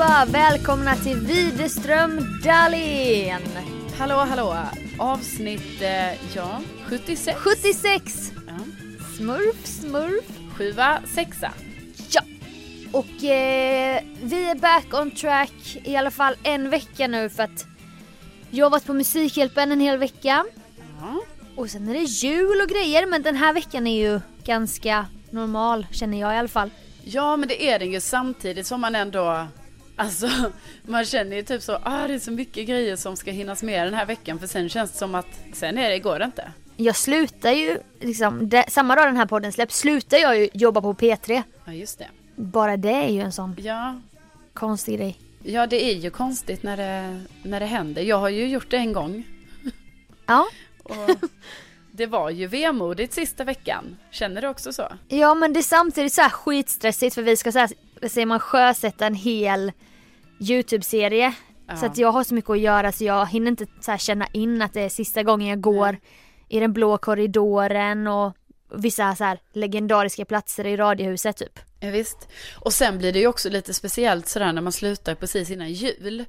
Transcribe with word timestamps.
Allihopa! 0.00 0.24
Välkomna 0.32 0.96
till 0.96 1.16
Widerström 1.16 2.40
Dahlén! 2.44 3.42
Hallå, 3.98 4.14
hallå. 4.14 4.56
Avsnitt, 4.98 5.82
eh, 5.82 6.34
ja, 6.34 6.60
76. 6.86 7.38
76! 7.38 8.32
Ja. 8.46 8.52
Smurf, 9.16 9.66
smurf. 9.66 10.24
Sjua, 10.56 10.98
sexa. 11.14 11.52
Ja! 12.10 12.22
Och 12.92 13.24
eh, 13.24 14.02
vi 14.22 14.50
är 14.50 14.54
back 14.54 14.94
on 14.94 15.10
track 15.10 15.76
i 15.84 15.96
alla 15.96 16.10
fall 16.10 16.34
en 16.42 16.70
vecka 16.70 17.06
nu 17.06 17.28
för 17.28 17.42
att 17.42 17.66
jag 18.50 18.66
har 18.66 18.70
varit 18.70 18.86
på 18.86 18.94
Musikhjälpen 18.94 19.72
en 19.72 19.80
hel 19.80 19.98
vecka. 19.98 20.44
Ja. 21.00 21.20
Och 21.56 21.70
sen 21.70 21.88
är 21.88 21.94
det 21.94 22.04
jul 22.04 22.60
och 22.60 22.68
grejer 22.68 23.06
men 23.06 23.22
den 23.22 23.36
här 23.36 23.52
veckan 23.52 23.86
är 23.86 23.98
ju 23.98 24.20
ganska 24.44 25.06
normal 25.30 25.86
känner 25.90 26.20
jag 26.20 26.34
i 26.34 26.38
alla 26.38 26.48
fall. 26.48 26.70
ja, 27.04 27.36
men 27.36 27.48
det 27.48 27.70
är 27.70 27.78
den 27.78 27.92
ju 27.92 28.00
samtidigt 28.00 28.66
som 28.66 28.80
man 28.80 28.94
ändå, 28.94 29.46
alltså, 29.96 30.28
man 30.82 31.04
känner 31.04 31.36
ju 31.36 31.42
typ 31.42 31.62
så, 31.62 31.78
ah, 31.82 32.06
det 32.06 32.14
är 32.14 32.18
så 32.18 32.30
mycket 32.30 32.66
grejer 32.66 32.96
som 32.96 33.16
ska 33.16 33.30
hinnas 33.30 33.62
med 33.62 33.86
den 33.86 33.94
här 33.94 34.06
veckan, 34.06 34.38
för 34.38 34.46
sen 34.46 34.68
känns 34.68 34.92
det 34.92 34.98
som 34.98 35.14
att, 35.14 35.26
sen 35.52 35.78
är 35.78 35.90
det, 35.90 35.98
går 35.98 36.18
det 36.18 36.24
inte. 36.24 36.52
Jag 36.76 36.96
slutar 36.96 37.50
ju, 37.50 37.78
liksom, 38.00 38.48
det, 38.48 38.64
samma 38.68 38.96
dag 38.96 39.06
den 39.06 39.16
här 39.16 39.26
podden 39.26 39.52
släpps 39.52 39.78
slutar 39.78 40.16
jag 40.16 40.38
ju 40.38 40.48
jobba 40.52 40.80
på 40.80 40.94
P3. 40.94 41.42
Ja, 41.64 41.72
just 41.72 41.98
det. 41.98 42.08
Bara 42.36 42.76
det 42.76 42.92
är 42.92 43.08
ju 43.08 43.20
en 43.20 43.32
sån 43.32 43.56
Ja, 43.58 44.00
konstig 44.54 44.98
grej. 44.98 45.18
ja 45.42 45.66
det 45.66 45.84
är 45.84 45.94
ju 45.94 46.10
konstigt 46.10 46.62
när 46.62 46.76
det, 46.76 47.20
när 47.42 47.60
det 47.60 47.66
händer. 47.66 48.02
Jag 48.02 48.18
har 48.18 48.28
ju 48.28 48.46
gjort 48.48 48.70
det 48.70 48.76
en 48.76 48.92
gång. 48.92 49.24
Ja. 50.26 50.46
Och 50.82 51.10
det 51.92 52.06
var 52.06 52.30
ju 52.30 52.46
vemodigt 52.46 53.12
sista 53.12 53.44
veckan. 53.44 53.96
Känner 54.10 54.42
du 54.42 54.48
också 54.48 54.72
så? 54.72 54.88
Ja 55.08 55.34
men 55.34 55.52
det 55.52 55.60
är 55.60 55.62
samtidigt 55.62 56.12
så 56.12 56.22
här 56.22 56.30
skitstressigt 56.30 57.14
för 57.14 57.22
vi 57.22 57.36
ska 57.36 57.52
så 57.52 57.58
här, 57.58 57.70
säger 58.08 58.26
man, 58.26 58.40
sjösätta 58.40 59.06
en 59.06 59.14
hel 59.14 59.72
YouTube-serie. 60.40 61.34
Ja. 61.68 61.76
Så 61.76 61.86
att 61.86 61.98
jag 61.98 62.12
har 62.12 62.24
så 62.24 62.34
mycket 62.34 62.50
att 62.50 62.58
göra 62.60 62.92
så 62.92 63.04
jag 63.04 63.26
hinner 63.26 63.50
inte 63.50 63.66
så 63.80 63.96
känna 63.96 64.26
in 64.32 64.62
att 64.62 64.72
det 64.72 64.80
är 64.80 64.88
sista 64.88 65.22
gången 65.22 65.48
jag 65.48 65.60
går 65.60 65.96
i 66.48 66.60
den 66.60 66.72
blå 66.72 66.98
korridoren 66.98 68.06
och 68.06 68.32
vissa 68.76 69.14
så 69.14 69.24
här 69.24 69.38
legendariska 69.52 70.24
platser 70.24 70.66
i 70.66 70.76
Radiohuset 70.76 71.36
typ. 71.36 71.60
Ja, 71.80 71.90
visst. 71.90 72.28
Och 72.60 72.72
sen 72.72 72.98
blir 72.98 73.12
det 73.12 73.18
ju 73.18 73.26
också 73.26 73.48
lite 73.50 73.74
speciellt 73.74 74.28
sådär 74.28 74.52
när 74.52 74.62
man 74.62 74.72
slutar 74.72 75.14
precis 75.14 75.50
innan 75.50 75.72
jul. 75.72 76.24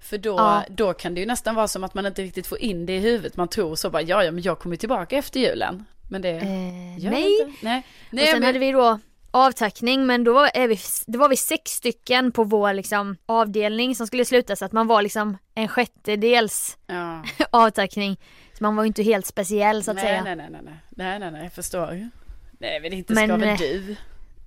För 0.00 0.18
då, 0.18 0.30
Ja. 0.36 0.64
då 0.70 0.92
kan 0.92 1.14
det 1.14 1.20
ju 1.20 1.26
nästan 1.26 1.54
vara 1.54 1.68
som 1.68 1.84
att 1.84 1.94
man 1.94 2.06
inte 2.06 2.22
riktigt 2.22 2.46
får 2.46 2.58
in 2.58 2.86
det 2.86 2.96
i 2.96 2.98
huvudet. 2.98 3.36
Man 3.36 3.48
tror 3.48 3.74
så 3.74 3.90
bara, 3.90 4.02
ja, 4.02 4.24
ja 4.24 4.30
men 4.30 4.42
jag 4.42 4.58
kommer 4.58 4.76
tillbaka 4.76 5.16
efter 5.16 5.40
julen. 5.40 5.84
Men 6.10 6.22
det 6.22 6.28
Eh, 6.30 6.98
gör 6.98 7.10
nej. 7.10 7.40
inte. 7.40 7.52
Nej. 7.64 7.78
och 8.08 8.14
Nej, 8.14 8.26
sen 8.26 8.34
men, 8.40 8.46
hade 8.46 8.58
vi 8.58 8.72
då 8.72 8.98
avtackning 9.36 10.06
men 10.06 10.24
då 10.24 10.32
var, 10.32 10.50
är 10.54 10.68
vi, 10.68 10.78
det 11.06 11.18
var 11.18 11.28
vi 11.28 11.36
sex 11.36 11.70
stycken 11.70 12.32
på 12.32 12.44
vår 12.44 12.72
liksom 12.72 13.16
avdelning 13.26 13.94
som 13.96 14.06
skulle 14.06 14.24
sluta 14.24 14.56
så 14.56 14.64
att 14.64 14.72
man 14.72 14.86
var 14.86 15.02
liksom 15.02 15.38
en 15.54 15.68
sjättedels 15.68 16.78
ja. 16.86 17.22
avtackning. 17.50 18.20
Så 18.52 18.64
man 18.64 18.76
var 18.76 18.82
ju 18.84 18.86
inte 18.86 19.02
helt 19.02 19.26
speciell 19.26 19.84
så 19.84 19.90
att 19.90 19.94
nej, 19.94 20.04
säga. 20.04 20.24
nej, 20.24 20.36
nej, 20.36 20.48
nej, 20.50 20.60
nej, 20.64 20.74
nej, 20.90 21.18
nej, 21.18 21.30
nej, 21.30 21.42
jag 21.42 21.52
förstår. 21.52 22.10
Nej, 22.58 22.80
men 22.80 22.92
inte 22.92 23.12
Men, 23.14 23.28
ska 23.28 23.36
väl 23.36 23.48
eh, 23.48 23.56
du. 23.58 23.96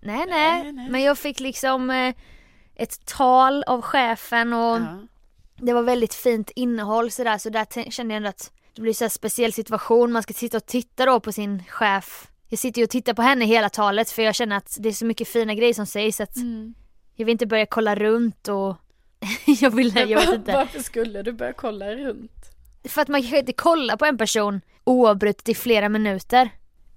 Nej, 0.01 0.17
Nej, 0.17 0.28
nej, 0.28 0.72
nej. 0.72 0.89
men 0.89 1.01
jag 1.01 1.17
fick 1.17 1.39
liksom 1.39 1.89
eh, 1.89 2.13
ett 2.75 3.05
tal 3.05 3.63
av 3.63 3.81
chefen 3.81 4.53
och 4.53 4.78
Ja. 4.79 4.97
det 5.55 5.73
var 5.73 5.83
väldigt 5.83 6.13
fint 6.13 6.51
innehåll 6.55 7.11
sådär 7.11 7.38
så 7.38 7.49
där 7.49 7.91
kände 7.91 8.13
jag 8.13 8.17
ändå 8.17 8.29
att 8.29 8.51
det 8.75 8.81
blir 8.81 8.94
så 8.94 9.03
här 9.03 9.09
speciell 9.09 9.53
situation, 9.53 10.11
man 10.11 10.23
ska 10.23 10.33
sitta 10.33 10.57
och 10.57 10.66
titta 10.66 11.05
då 11.05 11.19
på 11.19 11.31
sin 11.31 11.63
chef. 11.69 12.28
Jag 12.49 12.59
sitter 12.59 12.79
ju 12.81 12.83
och 12.83 12.89
tittar 12.89 13.13
på 13.13 13.21
henne 13.21 13.45
hela 13.45 13.69
talet 13.69 14.09
för 14.09 14.21
jag 14.21 14.35
känner 14.35 14.57
att 14.57 14.77
det 14.79 14.89
är 14.89 14.93
så 14.93 15.05
mycket 15.05 15.27
fina 15.27 15.53
grejer 15.53 15.73
som 15.73 15.85
sägs 15.85 16.21
att 16.21 16.35
Mm. 16.35 16.73
jag 17.15 17.25
vill 17.25 17.31
inte 17.31 17.45
börja 17.45 17.65
kolla 17.65 17.95
runt 17.95 18.47
och 18.47 18.75
jag 19.61 19.71
vill, 19.75 19.96
jag 19.96 20.07
vet 20.19 20.34
inte. 20.34 20.51
Varför 20.51 20.79
skulle 20.79 21.22
du 21.22 21.31
börja 21.31 21.53
kolla 21.53 21.96
runt? 21.96 22.31
För 22.90 23.01
att 23.01 23.07
man 23.07 23.23
kan 23.23 23.37
inte 23.40 23.53
kolla 23.53 23.97
på 23.97 24.05
en 24.05 24.17
person 24.17 24.61
oavbrutet 24.84 25.49
i 25.49 25.55
flera 25.55 25.90
minuter. 25.90 26.49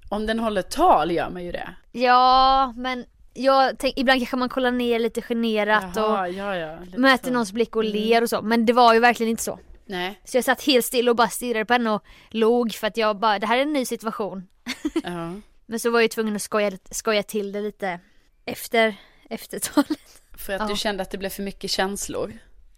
Om 0.08 0.26
den 0.26 0.38
håller 0.38 0.62
tal 0.62 1.10
gör 1.12 1.30
man 1.30 1.44
ju 1.44 1.52
det. 1.52 1.68
Ja, 1.92 2.72
men 2.76 3.04
jag 3.34 3.78
tänk, 3.78 3.98
ibland 3.98 4.20
kanske 4.20 4.36
man 4.36 4.48
kollar 4.48 4.70
ner 4.70 4.98
lite 4.98 5.22
generat 5.22 5.96
och 5.96 6.02
Jaha, 6.02 6.28
ja, 6.28 6.56
ja. 6.56 6.78
lite 6.84 6.98
möter 6.98 7.24
så. 7.26 7.32
någons 7.32 7.52
blick 7.52 7.76
och 7.76 7.84
ler 7.84 8.22
och 8.22 8.28
så. 8.28 8.42
Men 8.42 8.66
det 8.66 8.72
var 8.72 8.94
ju 8.94 9.00
verkligen 9.00 9.30
inte 9.30 9.42
så. 9.42 9.58
Nej, 9.86 10.20
Så 10.24 10.36
jag 10.36 10.44
satt 10.44 10.62
helt 10.66 10.84
still 10.84 11.08
och 11.08 11.16
bara 11.16 11.28
stirrade 11.28 11.64
på 11.64 11.72
henne 11.72 11.90
och 11.90 12.02
log 12.30 12.74
för 12.74 12.86
att 12.86 12.96
jag 12.96 13.18
bara, 13.18 13.38
det 13.38 13.46
här 13.46 13.56
är 13.58 13.62
en 13.62 13.72
ny 13.72 13.84
situation. 13.84 14.46
ja. 15.04 15.34
Men 15.66 15.80
så 15.80 15.90
var 15.90 16.00
jag 16.00 16.10
tvungen 16.10 16.36
att 16.36 16.42
skoja, 16.42 16.70
skoja 16.90 17.22
till 17.22 17.52
det 17.52 17.60
lite 17.60 18.00
efter, 18.44 18.96
efter 19.30 19.58
talet. 19.58 20.22
För 20.34 20.52
att 20.52 20.60
Ja. 20.60 20.66
du 20.66 20.76
kände 20.76 21.02
att 21.02 21.10
det 21.10 21.18
blev 21.18 21.30
för 21.30 21.42
mycket 21.42 21.70
känslor. 21.70 22.32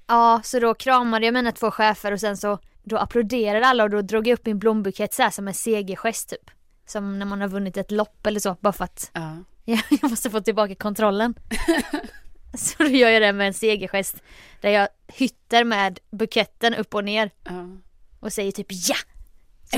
Ja, 0.07 0.41
så 0.45 0.61
då 0.61 0.75
kramade 0.75 1.25
jag 1.27 1.35
mina 1.35 1.53
två 1.53 1.71
chefer 1.71 2.13
och 2.13 2.21
sen 2.21 2.37
så 2.37 2.59
då 2.83 2.99
applåderade 2.99 3.67
alla 3.67 3.85
och 3.85 3.91
då 3.91 4.03
drog 4.03 4.27
jag 4.29 4.35
upp 4.39 4.47
min 4.47 4.59
blombukett 4.59 5.15
så 5.15 5.23
här 5.23 5.31
som 5.31 5.49
en 5.49 5.55
segergest 5.55 6.29
typ. 6.29 6.51
Som 6.87 7.19
när 7.19 7.27
man 7.27 7.41
har 7.41 7.49
vunnit 7.49 7.77
ett 7.77 7.91
lopp 7.91 8.27
eller 8.27 8.41
så, 8.41 8.57
bara 8.61 8.73
för 8.73 8.85
att 8.85 9.11
Ja. 9.15 9.37
jag, 9.65 9.81
jag 10.03 10.11
måste 10.11 10.31
få 10.31 10.41
tillbaka 10.41 10.75
kontrollen. 10.75 11.35
Så 12.55 12.83
då 12.83 12.89
gör 12.89 13.11
jag 13.11 13.23
det 13.23 13.33
med 13.33 13.47
en 13.47 13.55
segergest. 13.55 14.17
Där 14.61 14.71
jag 14.71 14.89
hytter 15.09 15.65
med 15.65 15.99
buketten 16.11 16.75
upp 16.75 16.95
och 16.95 17.05
ner 17.05 17.31
Ja. 17.45 17.69
och 18.21 18.33
säger 18.33 18.53
typ 18.53 18.67
ja! 18.71 18.97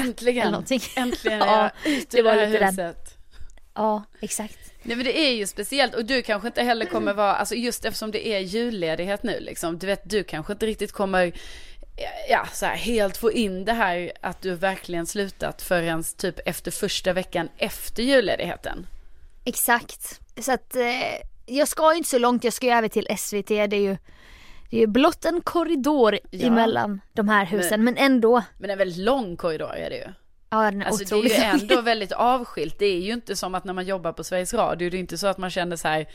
Äntligen! 0.00 0.54
Äntligen 0.96 1.42
är 1.42 1.46
Ja, 1.46 1.70
jag 1.84 1.92
ute 1.92 2.16
det 2.16 2.20
ur 2.20 2.24
var 2.24 2.32
det 2.32 2.38
här 2.40 2.46
lite 2.46 2.58
den. 2.64 2.68
huset. 2.74 3.14
Ja, 3.74 4.02
exakt. 4.20 4.58
Nej 4.82 4.96
men 4.96 5.04
det 5.04 5.18
är 5.18 5.32
ju 5.34 5.46
speciellt 5.46 5.94
och 5.94 6.04
du 6.04 6.22
kanske 6.22 6.48
inte 6.48 6.62
heller 6.62 6.86
kommer 6.86 7.14
vara, 7.14 7.34
alltså 7.34 7.54
just 7.54 7.84
eftersom 7.84 8.10
det 8.10 8.26
är 8.28 8.38
julledighet 8.38 9.22
nu 9.22 9.40
liksom, 9.40 9.78
du 9.78 9.86
vet 9.86 10.10
du 10.10 10.24
kanske 10.24 10.52
inte 10.52 10.66
riktigt 10.66 10.92
kommer, 10.92 11.32
ja 12.28 12.46
så 12.52 12.66
här, 12.66 12.76
helt 12.76 13.16
få 13.16 13.32
in 13.32 13.64
det 13.64 13.72
här 13.72 14.12
att 14.20 14.42
du 14.42 14.54
verkligen 14.54 15.06
slutat 15.06 15.62
förrän 15.62 16.04
typ 16.16 16.48
efter 16.48 16.70
första 16.70 17.12
veckan 17.12 17.48
efter 17.58 18.02
julledigheten. 18.02 18.86
Exakt. 19.44 20.20
Så 20.40 20.52
att 20.52 20.76
eh, 20.76 20.82
jag 21.46 21.68
ska 21.68 21.92
ju 21.92 21.96
inte 21.98 22.10
så 22.10 22.18
långt, 22.18 22.44
jag 22.44 22.52
ska 22.52 22.66
ju 22.66 22.72
över 22.72 22.88
till 22.88 23.06
SVT. 23.18 23.48
Det 23.48 23.60
är 23.76 23.80
ju, 23.80 23.96
det 24.70 24.76
är 24.76 24.80
ju 24.80 24.86
blott 24.86 25.24
en 25.24 25.40
korridor 25.40 26.18
Ja. 26.30 26.46
emellan 26.46 27.00
de 27.12 27.28
här 27.28 27.46
husen. 27.46 27.84
Men, 27.84 27.96
ändå. 27.96 28.42
Men 28.58 28.70
en 28.70 28.78
väldigt 28.78 28.98
lång 29.04 29.36
korridor 29.36 29.74
är 29.74 29.90
det 29.90 29.96
ju. 29.96 30.06
Ja 30.50 30.62
den 30.70 30.82
är 30.82 30.86
Alltså 30.86 31.04
det 31.04 31.12
är 31.12 31.18
otroligt 31.18 31.38
ju 31.38 31.42
ändå 31.44 31.80
väldigt 31.80 32.12
avskilt. 32.12 32.78
Det 32.78 32.86
är 32.86 33.00
ju 33.00 33.12
inte 33.12 33.36
som 33.36 33.54
att 33.54 33.64
när 33.64 33.72
man 33.72 33.86
jobbar 33.86 34.12
på 34.12 34.24
Sveriges 34.24 34.54
Radio, 34.54 34.90
det 34.90 34.96
är 34.96 34.98
inte 34.98 35.18
så 35.18 35.26
att 35.26 35.38
man 35.38 35.50
känner 35.50 35.76
så 35.76 35.88
här, 35.88 36.06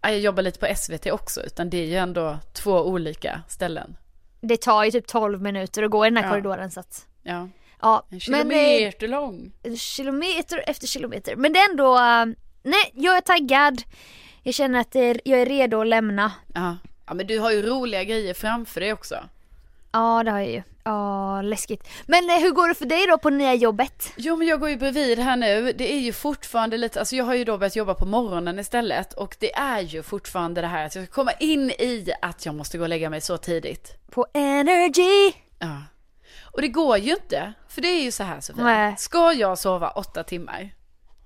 "Ah, 0.00 0.08
jag 0.10 0.20
jobbar 0.20 0.42
lite 0.42 0.58
på 0.58 0.66
SVT 0.76 1.06
också, 1.12 1.42
utan 1.42 1.70
det 1.70 1.76
är 1.78 1.86
ju 1.86 1.96
ändå 1.96 2.38
två 2.52 2.72
olika 2.86 3.40
ställen. 3.48 3.96
Det 4.40 4.56
tar 4.56 4.84
ju 4.84 4.90
typ 4.90 5.06
12 5.06 5.42
minuter 5.42 5.82
att 5.82 5.90
gå 5.90 6.06
i 6.06 6.10
den 6.10 6.16
här 6.16 6.24
Ja. 6.24 6.30
korridoren 6.30 6.70
så 6.70 6.80
att. 6.80 7.06
Ja, 7.22 7.48
Ja, 7.82 8.06
en 8.10 8.20
men 8.28 8.40
eh, 8.50 8.56
kilometer 8.58 9.08
lång. 9.08 9.52
kilometer 9.78 10.64
efter 10.66 10.86
kilometer. 10.86 11.36
Men 11.36 11.52
det 11.52 11.58
är 11.58 11.70
ändå, 11.70 11.94
eh, 11.96 12.24
nej 12.62 12.92
jag 12.94 13.16
är 13.16 13.20
taggad. 13.20 13.82
Jag 14.42 14.54
känner 14.54 14.80
att 14.80 14.94
jag 15.24 15.40
är 15.40 15.46
redo 15.46 15.80
att 15.80 15.86
lämna. 15.86 16.32
Ja. 16.54 16.76
Ja, 17.06 17.14
men 17.14 17.26
du 17.26 17.38
har 17.38 17.50
ju 17.50 17.62
roliga 17.62 18.04
grejer 18.04 18.34
framför 18.34 18.80
dig 18.80 18.92
också. 18.92 19.16
Ja 19.92 20.22
det 20.24 20.30
har 20.30 20.38
jag 20.38 20.50
ju. 20.50 20.62
Ja 20.84 21.42
läskigt. 21.42 21.88
Men 22.06 22.30
eh, 22.30 22.36
hur 22.36 22.50
går 22.50 22.68
det 22.68 22.74
för 22.74 22.86
dig 22.86 23.06
då 23.06 23.18
på 23.18 23.30
nya 23.30 23.54
jobbet? 23.54 24.12
Jo 24.16 24.36
men 24.36 24.46
jag 24.46 24.60
går 24.60 24.68
ju 24.68 24.76
bredvid 24.76 25.18
här 25.18 25.36
nu. 25.36 25.72
Det 25.72 25.92
är 25.92 25.98
ju 25.98 26.12
fortfarande 26.12 26.76
lite, 26.76 26.98
alltså 26.98 27.16
jag 27.16 27.24
har 27.24 27.34
ju 27.34 27.44
då 27.44 27.58
börjat 27.58 27.76
jobba 27.76 27.94
på 27.94 28.06
morgonen 28.06 28.58
istället. 28.58 29.12
Och 29.12 29.36
det 29.38 29.54
är 29.54 29.80
ju 29.80 30.02
fortfarande 30.02 30.60
det 30.60 30.66
här 30.66 30.86
att 30.86 30.94
jag 30.94 31.04
ska 31.04 31.14
komma 31.14 31.32
in 31.32 31.70
i 31.70 32.12
att 32.22 32.46
jag 32.46 32.54
måste 32.54 32.78
gå 32.78 32.84
och 32.84 32.88
lägga 32.88 33.10
mig 33.10 33.20
så 33.20 33.36
tidigt. 33.36 33.94
På 34.10 34.26
Energy! 34.32 35.32
Ja. 35.58 35.82
Och 36.42 36.60
det 36.60 36.68
går 36.68 36.98
ju 36.98 37.12
inte. 37.12 37.52
För 37.68 37.82
det 37.82 37.88
är 37.88 38.02
ju 38.02 38.10
så 38.10 38.22
här 38.22 38.40
Sofia. 38.40 38.64
Nej. 38.64 38.94
Ska 38.98 39.32
jag 39.32 39.58
sova 39.58 39.90
åtta 39.90 40.24
timmar. 40.24 40.70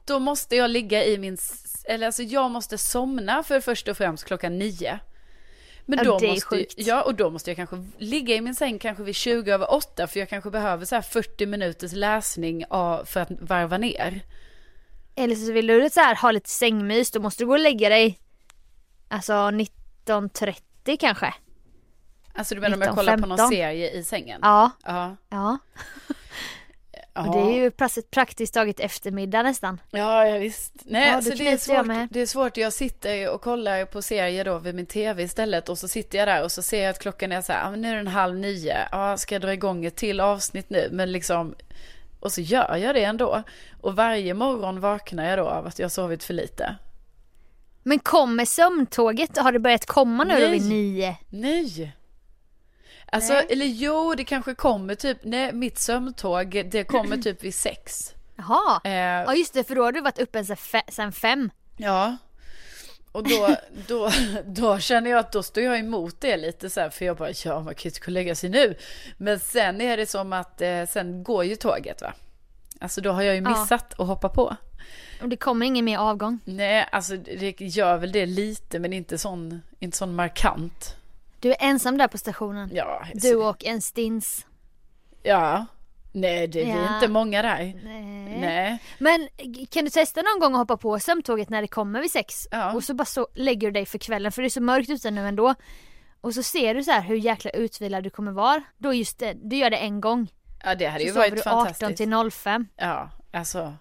Då 0.04 0.18
måste 0.18 0.56
jag 0.56 0.70
ligga 0.70 1.04
i 1.04 1.18
min, 1.18 1.38
eller 1.84 2.06
alltså 2.06 2.22
jag 2.22 2.50
måste 2.50 2.78
somna 2.78 3.42
för 3.42 3.60
först 3.60 3.88
och 3.88 3.96
främst 3.96 4.24
klockan 4.24 4.58
nio. 4.58 5.00
Men 5.96 6.04
då 6.04 6.18
måste, 6.28 6.56
ju- 6.56 6.66
ja 6.76 7.02
och 7.02 7.14
då 7.14 7.30
måste 7.30 7.50
jag 7.50 7.56
kanske 7.56 7.84
ligga 7.98 8.34
i 8.34 8.40
min 8.40 8.54
säng 8.54 8.78
kanske 8.78 9.02
vid 9.02 9.14
20 9.14 9.52
över 9.52 9.72
åtta 9.74 10.06
för 10.06 10.20
jag 10.20 10.28
kanske 10.28 10.50
behöver 10.50 10.84
så 10.84 10.94
här 10.94 11.02
40 11.02 11.46
minuters 11.46 11.92
läsning 11.92 12.64
av, 12.70 13.04
för 13.04 13.20
att 13.20 13.28
varva 13.40 13.78
ner. 13.78 14.20
Eller 15.14 15.34
så 15.36 15.52
vill 15.52 15.66
du 15.66 15.90
så 15.90 16.00
här, 16.00 16.14
ha 16.14 16.30
lite 16.30 16.50
sängmys, 16.50 17.10
då 17.10 17.20
måste 17.20 17.42
du 17.42 17.46
gå 17.46 17.52
och 17.52 17.58
lägga 17.58 17.88
dig 17.88 18.18
Alltså 19.08 19.32
19.30 19.32 20.96
kanske? 21.00 21.34
Alltså 22.34 22.54
du 22.54 22.60
menar 22.60 22.76
om 22.76 22.82
jag 22.82 22.94
kollar 22.94 23.18
på 23.18 23.26
någon 23.26 23.38
19-15? 23.38 23.48
serie 23.48 23.90
i 23.90 24.04
sängen? 24.04 24.40
Ja, 24.42 24.70
Ja. 24.84 25.16
ja. 25.28 25.58
Och 27.28 27.36
det 27.36 27.52
är 27.52 27.62
ju 27.62 27.70
praktiskt, 27.70 28.10
praktiskt 28.10 28.54
taget 28.54 28.80
eftermiddag 28.80 29.42
nästan. 29.42 29.80
Ja, 29.90 30.26
ja 30.26 30.38
visst. 30.38 30.72
Nej, 30.84 31.08
Ja, 31.08 31.14
alltså 31.14 31.34
det 31.34 31.48
är 31.48 31.56
svårt. 31.56 32.08
Det 32.10 32.20
är 32.20 32.26
svårt. 32.26 32.56
Jag 32.56 32.72
sitter 32.72 33.30
och 33.30 33.40
kollar 33.40 33.84
på 33.84 34.02
serier 34.02 34.44
då 34.44 34.58
vid 34.58 34.74
min 34.74 34.86
tv 34.86 35.22
istället 35.22 35.68
och 35.68 35.78
så 35.78 35.88
sitter 35.88 36.18
jag 36.18 36.28
där 36.28 36.44
och 36.44 36.52
så 36.52 36.62
ser 36.62 36.82
jag 36.82 36.90
att 36.90 36.98
klockan 36.98 37.32
är 37.32 37.42
så 37.42 37.52
här, 37.52 37.66
ah, 37.66 37.76
nu 37.76 37.90
är 37.90 37.96
den 37.96 38.06
halv 38.06 38.36
nio. 38.36 38.88
Ja, 38.92 39.16
ska 39.16 39.34
jag 39.34 39.42
dra 39.42 39.52
igång 39.52 39.84
ett 39.84 39.96
till 39.96 40.20
avsnitt 40.20 40.70
nu? 40.70 40.88
Men 40.92 41.12
liksom, 41.12 41.54
och 42.20 42.32
så 42.32 42.40
gör 42.40 42.76
jag 42.76 42.94
det 42.94 43.04
ändå. 43.04 43.42
Och 43.80 43.96
varje 43.96 44.34
morgon 44.34 44.80
vaknar 44.80 45.24
jag 45.24 45.38
då 45.38 45.48
av 45.48 45.66
att 45.66 45.78
jag 45.78 45.84
har 45.84 45.90
sovit 45.90 46.24
för 46.24 46.34
lite. 46.34 46.76
Men 47.82 47.98
kommer 47.98 48.44
sömntåget? 48.44 49.38
Har 49.38 49.52
det 49.52 49.58
börjat 49.58 49.86
komma 49.86 50.24
nu 50.24 50.40
då 50.40 50.48
vid 50.48 50.62
Nej. 50.62 50.70
nio? 50.70 51.16
Nej. 51.28 51.92
Alltså, 53.12 53.32
Nej. 53.32 53.46
eller 53.50 53.66
jo, 53.66 54.14
det 54.14 54.24
kanske 54.24 54.54
kommer 54.54 54.94
typ, 54.94 55.18
nej, 55.22 55.52
mitt 55.52 55.78
sömntåg, 55.78 56.64
det 56.70 56.84
kommer 56.84 57.16
typ 57.22 57.44
vid 57.44 57.54
sex. 57.54 58.14
Jaha. 58.36 58.80
Eh, 58.84 58.92
Ja 58.92 59.34
just 59.34 59.54
det, 59.54 59.64
för 59.64 59.74
då 59.74 59.82
har 59.84 59.92
du 59.92 60.00
varit 60.00 60.18
uppe 60.18 60.44
sen, 60.44 60.56
fe- 60.56 60.90
sen 60.90 61.12
fem. 61.12 61.50
Ja. 61.76 62.16
Och 63.12 63.28
då, 63.28 63.56
då, 63.88 64.10
då 64.46 64.78
känner 64.78 65.10
jag 65.10 65.18
att 65.18 65.32
då 65.32 65.42
står 65.42 65.62
jag 65.62 65.78
emot 65.78 66.20
det 66.20 66.36
lite 66.36 66.70
så 66.70 66.80
här, 66.80 66.90
för 66.90 67.04
jag 67.04 67.16
bara, 67.16 67.30
ja 67.44 67.60
man 67.60 67.74
kan 67.74 67.82
ju 67.82 67.88
inte 67.90 68.00
gå 68.00 68.04
och 68.06 68.12
lägga 68.12 68.34
sig 68.34 68.50
nu. 68.50 68.74
Men 69.16 69.38
sen 69.40 69.80
är 69.80 69.96
det 69.96 70.06
som 70.06 70.32
att, 70.32 70.60
eh, 70.62 70.86
sen 70.88 71.22
går 71.24 71.44
ju 71.44 71.56
tåget 71.56 72.02
va. 72.02 72.12
Alltså 72.80 73.00
då 73.00 73.10
har 73.12 73.22
jag 73.22 73.34
ju 73.36 73.42
Ja. 73.42 73.48
missat 73.60 74.00
att 74.00 74.06
hoppa 74.06 74.28
på. 74.28 74.56
Och 75.22 75.28
det 75.28 75.36
kommer 75.36 75.66
ingen 75.66 75.84
mer 75.84 75.98
avgång. 75.98 76.38
Nej, 76.44 76.88
alltså 76.92 77.16
det 77.16 77.60
gör 77.60 77.96
väl 77.96 78.12
det 78.12 78.26
lite, 78.26 78.78
men 78.78 78.92
inte 78.92 79.18
sån, 79.18 79.62
inte 79.78 79.96
sån 79.96 80.14
markant. 80.14 80.96
Du 81.40 81.50
är 81.52 81.56
ensam 81.60 81.98
där 81.98 82.08
på 82.08 82.18
stationen. 82.18 82.70
Ja, 82.72 83.02
Du 83.14 83.34
och 83.36 83.64
en 83.64 83.82
stins. 83.82 84.46
ja. 85.22 85.66
Nej, 86.12 86.48
det, 86.48 86.64
vi 86.64 86.70
är 86.70 86.76
Ja. 86.82 86.94
inte 86.94 87.08
många 87.08 87.42
där. 87.42 87.58
Nej. 87.84 88.38
Nej. 88.40 88.78
Men 88.98 89.28
kan 89.70 89.84
du 89.84 89.90
testa 89.90 90.22
någon 90.22 90.40
gång 90.40 90.52
att 90.52 90.58
hoppa 90.58 90.76
på 90.76 91.00
sömntåget 91.00 91.48
när 91.48 91.62
det 91.62 91.68
kommer 91.68 92.00
vid 92.00 92.10
sex? 92.10 92.34
Ja. 92.50 92.72
Och 92.72 92.84
så 92.84 92.94
bara 92.94 93.04
så 93.04 93.28
lägger 93.34 93.68
du 93.68 93.70
dig 93.72 93.86
för 93.86 93.98
kvällen 93.98 94.32
för 94.32 94.42
det 94.42 94.48
är 94.48 94.50
så 94.50 94.60
mörkt 94.62 94.90
ute 94.90 95.10
nu 95.10 95.28
ändå. 95.28 95.54
Och 96.20 96.34
så 96.34 96.42
ser 96.42 96.74
du 96.74 96.82
så 96.84 96.90
här 96.90 97.00
hur 97.00 97.16
jäkla 97.16 97.50
utvilad 97.50 98.04
du 98.04 98.10
kommer 98.10 98.32
vara. 98.32 98.62
Då 98.78 98.94
just 98.94 99.18
det, 99.18 99.32
du 99.42 99.56
gör 99.56 99.70
det 99.70 99.76
en 99.76 100.00
gång. 100.00 100.28
Ja, 100.64 100.74
det 100.74 100.86
hade 100.86 101.00
Så 101.04 101.06
ju 101.08 101.12
varit 101.12 101.32
du 101.34 101.40
18 101.40 101.52
fantastiskt. 101.52 101.96
till 101.96 102.30
05. 102.30 102.66
Ja, 102.76 103.10
alltså. 103.32 103.74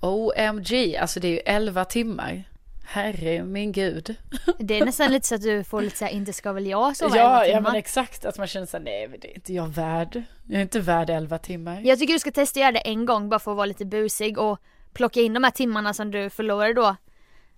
OMG, 0.00 0.96
alltså 1.00 1.20
det 1.20 1.28
är 1.28 1.32
ju 1.32 1.38
11 1.38 1.84
timmar. 1.84 2.44
Herre 2.90 3.44
min 3.44 3.72
gud. 3.72 4.16
Det 4.58 4.78
är 4.78 4.84
nästan 4.84 5.12
lite 5.12 5.26
så 5.26 5.34
att 5.34 5.42
du 5.42 5.64
får 5.64 5.82
lite 5.82 5.96
så 5.96 6.04
här, 6.04 6.12
inte 6.12 6.32
ska 6.32 6.52
väl 6.52 6.66
jag 6.66 6.96
sova 6.96 7.16
ja, 7.16 7.44
elva 7.44 7.54
ja 7.56 7.60
men 7.60 7.74
exakt. 7.74 8.24
Att 8.24 8.38
man 8.38 8.46
känner 8.46 8.66
såhär, 8.66 8.84
nej 8.84 9.08
men 9.08 9.20
det 9.20 9.30
är 9.30 9.34
inte 9.34 9.54
jag 9.54 9.68
värd. 9.68 10.22
Jag 10.46 10.58
är 10.58 10.62
inte 10.62 10.80
värd 10.80 11.10
11 11.10 11.38
timmar. 11.38 11.80
Jag 11.84 11.98
tycker 11.98 12.12
du 12.12 12.18
ska 12.18 12.30
testa 12.30 12.60
att 12.60 12.62
göra 12.62 12.72
det 12.72 12.78
en 12.78 13.06
gång 13.06 13.28
bara 13.28 13.40
för 13.40 13.50
att 13.50 13.56
vara 13.56 13.66
lite 13.66 13.84
busig 13.84 14.38
och 14.38 14.58
plocka 14.92 15.20
in 15.20 15.34
de 15.34 15.44
här 15.44 15.50
timmarna 15.50 15.94
som 15.94 16.10
du 16.10 16.30
förlorade 16.30 16.74
då. 16.74 16.96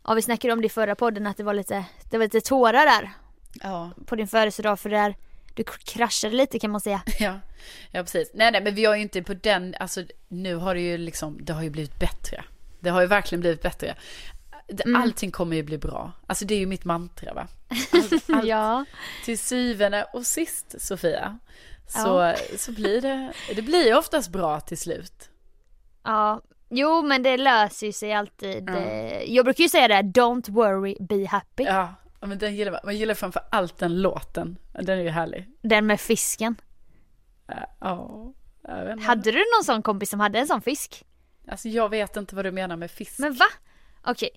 Ja 0.04 0.14
vi 0.14 0.22
snackade 0.22 0.52
om 0.52 0.60
det 0.60 0.66
i 0.66 0.70
förra 0.70 0.94
podden 0.94 1.26
att 1.26 1.36
det 1.36 1.44
var 1.44 1.54
lite, 1.54 1.84
det 2.10 2.18
var 2.18 2.24
lite 2.24 2.40
tårar 2.40 2.86
där 2.86 3.10
Ja, 3.60 3.90
på 4.06 4.16
din 4.16 4.28
födelsedag 4.28 4.80
för 4.80 4.90
där 4.90 5.14
du 5.54 5.64
kraschade 5.64 6.36
lite 6.36 6.58
kan 6.58 6.70
man 6.70 6.80
säga. 6.80 7.02
ja, 7.18 7.40
ja 7.90 8.02
precis. 8.02 8.30
Nej, 8.34 8.52
nej, 8.52 8.62
men 8.62 8.74
vi 8.74 8.84
har 8.84 8.96
ju 8.96 9.02
inte 9.02 9.22
på 9.22 9.34
den, 9.34 9.74
alltså 9.80 10.02
nu 10.28 10.54
har 10.54 10.74
det 10.74 10.80
ju 10.80 10.98
liksom, 10.98 11.44
det 11.44 11.52
har 11.52 11.62
ju 11.62 11.70
blivit 11.70 11.98
bättre. 11.98 12.44
Det 12.80 12.90
har 12.90 13.00
ju 13.00 13.06
verkligen 13.06 13.40
blivit 13.40 13.62
bättre. 13.62 13.96
Mm. 14.80 15.02
Allting 15.02 15.30
kommer 15.30 15.56
ju 15.56 15.62
bli 15.62 15.78
bra. 15.78 16.12
Alltså 16.26 16.44
det 16.44 16.54
är 16.54 16.58
ju 16.58 16.66
mitt 16.66 16.84
mantra 16.84 17.34
va. 17.34 17.48
Allt, 17.92 18.30
allt 18.30 18.44
Ja. 18.46 18.84
till 19.24 19.38
syvende 19.38 20.04
och 20.12 20.26
sist 20.26 20.74
Sofia. 20.78 21.38
Så, 21.86 22.34
så 22.56 22.72
blir 22.72 23.00
det, 23.00 23.32
det 23.56 23.62
blir 23.62 23.98
oftast 23.98 24.28
bra 24.30 24.60
till 24.60 24.78
slut. 24.78 25.30
Ja, 26.04 26.40
jo 26.70 27.02
men 27.02 27.22
det 27.22 27.36
löser 27.36 27.86
ju 27.86 27.92
sig 27.92 28.12
alltid. 28.12 28.70
Ja. 28.70 28.76
Eh, 28.76 29.22
Jag 29.34 29.44
brukar 29.44 29.62
ju 29.62 29.68
säga 29.68 29.88
det, 29.88 29.94
här, 29.94 30.02
don't 30.02 30.50
worry, 30.50 30.96
be 31.00 31.26
happy. 31.26 31.62
Ja, 31.62 31.94
men 32.20 32.38
den 32.38 32.54
gillar 32.56 32.72
man. 32.72 32.80
Man 32.84 32.96
gillar 32.96 33.14
framför 33.14 33.42
allt 33.50 33.78
den 33.78 34.02
låten. 34.02 34.58
Den 34.72 34.98
är 34.98 35.02
ju 35.02 35.08
härlig. 35.08 35.48
Den 35.62 35.86
med 35.86 36.00
fisken. 36.00 36.56
Ja, 37.80 38.32
inte. 38.92 39.04
Hade 39.04 39.30
du 39.30 39.38
någon 39.56 39.64
sån 39.64 39.82
kompis 39.82 40.10
som 40.10 40.20
hade 40.20 40.38
en 40.38 40.46
sån 40.46 40.62
fisk? 40.62 41.04
Alltså 41.48 41.68
jag 41.68 41.88
vet 41.88 42.16
inte 42.16 42.34
vad 42.34 42.44
du 42.44 42.50
menar 42.52 42.76
med 42.76 42.90
fisk. 42.90 43.18
Men 43.18 43.32
va? 43.32 43.44
Okej. 44.04 44.30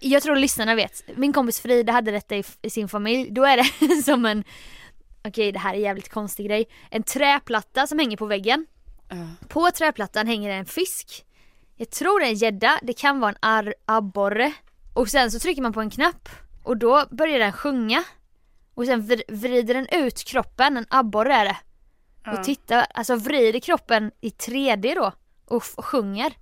Jag 0.00 0.22
tror 0.22 0.36
lyssnarna 0.36 0.74
vet. 0.74 1.02
Min 1.16 1.32
kompis 1.32 1.60
Frida 1.60 1.92
hade 1.92 2.10
detta 2.10 2.36
i, 2.36 2.44
i 2.62 2.70
sin 2.70 2.88
familj. 2.88 3.30
Då 3.30 3.44
är 3.44 3.56
det 3.56 4.02
som 4.04 4.24
en, 4.26 4.44
okej 5.24 5.52
det 5.52 5.58
här 5.58 5.70
är 5.72 5.76
en 5.76 5.82
jävligt 5.82 6.08
konstig 6.08 6.46
grej. 6.46 6.68
En 6.90 7.02
träplatta 7.02 7.86
som 7.86 7.98
hänger 7.98 8.16
på 8.16 8.26
väggen. 8.26 8.66
Ja. 9.08 9.16
På 9.48 9.70
träplattan 9.70 10.26
hänger 10.26 10.50
en 10.50 10.66
fisk. 10.66 11.24
Jag 11.76 11.90
tror 11.90 12.20
det 12.20 12.26
är 12.26 12.30
en 12.30 12.34
gädda, 12.34 12.78
det 12.82 12.92
kan 12.92 13.20
vara 13.20 13.30
en 13.30 13.36
ar- 13.40 13.74
abborre. 13.84 14.52
Och 14.94 15.08
sen 15.08 15.30
så 15.30 15.38
trycker 15.38 15.62
man 15.62 15.72
på 15.72 15.80
en 15.80 15.90
knapp 15.90 16.28
och 16.62 16.76
då 16.76 17.04
börjar 17.10 17.38
den 17.38 17.52
sjunga. 17.52 18.04
Och 18.74 18.86
sen 18.86 19.02
vr- 19.02 19.22
vrider 19.28 19.74
den 19.74 19.86
ut 19.92 20.24
kroppen, 20.24 20.76
en 20.76 20.86
abborre 20.90 21.34
är 21.34 21.44
det. 21.44 21.56
Och 22.32 22.44
titta, 22.44 22.80
alltså 22.84 23.16
vrider 23.16 23.60
kroppen 23.60 24.10
i 24.20 24.28
3D 24.28 24.94
då 24.94 25.12
och 25.44 25.62
f- 25.62 25.74
sjunger. 25.84 26.32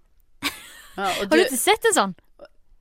Ja, 0.96 1.02
och 1.10 1.16
Har 1.16 1.24
du, 1.24 1.36
du 1.36 1.42
inte 1.42 1.56
sett 1.56 1.84
en 1.84 1.94
sån? 1.94 2.14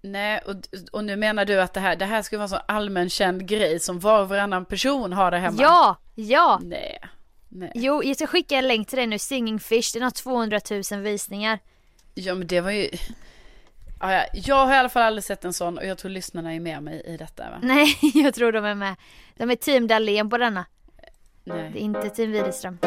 Nej, 0.07 0.41
och, 0.45 0.55
och 0.91 1.03
nu 1.03 1.15
menar 1.15 1.45
du 1.45 1.61
att 1.61 1.73
det 1.73 1.79
här, 1.79 1.95
det 1.95 2.05
här 2.05 2.21
ska 2.21 2.37
vara 2.37 2.43
en 2.43 2.49
sån 2.49 2.59
allmän 2.67 3.09
känd 3.09 3.47
grej 3.47 3.79
som 3.79 3.99
var 3.99 4.21
och 4.21 4.29
varannan 4.29 4.65
person 4.65 5.13
har 5.13 5.31
det 5.31 5.37
hemma? 5.37 5.57
Ja, 5.61 5.97
ja. 6.15 6.59
Nej. 6.63 6.99
Nej. 7.49 7.71
Jo, 7.75 8.03
jag 8.03 8.15
ska 8.15 8.27
skicka 8.27 8.55
en 8.55 8.67
länk 8.67 8.87
till 8.87 8.97
dig 8.97 9.07
nu, 9.07 9.19
Singing 9.19 9.59
Fish, 9.59 9.93
den 9.93 10.03
har 10.03 10.11
200 10.11 10.59
000 10.91 11.01
visningar. 11.01 11.59
Ja 12.13 12.35
men 12.35 12.47
det 12.47 12.61
var 12.61 12.71
ju, 12.71 12.89
Ja, 13.99 14.13
ja, 14.13 14.25
jag 14.33 14.65
har 14.65 14.73
i 14.73 14.77
alla 14.77 14.89
fall 14.89 15.03
aldrig 15.03 15.23
sett 15.23 15.45
en 15.45 15.53
sån 15.53 15.77
och 15.77 15.85
jag 15.85 15.97
tror 15.97 16.11
lyssnarna 16.11 16.53
är 16.53 16.59
med 16.59 16.83
mig 16.83 17.01
i 17.05 17.17
detta 17.17 17.43
va? 17.49 17.59
Nej, 17.61 17.97
jag 18.13 18.33
tror 18.33 18.51
de 18.51 18.65
är 18.65 18.75
med. 18.75 18.95
De 19.37 19.51
är 19.51 19.55
team 19.55 19.87
Dahlén 19.87 20.29
på 20.29 20.37
denna. 20.37 20.65
Nej. 21.43 21.69
Det 21.73 21.79
är 21.79 21.81
inte 21.81 22.09
team 22.09 22.31
Widerström. 22.31 22.77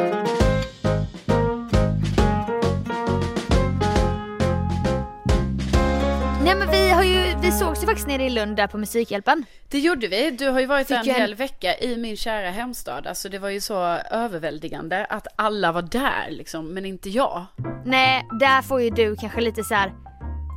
Vi 7.51 7.57
sågs 7.57 7.83
ju 7.83 7.87
faktiskt 7.87 8.09
nere 8.09 8.25
i 8.25 8.31
Lund 8.31 8.57
där 8.57 8.67
på 8.67 8.79
Musikhjälpen. 8.79 9.45
Det 9.69 9.79
gjorde 9.79 10.09
vi. 10.09 10.31
Du 10.31 10.49
har 10.49 10.61
ju 10.61 10.67
varit 10.67 10.87
Fick 10.87 10.97
där 10.97 11.05
en 11.05 11.15
en- 11.15 11.21
hel 11.21 11.35
vecka 11.35 11.79
i 11.79 11.97
min 11.97 12.17
kära 12.17 12.51
hemstad. 12.51 13.07
Alltså 13.07 13.29
det 13.29 13.39
var 13.39 13.49
ju 13.49 13.61
så 13.61 13.83
överväldigande 14.11 15.05
att 15.05 15.27
alla 15.37 15.73
var 15.73 15.83
där 15.83 16.27
liksom, 16.31 16.75
men 16.75 16.87
inte 16.87 17.11
jag. 17.11 17.47
Nej, 17.85 18.27
där 18.41 18.63
får 18.63 18.83
ju 18.83 18.91
du 18.91 19.17
kanske 19.17 19.41
lite 19.41 19.65
så 19.65 19.75
här 19.75 19.93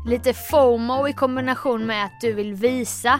lite 0.07 0.33
FOMO 0.33 1.07
i 1.07 1.13
kombination 1.13 1.85
med 1.85 2.05
att 2.05 2.21
du 2.21 2.33
vill 2.33 2.53
visa 2.53 3.19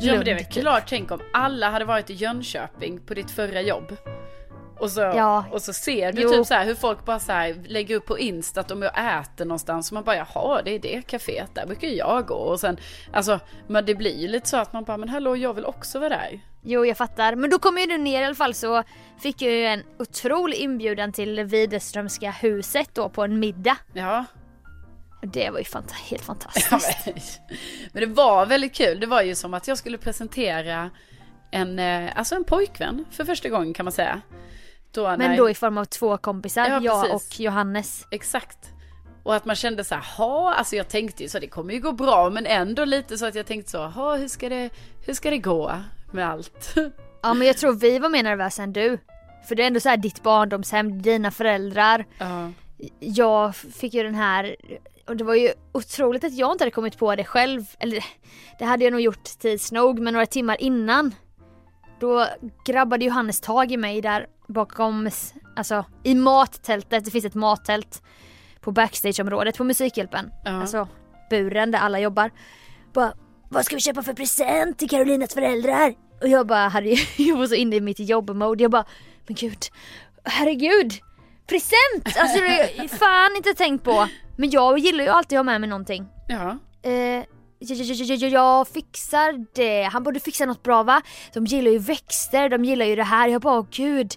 Ja 0.00 0.14
men 0.14 0.24
det 0.24 0.30
är 0.30 0.34
väl 0.34 0.44
typ. 0.44 0.52
klart, 0.62 0.84
tänk 0.88 1.10
om 1.10 1.20
alla 1.32 1.70
hade 1.70 1.84
varit 1.84 2.10
i 2.10 2.14
Jönköping 2.14 3.00
på 3.06 3.14
ditt 3.14 3.30
förra 3.30 3.60
jobb. 3.62 3.96
Och 4.80 4.90
så, 4.90 5.00
Ja. 5.00 5.44
och 5.52 5.62
så 5.62 5.72
ser 5.72 6.12
du 6.12 6.22
Jo. 6.22 6.30
typ 6.30 6.46
så 6.46 6.54
här 6.54 6.64
hur 6.66 6.74
folk 6.74 7.04
bara 7.04 7.18
så 7.18 7.32
här 7.32 7.56
lägger 7.66 7.96
upp 7.96 8.06
på 8.06 8.18
Insta 8.18 8.60
att 8.60 8.68
de 8.68 8.82
är 8.82 8.86
och 8.90 8.98
äter 8.98 9.44
någonstans. 9.44 9.90
Och 9.90 9.94
man 9.94 10.04
bara 10.04 10.16
jaha 10.16 10.62
det 10.62 10.70
är 10.74 10.78
det 10.78 11.02
kaféet, 11.06 11.54
där 11.54 11.66
brukar 11.66 11.88
jag 11.88 12.26
gå. 12.26 12.34
Och 12.34 12.60
sen, 12.60 12.76
alltså, 13.12 13.40
men 13.68 13.86
det 13.86 13.94
blir 13.94 14.16
ju 14.16 14.28
lite 14.28 14.48
så 14.48 14.56
att 14.56 14.72
man 14.72 14.84
bara 14.84 14.96
men 14.96 15.08
hallå 15.08 15.36
jag 15.36 15.54
vill 15.54 15.64
också 15.64 15.98
vara 15.98 16.08
där. 16.08 16.40
Jo 16.62 16.86
jag 16.86 16.96
fattar, 16.96 17.34
men 17.34 17.50
då 17.50 17.58
kommer 17.58 17.80
ju 17.80 17.86
du 17.86 17.98
ner 17.98 18.22
i 18.22 18.24
alla 18.24 18.34
fall 18.34 18.54
så 18.54 18.82
fick 19.22 19.42
jag 19.42 19.52
ju 19.52 19.64
en 19.66 19.82
otrolig 19.98 20.56
inbjudan 20.56 21.12
till 21.12 21.44
Widerströmska 21.44 22.30
huset 22.30 22.90
då 22.94 23.08
på 23.08 23.22
en 23.24 23.40
middag. 23.40 23.76
Ja. 23.92 24.24
Det 25.22 25.50
var 25.50 25.58
ju 25.58 25.64
fanta- 25.64 25.92
helt 26.10 26.22
Ja, 26.28 26.34
fantastiskt. 26.34 27.40
men, 27.48 27.56
men 27.92 28.00
det 28.00 28.14
var 28.14 28.46
väldigt 28.46 28.74
kul. 28.74 29.00
Det 29.00 29.06
var 29.06 29.22
ju 29.22 29.34
som 29.34 29.54
att 29.54 29.68
jag 29.68 29.78
skulle 29.78 29.98
presentera 29.98 30.90
en, 31.50 31.78
eh, 31.78 32.10
alltså 32.16 32.34
en 32.34 32.44
pojkvän 32.44 33.04
för 33.10 33.24
första 33.24 33.48
gången 33.48 33.74
kan 33.74 33.84
man 33.84 33.92
säga. 33.92 34.20
Då 34.92 35.02
Men 35.08 35.18
när- 35.18 35.36
då 35.36 35.50
i 35.50 35.54
form 35.54 35.78
av 35.78 35.84
två 35.84 36.16
kompisar, 36.16 36.66
Ja, 36.68 36.80
jag 36.82 37.02
precis. 37.10 37.34
och 37.34 37.40
Johannes. 37.40 38.06
Exakt. 38.10 38.58
Och 39.22 39.34
att 39.34 39.44
man 39.44 39.56
kände 39.56 39.84
så 39.84 39.94
här, 39.94 40.02
ha, 40.16 40.54
alltså 40.54 40.76
jag 40.76 40.88
tänkte 40.88 41.22
ju 41.22 41.28
så 41.28 41.38
det 41.38 41.46
kommer 41.46 41.74
ju 41.74 41.80
gå 41.80 41.92
bra, 41.92 42.30
men 42.30 42.46
ändå 42.46 42.84
lite 42.84 43.18
så 43.18 43.26
att 43.26 43.34
jag 43.34 43.46
tänkte 43.46 43.70
så, 43.70 43.86
ha, 43.86 44.16
hur 44.16 44.28
ska 44.28 44.48
det, 44.48 44.70
hur 45.06 45.14
ska 45.14 45.30
det 45.30 45.38
gå 45.38 45.72
med 46.12 46.28
allt? 46.28 46.74
Ja 47.22 47.34
men 47.34 47.46
jag 47.46 47.56
tror 47.56 47.72
vi 47.72 47.98
var 47.98 48.08
mer 48.08 48.22
nervösa 48.22 48.62
än 48.62 48.72
du. 48.72 48.98
För 49.48 49.54
det 49.54 49.62
är 49.62 49.66
ändå 49.66 49.80
så 49.80 49.88
här 49.88 49.96
ditt 49.96 50.22
barndomshem, 50.22 51.02
dina 51.02 51.30
föräldrar. 51.30 52.06
Ja. 52.18 52.50
Jag 52.98 53.56
fick 53.56 53.94
ju 53.94 54.02
den 54.02 54.14
här, 54.14 54.56
och 55.06 55.16
det 55.16 55.24
var 55.24 55.34
ju 55.34 55.52
otroligt 55.72 56.24
att 56.24 56.32
jag 56.32 56.52
inte 56.52 56.64
hade 56.64 56.70
kommit 56.70 56.98
på 56.98 57.16
det 57.16 57.24
själv. 57.24 57.62
Eller 57.78 58.04
det 58.58 58.64
hade 58.64 58.84
jag 58.84 58.90
nog 58.92 59.00
gjort 59.00 59.24
tids 59.24 59.72
nog, 59.72 59.98
men 60.00 60.12
några 60.12 60.26
timmar 60.26 60.56
innan. 60.62 61.14
Då 62.00 62.26
grabbade 62.64 63.04
Johannes 63.04 63.40
tag 63.40 63.72
i 63.72 63.76
mig 63.76 64.00
där 64.00 64.26
bakom, 64.46 65.10
alltså 65.56 65.84
i 66.02 66.14
mattältet, 66.14 67.04
det 67.04 67.10
finns 67.10 67.24
ett 67.24 67.34
mattält 67.34 68.02
på 68.60 68.72
backstageområdet 68.72 69.56
på 69.58 69.64
Musikhjälpen. 69.64 70.30
Ja. 70.44 70.50
Alltså 70.50 70.88
buren 71.30 71.70
där 71.70 71.78
alla 71.78 72.00
jobbar. 72.00 72.30
Bara, 72.92 73.12
vad 73.48 73.64
ska 73.64 73.76
vi 73.76 73.80
köpa 73.80 74.02
för 74.02 74.12
present 74.14 74.78
till 74.78 74.88
Carolinas 74.88 75.34
föräldrar? 75.34 75.94
Och 76.20 76.28
jag 76.28 76.46
bara, 76.46 76.68
hade, 76.68 76.88
jag 77.16 77.36
var 77.36 77.46
så 77.46 77.54
inne 77.54 77.76
i 77.76 77.80
mitt 77.80 77.98
jobbmode. 78.00 78.64
Jag 78.64 78.70
bara, 78.70 78.84
men 79.26 79.34
gud, 79.34 79.58
herregud, 80.24 80.92
present! 81.46 82.18
Alltså 82.18 82.38
det 82.40 82.88
fan 82.88 83.36
inte 83.36 83.54
tänkt 83.54 83.84
på. 83.84 84.08
Men 84.36 84.50
jag 84.50 84.78
gillar 84.78 85.04
ju 85.04 85.10
alltid 85.10 85.38
att 85.38 85.40
ha 85.40 85.52
med 85.52 85.60
mig 85.60 85.70
någonting. 85.70 86.06
ja. 86.28 86.58
Eh, 86.90 87.24
jag, 87.60 87.78
jag, 87.78 88.16
jag, 88.18 88.30
jag, 88.30 88.68
fixar 88.68 89.46
det. 89.54 89.82
Han 89.82 90.02
borde 90.02 90.20
fixa 90.20 90.46
något 90.46 90.62
bra 90.62 90.82
va? 90.82 91.02
De 91.34 91.44
gillar 91.46 91.70
ju 91.70 91.78
växter, 91.78 92.48
de 92.48 92.64
gillar 92.64 92.86
ju 92.86 92.96
det 92.96 93.02
här. 93.04 93.28
Jag 93.28 93.42
bara, 93.42 93.58
åh 93.58 93.66
gud. 93.70 94.14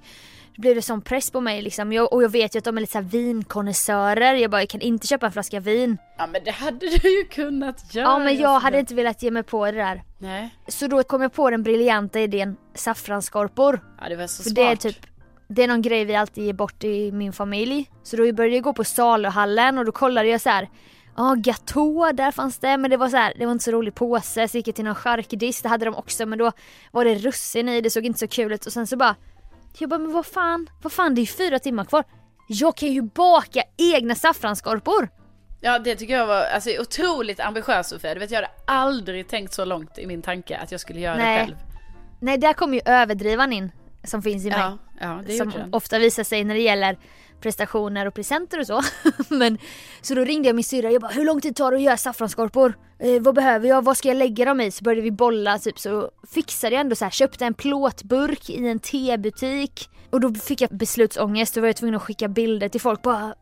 Då 0.55 0.62
blev 0.62 0.75
det 0.75 0.81
sån 0.81 1.01
press 1.01 1.31
på 1.31 1.41
mig 1.41 1.62
liksom. 1.62 1.93
Jag, 1.93 2.13
och 2.13 2.23
jag 2.23 2.29
vet 2.29 2.55
ju 2.55 2.57
att 2.57 2.63
de 2.65 2.77
är 2.77 2.81
lite 2.81 2.91
såhär 2.91 3.05
vinkonnässörer. 3.05 4.33
Jag 4.33 4.51
bara, 4.51 4.62
jag 4.62 4.69
kan 4.69 4.81
inte 4.81 5.07
köpa 5.07 5.25
en 5.25 5.31
flaska 5.31 5.59
vin. 5.59 5.97
Ja 6.17 6.27
men 6.27 6.41
det 6.43 6.51
hade 6.51 6.97
du 6.97 7.17
ju 7.19 7.23
kunnat 7.23 7.95
göra. 7.95 8.05
Ja 8.05 8.19
men 8.19 8.38
jag 8.38 8.59
hade 8.59 8.79
inte 8.79 8.95
velat 8.95 9.23
ge 9.23 9.31
mig 9.31 9.43
på 9.43 9.65
det 9.65 9.71
där. 9.71 10.03
Nej, 10.17 10.50
Så 10.67 10.88
då 10.88 11.03
kom 11.03 11.21
jag 11.21 11.33
på 11.33 11.50
den 11.50 11.63
briljanta 11.63 12.19
idén 12.19 12.55
saffransskorpor. 12.75 13.79
ja 14.01 14.09
det 14.09 14.15
var 14.15 14.27
så 14.27 14.43
För 14.43 14.50
smart. 14.50 14.55
det 14.55 14.71
är 14.71 14.75
typ 14.75 14.97
det 15.47 15.63
är 15.63 15.67
någon 15.67 15.81
grej 15.81 16.05
vi 16.05 16.15
alltid 16.15 16.43
ger 16.45 16.53
bort 16.53 16.83
i 16.83 17.12
min 17.12 17.33
familj. 17.33 17.89
Så 18.03 18.17
då 18.17 18.33
började 18.33 18.55
jag 18.55 18.63
gå 18.63 18.73
på 18.73 18.83
saluhallen 18.83 19.77
och 19.77 19.85
då 19.85 19.91
kollade 19.91 20.27
jag 20.27 20.41
så 20.41 20.50
här. 20.50 20.69
Ja, 21.15 21.36
Gatå, 21.38 22.12
där 22.13 22.32
fanns 22.32 22.58
det. 22.58 22.77
Men 22.77 22.91
det 22.91 22.98
var 22.98 23.10
så 23.10 23.17
här, 23.17 23.34
det 23.39 23.46
var 23.46 23.51
inte 23.51 23.63
så 23.63 23.72
rolig 23.72 23.96
påse. 23.96 24.48
Så 24.48 24.58
gick 24.58 24.67
jag 24.67 24.75
till 24.75 24.86
någon 24.86 24.96
charkdisk, 24.96 25.63
det 25.63 25.70
hade 25.70 25.86
de 25.86 25.96
också. 25.96 26.25
Men 26.25 26.39
då 26.39 26.51
var 26.91 27.05
det 27.05 27.15
russin 27.15 27.70
i, 27.70 27.82
det 27.82 27.89
såg 27.89 28.05
inte 28.05 28.20
så 28.20 28.27
kul 28.27 28.51
ut. 28.51 28.65
Och 28.65 28.74
sen 28.74 28.88
så 28.88 28.98
bara, 28.98 29.15
jag 29.77 29.89
bara, 29.89 30.00
men 30.00 30.12
vad 30.12 30.25
fan, 30.25 30.70
vad 30.82 30.93
fan 30.93 31.15
det 31.15 31.20
är 31.20 31.24
ju 31.24 31.27
fyra 31.27 31.60
timmar 31.60 31.86
kvar. 31.86 32.03
Jag 32.48 32.77
kan 32.77 32.89
ju 32.89 33.01
baka 33.01 33.63
egna 33.77 34.15
saffransskorpor. 34.15 35.10
Ja 35.62 35.79
det 35.79 35.96
tycker 35.96 36.13
jag 36.13 36.27
var 36.27 36.41
alltså, 36.41 36.70
otroligt 36.79 37.39
ambitiöst 37.39 37.89
Sofia. 37.89 38.13
Du 38.13 38.20
vet 38.20 38.32
jag 38.32 38.38
hade 38.38 38.51
aldrig 38.65 39.27
tänkt 39.27 39.53
så 39.53 39.65
långt 39.65 39.98
i 39.98 40.08
min 40.08 40.22
tanke 40.22 40.58
att 40.58 40.72
jag 40.72 40.82
skulle 40.82 41.00
göra 41.00 41.15
Nej, 41.17 41.39
det 41.39 41.46
själv. 41.46 41.55
Nej, 42.20 42.38
där 42.38 42.53
kommer 42.53 42.74
ju 42.74 42.82
överdrivan 42.86 43.53
in. 43.53 43.72
Som 44.03 44.22
finns 44.22 44.46
i 44.46 44.50
mig. 44.50 44.60
Ja, 44.60 44.77
ja 45.00 45.38
som 45.38 45.53
ofta 45.72 46.00
visar 46.00 46.24
sig 46.24 46.43
när 46.43 46.55
det 46.55 46.62
gäller 46.62 46.98
prestationer 47.43 48.05
och 48.05 48.13
presenter 48.13 48.59
och 48.59 48.67
så. 48.67 48.81
Men, 49.35 49.57
så 50.01 50.15
då 50.15 50.23
ringde 50.23 50.50
jag 50.50 50.55
min 50.55 50.63
syrra, 50.63 50.91
jag 50.91 51.01
bara 51.01 51.12
hur 51.12 51.25
lång 51.25 51.41
tid 51.41 51.55
tar 51.55 51.71
det 51.71 51.77
att 51.77 51.83
göra 51.83 51.97
saffransskorpor? 51.97 52.73
Eh, 53.00 53.21
vad 53.21 53.35
behöver 53.35 53.67
jag? 53.67 53.83
Vad 53.83 53.97
ska 53.97 54.07
jag 54.07 54.17
lägga 54.17 54.45
dem 54.45 54.62
i? 54.62 54.71
Så 54.71 54.83
började 54.83 55.01
vi 55.01 55.12
bolla 55.12 55.59
typ 55.59 55.79
så 55.79 56.12
fixade 56.33 56.75
jag 56.75 56.81
ändå 56.81 56.95
så 56.95 57.05
här, 57.05 57.12
köpte 57.12 57.45
en 57.45 57.53
plåtburk 57.53 58.50
i 58.50 58.67
en 58.67 58.79
tebutik. 58.79 59.89
Och 60.09 60.19
då 60.19 60.33
fick 60.33 60.62
jag 60.62 60.69
beslutsångest, 60.69 61.55
då 61.55 61.62
var 61.62 61.67
jag 61.67 61.75
tvungen 61.75 61.95
att 61.95 62.01
skicka 62.01 62.27
bilder 62.27 62.69
till 62.69 62.81
folk 62.81 63.01
bara 63.01 63.35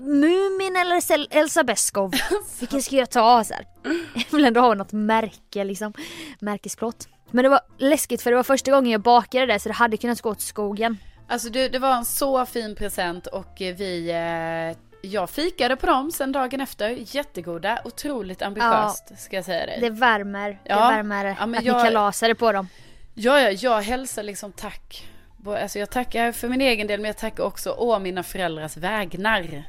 Mumin 0.00 0.76
eller 0.76 1.00
Sel- 1.00 1.28
Elsa 1.30 1.64
Beskow? 1.64 2.12
Vilken 2.60 2.82
ska 2.82 2.96
jag 2.96 3.10
ta? 3.10 3.44
Så 3.44 3.54
här. 3.54 3.66
Jag 4.14 4.36
vill 4.36 4.44
ändå 4.44 4.60
ha 4.60 4.74
något 4.74 4.92
märke 4.92 5.64
liksom, 5.64 5.92
märkesplåt. 6.40 7.08
Men 7.30 7.42
det 7.42 7.48
var 7.48 7.60
läskigt 7.78 8.22
för 8.22 8.30
det 8.30 8.36
var 8.36 8.42
första 8.42 8.70
gången 8.70 8.92
jag 8.92 9.00
bakade 9.00 9.46
det 9.46 9.60
så 9.60 9.68
det 9.68 9.74
hade 9.74 9.96
kunnat 9.96 10.20
gå 10.20 10.30
åt 10.30 10.40
skogen. 10.40 10.96
Alltså 11.28 11.48
det, 11.50 11.68
det 11.68 11.78
var 11.78 11.94
en 11.94 12.04
så 12.04 12.46
fin 12.46 12.74
present 12.74 13.26
och 13.26 13.62
eh, 13.62 13.74
vi, 13.76 14.10
eh, 14.10 14.76
jag 15.10 15.30
fikade 15.30 15.76
på 15.76 15.86
dem 15.86 16.10
sen 16.12 16.32
dagen 16.32 16.60
efter. 16.60 16.96
Jättegoda, 17.16 17.78
otroligt 17.84 18.42
ambitiöst 18.42 19.12
ska 19.18 19.36
jag 19.36 19.44
säga 19.44 19.66
dig. 19.66 19.78
Det 19.80 19.90
värmer, 19.90 20.60
Ja, 20.64 20.74
det 20.90 20.96
värmer 20.96 21.36
ja, 21.40 21.46
men 21.46 21.58
att 21.58 21.64
jag- 21.64 21.76
ni 21.76 21.82
kalasade 21.88 22.34
på 22.34 22.52
dem. 22.52 22.68
Ja, 23.14 23.40
ja, 23.40 23.50
jag 23.50 23.82
hälsar 23.82 24.22
liksom 24.22 24.52
tack. 24.52 25.08
Alltså 25.46 25.78
jag 25.78 25.90
tackar 25.90 26.32
för 26.32 26.48
min 26.48 26.60
egen 26.60 26.86
del 26.86 27.00
men 27.00 27.06
jag 27.08 27.16
tackar 27.18 27.44
också 27.44 27.70
å 27.70 27.98
mina 27.98 28.22
föräldrars 28.22 28.76
vägnar. 28.76 29.64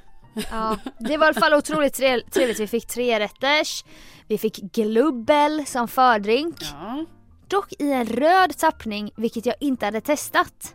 Ja, 0.51 0.77
det 0.99 1.17
var 1.17 1.25
i 1.25 1.29
alla 1.29 1.39
fall 1.39 1.53
otroligt 1.53 1.93
tre- 1.93 2.21
trevligt. 2.31 2.59
Vi 2.59 2.67
fick 2.67 2.87
tre 2.87 3.19
rätters. 3.19 3.85
Vi 4.27 4.37
fick 4.37 4.57
glubbel 4.57 5.65
som 5.65 5.87
fördrink. 5.87 6.55
Ja. 6.61 7.05
Dock 7.47 7.73
i 7.79 7.91
en 7.91 8.05
röd 8.05 8.57
tappning, 8.57 9.11
vilket 9.15 9.45
jag 9.45 9.55
inte 9.59 9.85
hade 9.85 10.01
testat. 10.01 10.73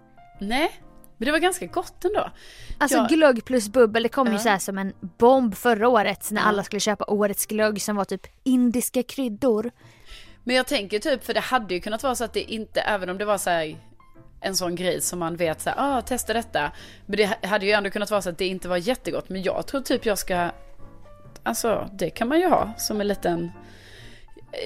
Nej, 0.48 0.70
men 1.18 1.26
det 1.26 1.32
var 1.32 1.38
ganska 1.38 1.66
gott 1.66 2.04
ändå. 2.04 2.30
Alltså 2.78 2.96
Ja. 2.98 3.06
glögg 3.10 3.44
plus 3.44 3.68
bubbel, 3.68 4.02
det 4.02 4.08
kom 4.08 4.26
ju 4.26 4.32
Ja. 4.32 4.38
så 4.38 4.48
här 4.48 4.58
som 4.58 4.78
en 4.78 4.92
bomb 5.18 5.54
förra 5.56 5.88
året 5.88 6.30
när 6.30 6.40
Ja. 6.40 6.46
alla 6.46 6.62
skulle 6.62 6.80
köpa 6.80 7.04
årets 7.04 7.46
glögg 7.46 7.82
som 7.82 7.96
var 7.96 8.04
typ 8.04 8.26
indiska 8.44 9.02
kryddor. 9.02 9.70
Men 10.44 10.56
jag 10.56 10.66
tänker 10.66 10.98
typ, 10.98 11.24
för 11.24 11.34
det 11.34 11.40
hade 11.40 11.74
ju 11.74 11.80
kunnat 11.80 12.02
vara 12.02 12.14
så 12.14 12.24
att 12.24 12.32
det 12.32 12.40
inte, 12.52 12.80
även 12.80 13.08
om 13.10 13.18
det 13.18 13.24
var 13.24 13.38
så 13.38 13.50
här 13.50 13.76
en 14.40 14.56
sån 14.56 14.74
grej 14.74 15.00
som 15.00 15.18
man 15.18 15.36
vet 15.36 15.60
så 15.60 15.70
här, 15.70 15.76
ah, 15.98 16.02
testa 16.02 16.32
detta. 16.32 16.72
Men 17.06 17.16
det 17.16 17.46
hade 17.46 17.66
ju 17.66 17.72
ändå 17.72 17.90
kunnat 17.90 18.10
vara 18.10 18.22
så 18.22 18.30
att 18.30 18.38
det 18.38 18.46
inte 18.46 18.68
var 18.68 18.76
jättegott. 18.76 19.28
Men 19.28 19.42
jag 19.42 19.66
tror 19.66 19.80
typ 19.80 20.06
jag 20.06 20.18
ska, 20.18 20.50
alltså 21.42 21.88
det 21.92 22.10
kan 22.10 22.28
man 22.28 22.40
ju 22.40 22.48
ha 22.48 22.72
som 22.78 23.00
en 23.00 23.08
liten, 23.08 23.52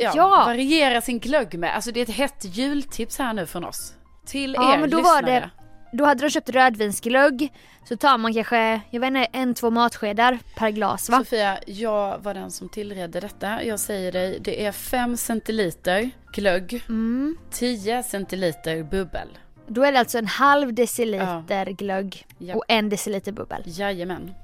ja, 0.01 0.13
Ja. 0.15 0.45
variera 0.47 1.01
sin 1.01 1.19
glögg 1.19 1.59
med. 1.59 1.75
Alltså 1.75 1.91
det 1.93 2.01
är 2.01 2.03
ett 2.03 2.17
hett 2.17 2.45
jultips 2.45 3.19
här 3.19 3.33
nu 3.33 3.47
från 3.47 3.65
oss. 3.65 3.95
Till 4.27 4.55
Ja 4.55 4.75
er 4.75 4.79
men 4.79 4.91
då 4.91 5.01
var 5.03 5.23
lyssnare. 5.23 5.41
det, 5.41 5.51
då 5.93 6.05
hade 6.05 6.23
de 6.25 6.31
köpt 6.31 6.49
rödvinsglögg. 6.51 7.53
Så 7.89 7.97
tar 7.97 8.19
man 8.19 8.35
kanske, 8.35 8.81
jag 8.91 9.01
vet 9.01 9.07
inte, 9.09 9.25
en, 9.25 9.55
två 9.55 9.71
matskedar 9.71 10.39
per 10.57 10.71
glas 10.71 11.11
va? 11.11 11.19
Sofia, 11.19 11.59
jag 11.67 12.19
var 12.19 12.35
den 12.35 12.51
som 12.51 12.69
tillredde 12.69 13.21
detta. 13.21 13.65
Jag 13.65 13.81
säger 13.81 14.13
dig, 14.13 14.39
det 14.41 14.67
är 14.67 14.73
5 14.73 15.17
centiliter 15.17 16.11
glögg, 16.33 16.85
Mm. 16.89 17.37
10 17.51 18.03
centiliter 18.03 18.83
bubbel. 18.83 19.29
Då 19.69 19.85
är 19.85 19.93
det 19.93 19.99
alltså 19.99 20.19
en 20.19 20.27
halv 20.27 20.75
deciliter 20.75 21.65
glögg 21.71 22.27
Ja. 22.39 22.55
och 22.55 22.65
en 22.69 22.89
deciliter 22.89 23.33
bubbel. 23.33 23.63
Jajamän. 23.65 24.35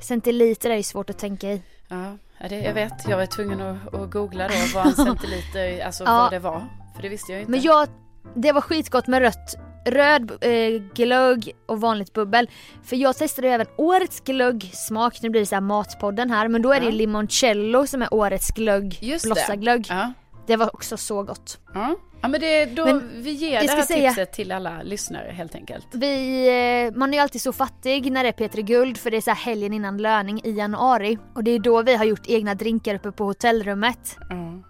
Centiliter 0.00 0.70
är 0.70 0.76
ju 0.76 0.82
svårt 0.82 1.10
att 1.10 1.18
tänka 1.18 1.48
i. 1.52 1.62
Ja, 1.88 2.16
ja, 2.38 2.48
det, 2.48 2.60
jag 2.60 2.74
vet. 2.74 3.08
Jag 3.08 3.16
var 3.16 3.26
tvungen 3.26 3.60
att, 3.60 3.94
att 3.94 4.10
googla 4.10 4.48
då 4.48 4.54
vad 4.74 4.86
en 4.86 4.92
centiliter, 5.06 5.84
alltså 5.86 6.04
Ja. 6.04 6.18
vad 6.18 6.30
det 6.30 6.38
var. 6.38 6.64
För 6.94 7.02
det 7.02 7.08
visste 7.08 7.32
jag 7.32 7.40
inte. 7.40 7.50
Men 7.50 7.60
jag, 7.62 7.88
det 8.34 8.52
var 8.52 8.60
skitgott 8.60 9.06
med 9.06 9.20
rött 9.22 9.56
röd 9.84 10.30
eh, 10.40 10.82
glögg 10.94 11.52
och 11.66 11.80
vanligt 11.80 12.12
bubbel. 12.12 12.50
För 12.84 12.96
jag 12.96 13.16
testade 13.16 13.48
även 13.48 13.66
årets 13.76 14.20
glöggsmak, 14.20 15.22
nu 15.22 15.30
blir 15.30 15.40
det 15.40 15.46
så 15.46 15.54
här 15.54 15.60
matpodden 15.60 16.30
här, 16.30 16.48
men 16.48 16.62
då 16.62 16.72
är 16.72 16.80
det 16.80 16.86
Ja. 16.86 16.92
limoncello 16.92 17.86
som 17.86 18.02
är 18.02 18.14
årets 18.14 18.50
glögg, 18.50 18.98
Just 19.00 19.24
det. 19.24 19.28
blossaglögg. 19.28 19.86
Ja. 19.88 20.12
Det 20.46 20.56
var 20.56 20.74
också 20.74 20.96
så 20.96 21.22
gott. 21.22 21.58
Ja, 21.74 21.94
ja 22.22 22.28
men 22.28 22.40
det, 22.40 22.64
då, 22.66 22.84
Men 22.84 23.10
vi 23.22 23.30
ger 23.30 23.60
det 23.60 23.68
ska 23.68 23.76
här 23.76 23.82
säga- 23.82 24.10
tipset 24.10 24.32
till 24.32 24.52
alla 24.52 24.82
lyssnare 24.82 25.32
helt 25.32 25.54
enkelt. 25.54 25.86
Vi, 25.92 26.86
eh, 26.88 26.98
man 26.98 27.10
är 27.14 27.18
ju 27.18 27.22
alltid 27.22 27.40
så 27.42 27.52
fattig 27.52 28.12
när 28.12 28.22
det 28.22 28.28
är 28.28 28.48
P3 28.48 28.62
Guld 28.62 28.98
för 28.98 29.10
det 29.10 29.16
är 29.16 29.20
så 29.20 29.30
här 29.30 29.36
helgen 29.36 29.72
innan 29.72 29.98
löning 29.98 30.40
i 30.44 30.50
januari. 30.50 31.18
Och 31.34 31.44
det 31.44 31.50
är 31.50 31.58
då 31.58 31.82
vi 31.82 31.94
har 31.94 32.04
gjort 32.04 32.26
egna 32.26 32.54
drinkar 32.54 32.94
uppe 32.94 33.12
på 33.12 33.24
hotellrummet. 33.24 34.16
Ja. 34.30 34.62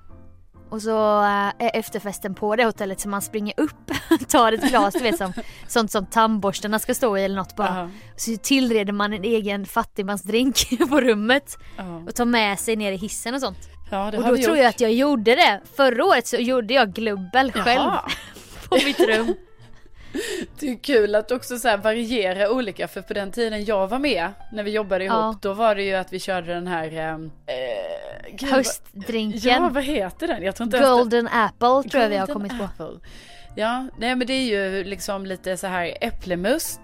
Och 0.72 0.82
så 0.82 1.22
eh, 1.22 1.66
är 1.66 1.70
efterfesten 1.74 2.34
på 2.34 2.56
det 2.56 2.64
hotellet 2.64 3.00
så 3.00 3.08
man 3.08 3.22
springer 3.22 3.54
upp, 3.56 3.90
tar 4.28 4.52
ett 4.52 4.68
glas 4.68 4.94
du 4.94 5.00
vet 5.00 5.18
som 5.18 5.32
sånt 5.68 5.90
som 5.90 6.06
tandborstarna 6.06 6.78
ska 6.78 6.94
stå 6.94 7.18
i 7.18 7.24
eller 7.24 7.36
något 7.36 7.56
bara. 7.56 7.76
Ja. 7.78 7.88
Så 8.16 8.36
tillreder 8.36 8.92
man 8.92 9.12
en 9.12 9.24
egen 9.24 9.66
fattigmansdrink 9.66 10.56
på 10.88 11.00
rummet 11.00 11.58
Ja. 11.76 11.96
och 12.08 12.14
tar 12.14 12.24
med 12.24 12.58
sig 12.58 12.76
ner 12.76 12.92
i 12.92 12.96
hissen 12.96 13.34
och 13.34 13.40
sånt. 13.40 13.58
Ja, 13.90 14.06
och 14.06 14.12
då 14.12 14.22
tror 14.22 14.38
gjort. 14.38 14.56
jag 14.58 14.66
att 14.66 14.80
jag 14.80 14.92
gjorde 14.92 15.34
det. 15.34 15.60
Förra 15.76 16.04
året 16.04 16.26
så 16.26 16.36
gjorde 16.36 16.74
jag 16.74 16.92
glubbel 16.92 17.52
själv 17.52 17.66
Jaha. 17.82 18.02
på 18.68 18.74
mitt 18.74 19.00
rum. 19.00 19.34
Det 20.60 20.68
är 20.70 20.76
kul 20.78 21.14
att 21.14 21.30
också 21.30 21.58
så 21.58 21.76
variera 21.76 22.50
olika 22.50 22.88
för 22.88 23.02
på 23.02 23.14
den 23.14 23.32
tiden 23.32 23.64
jag 23.64 23.88
var 23.88 23.98
med 23.98 24.28
när 24.52 24.62
vi 24.62 24.70
jobbade 24.70 25.04
ihop 25.04 25.16
Ja. 25.16 25.38
då 25.42 25.52
var 25.54 25.74
det 25.74 25.82
ju 25.82 25.94
att 25.94 26.12
vi 26.12 26.20
körde 26.20 26.54
den 26.54 26.66
här 26.66 26.92
ehm, 26.96 27.30
eh, 27.46 28.30
gud, 28.36 28.50
Höstdrinken. 28.50 29.62
Ja 29.62 29.68
vad 29.72 29.82
heter 29.84 30.26
den? 30.26 30.42
Jag 30.42 30.56
tror 30.56 30.64
inte 30.64 30.76
ens 30.76 30.88
det- 30.88 30.96
Golden 30.96 31.28
apple 31.28 31.90
tror 31.90 32.02
jag 32.02 32.08
vi 32.10 32.16
har 32.16 32.26
Golden 32.26 32.48
kommit 32.48 32.76
på. 32.78 32.84
apple. 32.84 33.00
Ja, 33.56 33.86
nej 33.98 34.16
men 34.16 34.26
det 34.26 34.32
är 34.32 34.44
ju 34.44 34.84
liksom 34.84 35.26
lite 35.26 35.56
så 35.56 35.66
här 35.66 35.96
äpplemust, 36.00 36.80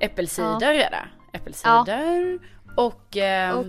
äppelcider 0.00 0.74
är 0.74 0.90
det. 0.90 1.04
Äppelcider 1.32 2.38
och, 2.76 3.16
ehm, 3.16 3.56
Och 3.58 3.66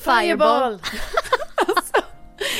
fireball. 0.00 0.80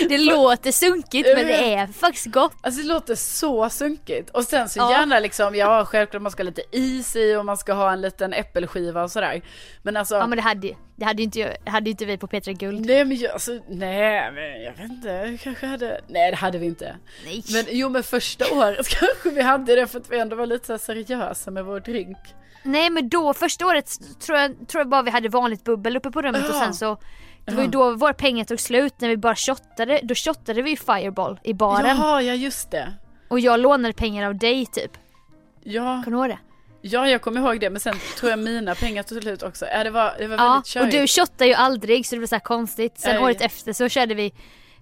det 0.09 0.19
låter 0.19 0.73
sunkigt 0.73 1.29
men 1.37 1.47
det 1.47 1.75
är 1.75 1.87
faktiskt 1.87 2.27
gott. 2.27 2.53
Alltså 2.61 2.81
det 2.83 2.89
låter 2.89 3.15
så 3.15 3.71
sunkigt. 3.71 4.31
Och 4.31 4.45
sen 4.45 4.69
så 4.69 4.79
Ja. 4.79 4.91
gärna 4.91 5.19
liksom, 5.21 5.55
ja 5.55 5.85
självklart 5.85 6.23
man 6.23 6.33
ska 6.33 6.43
ha 6.43 6.45
lite 6.45 6.63
is 6.73 7.17
i 7.17 7.37
och 7.37 7.45
man 7.45 7.57
ska 7.57 7.73
ha 7.73 7.93
en 7.93 8.01
liten 8.01 8.33
äppelskiva 8.33 9.03
och 9.03 9.11
sådär. 9.11 9.43
Men 9.83 9.97
alltså, 9.97 10.15
Ja 10.15 10.27
men 10.27 10.37
det 10.37 10.43
hade, 10.43 10.75
det 10.97 11.05
hade 11.05 11.23
ju 11.23 11.25
inte, 11.25 11.57
hade 11.67 11.91
inte 11.91 12.05
vi 12.05 12.19
på 12.19 12.27
Petra 12.27 12.53
Guld. 12.53 12.87
nej 12.87 13.05
men 13.05 13.17
jag, 13.17 13.33
alltså, 13.33 13.53
nej 13.69 14.33
men 14.33 14.63
jag 14.63 14.73
vet 14.73 14.91
inte, 14.91 15.09
jag 15.09 15.41
kanske 15.41 15.67
hade, 15.67 16.01
nej 16.09 16.31
det 16.31 16.37
hade 16.37 16.59
vi 16.59 16.67
inte. 16.67 16.97
Nej. 17.25 17.43
Men 17.53 17.65
jo 17.69 17.89
men 17.89 18.03
första 18.03 18.45
året 18.55 18.89
kanske 19.01 19.31
vi 19.31 19.43
hade 19.43 19.75
det 19.77 19.87
för 19.87 19.99
att 20.01 20.11
vi 20.11 20.19
ändå 20.19 20.37
var 20.37 20.47
lite 20.47 20.67
så 20.67 20.79
seriösa 20.79 21.51
med 21.51 21.65
vår 21.65 21.81
drink. 21.81 22.19
Nej 22.63 22.91
men 22.91 23.09
då 23.09 23.35
första 23.35 23.67
året 23.67 23.91
tror 24.21 24.39
jag, 24.39 24.69
tror 24.69 24.81
jag 24.81 24.89
bara 24.89 25.03
vi 25.03 25.11
hade 25.11 25.29
vanligt 25.29 25.65
bubbel 25.65 25.97
uppe 25.97 26.11
på 26.11 26.23
rummet 26.23 26.49
och 26.49 26.55
Ja. 26.57 26.61
sen 26.61 26.75
så 26.75 26.99
Det 27.47 27.55
var 27.55 27.63
ju 27.63 27.69
då 27.69 27.95
våra 27.95 28.15
pengar 28.15 28.45
tog 28.45 28.61
slut 28.61 28.95
när 29.01 29.09
vi 29.09 29.17
bara 29.17 29.35
shottade, 29.37 30.01
då 30.03 30.15
shottade 30.15 30.63
vi 30.63 30.71
ju 30.71 30.77
Fireball 30.77 31.41
i 31.43 31.55
baren 31.55 31.87
Jaha, 31.97 32.23
ja 32.23 32.35
just 32.35 32.71
det. 32.71 32.93
och 33.29 33.41
jag 33.41 33.61
lånade 33.61 33.95
pengar 33.95 34.27
av 34.27 34.35
dig 34.39 34.67
typ. 34.67 34.91
Ja, 35.65 36.03
Kommer 36.05 36.17
du 36.17 36.23
ihåg 36.23 36.29
det? 36.29 36.39
ja, 36.89 37.09
jag 37.09 37.23
kommer 37.23 37.41
ihåg 37.41 37.61
det 37.61 37.71
men 37.71 37.81
sen 37.81 37.95
tror 38.19 38.31
jag 38.31 38.39
mina 38.39 38.75
pengar 38.75 39.03
tog 39.03 39.23
slut 39.23 39.43
också. 39.43 39.67
Ja 39.67 39.85
det 39.85 39.91
var, 39.91 40.15
det 40.19 40.27
var 40.29 40.37
Ja, 40.37 40.43
väldigt 40.45 40.67
och 40.67 40.67
körigt. 40.73 40.93
du 40.93 41.07
shottade 41.07 41.47
ju 41.47 41.55
aldrig 41.55 42.07
så 42.07 42.15
det 42.15 42.21
var 42.21 42.27
så 42.27 42.35
här 42.35 42.41
konstigt. 42.41 42.99
Sen 43.01 43.15
Nej. 43.15 43.25
året 43.25 43.41
efter 43.41 43.73
så 43.73 43.89
körde 43.89 44.15
vi 44.15 44.33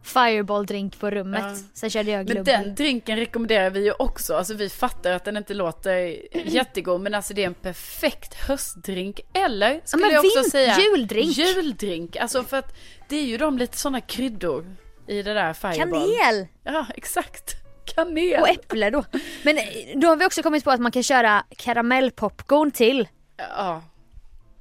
Fireball-drink 0.05 0.99
på 1.01 1.11
rummet. 1.11 1.43
Ja. 1.45 1.57
Sen 1.75 1.91
körde 1.91 2.11
jag 2.11 2.19
Men 2.19 2.27
glubbel. 2.27 2.63
den 2.65 2.75
drinken 2.75 3.17
rekommenderar 3.19 3.71
vi 3.71 3.85
ju 3.85 3.93
också. 3.93 4.37
Alltså 4.37 4.55
vi 4.55 4.69
fattar 4.71 5.13
att 5.13 5.25
den 5.25 5.37
inte 5.37 5.55
låter 5.55 6.17
jättegod 6.47 7.01
men 7.01 7.15
alltså 7.15 7.35
det 7.35 7.43
är 7.43 7.47
en 7.47 7.55
perfekt 7.55 8.35
höstdrink. 8.35 9.21
Eller 9.33 9.81
skulle 9.85 10.03
men 10.07 10.15
jag 10.15 10.25
också 10.25 10.41
vin- 10.41 10.51
säga 10.51 10.79
juldrink. 10.81 11.37
Juldrink. 11.37 12.17
Alltså 12.17 12.43
för 12.43 12.57
att 12.57 12.75
det 13.09 13.17
är 13.17 13.25
ju 13.25 13.37
de 13.39 13.59
lite 13.59 13.77
sådana 13.79 14.01
kryddor 14.01 14.77
i 15.07 15.23
det 15.23 15.35
där 15.35 15.53
Fireball. 15.53 15.77
Kanel! 16.17 16.47
Ja 16.65 16.87
exakt. 16.95 17.55
Kanel. 17.95 18.41
Och 18.41 18.49
äpple 18.49 18.91
då. 18.91 19.05
Men 19.43 19.59
eh, 19.59 19.65
då 19.97 20.09
har 20.09 20.17
vi 20.17 20.27
också 20.27 20.43
kommit 20.43 20.65
på 20.65 20.71
att 20.71 20.81
man 20.81 20.93
kan 20.93 21.03
köra 21.03 21.45
karamellpopcorn 21.57 22.71
till. 22.71 23.09
Ja, 23.37 23.83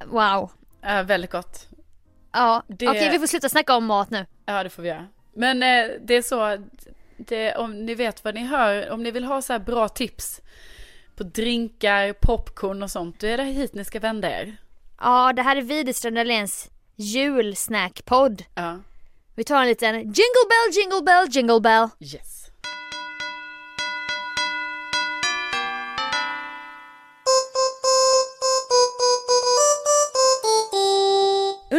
Wow. 0.06 0.50
ja, 0.82 1.02
väldigt 1.02 1.30
gott. 1.30 1.68
Ja, 2.32 2.62
Det- 2.68 2.88
okej 2.88 3.10
vi 3.12 3.18
får 3.18 3.26
sluta 3.26 3.48
snacka 3.48 3.76
om 3.76 3.84
mat 3.84 4.10
nu. 4.10 4.26
Ja 4.46 4.62
det 4.62 4.70
får 4.70 4.82
vi 4.82 4.88
göra. 4.88 5.06
Men 5.36 5.62
eh, 5.62 5.90
det 6.00 6.14
är 6.14 6.22
så, 6.22 6.58
det, 7.16 7.54
om 7.56 7.86
ni 7.86 7.94
vet 7.94 8.24
vad 8.24 8.34
ni 8.34 8.40
hör, 8.46 8.90
om 8.90 9.02
ni 9.02 9.10
vill 9.10 9.24
ha 9.24 9.42
så 9.42 9.52
här 9.52 9.60
bra 9.60 9.88
tips 9.88 10.40
på 11.16 11.22
drinkar, 11.24 12.12
popcorn 12.12 12.82
och 12.82 12.90
sånt, 12.90 13.20
då 13.20 13.26
är 13.26 13.36
det 13.36 13.44
hit 13.44 13.74
ni 13.74 13.84
ska 13.84 14.00
vända 14.00 14.30
er. 14.40 14.56
Ja, 15.00 15.32
det 15.32 15.42
här 15.42 15.56
är 15.56 15.62
Widerström 15.62 16.14
Dahléns 16.14 16.70
julsnackpodd. 16.96 18.42
Ja, 18.54 18.78
Vi 19.34 19.44
tar 19.44 19.60
en 19.62 19.68
liten 19.68 19.94
jingle 19.94 20.44
bell, 20.48 20.72
jingle 20.74 21.02
bell, 21.02 21.26
jingle 21.30 21.60
bell. 21.60 21.88
yes. 22.00 22.43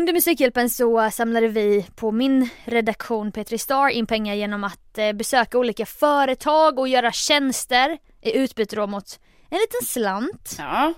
Under 0.05 0.13
Musikhjälpen 0.13 0.69
så 0.69 1.09
samlade 1.11 1.47
vi 1.47 1.87
på 1.95 2.11
min 2.11 2.49
redaktion 2.65 3.31
Petri 3.31 3.57
Star 3.57 3.89
in 3.89 4.07
pengar 4.07 4.35
genom 4.35 4.63
att 4.63 4.97
eh, 4.97 5.13
besöka 5.13 5.57
olika 5.57 5.85
företag 5.85 6.79
och 6.79 6.87
göra 6.87 7.11
tjänster 7.11 7.97
i 8.21 8.37
utbyte 8.37 8.75
då 8.75 8.87
mot 8.87 9.19
en 9.49 9.57
liten 9.57 9.87
slant. 9.87 10.55
Ja, 10.57 10.93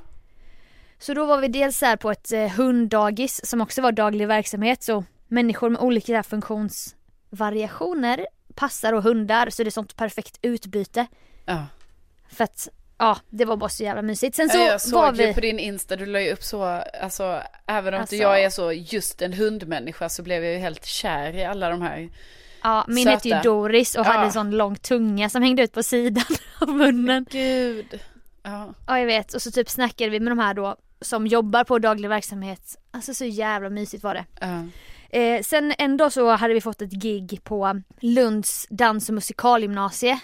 Så 0.99 1.13
då 1.13 1.25
var 1.25 1.37
vi 1.37 1.47
dels 1.47 1.81
här 1.81 1.95
på 1.95 2.11
ett 2.11 2.31
eh, 2.31 2.47
hunddagis 2.47 3.45
som 3.45 3.61
också 3.61 3.81
var 3.81 3.91
daglig 3.91 4.27
verksamhet 4.27 4.83
så 4.83 5.03
människor 5.27 5.69
med 5.69 5.81
olika 5.81 6.23
funktionsvariationer 6.23 8.27
passar 8.55 8.93
och 8.93 9.03
hundar 9.03 9.49
så 9.49 9.63
det 9.63 9.69
är 9.69 9.71
sånt 9.71 9.95
perfekt 9.95 10.39
utbyte. 10.41 11.07
ja. 11.45 11.65
För 12.29 12.43
att 12.43 12.69
ja, 12.97 13.17
det 13.29 13.45
var 13.45 13.57
bara 13.57 13.69
så 13.69 13.83
jävla 13.83 14.01
mysigt. 14.01 14.35
Sen 14.35 14.49
så 14.49 14.57
ja 14.57 14.63
jag 14.63 14.81
såg 14.81 14.93
var 15.01 15.13
ju 15.13 15.27
vi... 15.27 15.33
på 15.33 15.39
din 15.41 15.59
Insta, 15.59 15.95
du 15.95 16.05
la 16.05 16.21
ju 16.21 16.31
upp 16.31 16.43
så, 16.43 16.63
alltså 17.01 17.41
även 17.65 17.93
om 17.93 17.99
Alltså- 17.99 18.15
inte 18.15 18.23
jag 18.23 18.43
är 18.43 18.49
så 18.49 18.71
just 18.73 19.21
en 19.21 19.33
hundmänniska 19.33 20.09
så 20.09 20.23
blev 20.23 20.43
jag 20.43 20.53
ju 20.53 20.59
helt 20.59 20.85
kär 20.85 21.35
i 21.35 21.45
alla 21.45 21.69
de 21.69 21.81
här. 21.81 22.09
Ja, 22.63 22.85
min 22.87 23.03
söta. 23.03 23.09
hette 23.15 23.29
ju 23.29 23.35
Doris 23.43 23.95
och 23.95 24.05
Ja. 24.05 24.11
hade 24.11 24.25
en 24.25 24.31
sån 24.31 24.51
lång 24.51 24.75
tunga 24.75 25.29
som 25.29 25.41
hängde 25.41 25.63
ut 25.63 25.73
på 25.73 25.83
sidan 25.83 26.23
av 26.61 26.69
munnen. 26.69 27.25
Gud. 27.29 27.99
Ja, 28.43 28.73
Ja 28.87 28.99
jag 28.99 29.05
vet 29.05 29.33
och 29.33 29.41
så 29.41 29.51
typ 29.51 29.69
snackade 29.69 30.09
vi 30.09 30.19
med 30.19 30.31
de 30.31 30.39
här 30.39 30.53
då 30.53 30.75
som 31.01 31.27
jobbar 31.27 31.63
på 31.63 31.79
daglig 31.79 32.09
verksamhet. 32.09 32.75
Alltså 32.91 33.13
så 33.13 33.25
jävla 33.25 33.69
mysigt 33.69 34.03
var 34.03 34.13
det. 34.13 34.25
ja. 34.41 34.63
Eh, 35.09 35.41
sen 35.41 35.73
en 35.77 35.97
dag 35.97 36.13
så 36.13 36.31
hade 36.31 36.53
vi 36.53 36.61
fått 36.61 36.81
ett 36.81 36.91
gig 36.91 37.39
på 37.43 37.81
Lunds 37.99 38.67
dans 38.69 39.09
och 39.09 39.15
musikalgymnasie. 39.15 40.19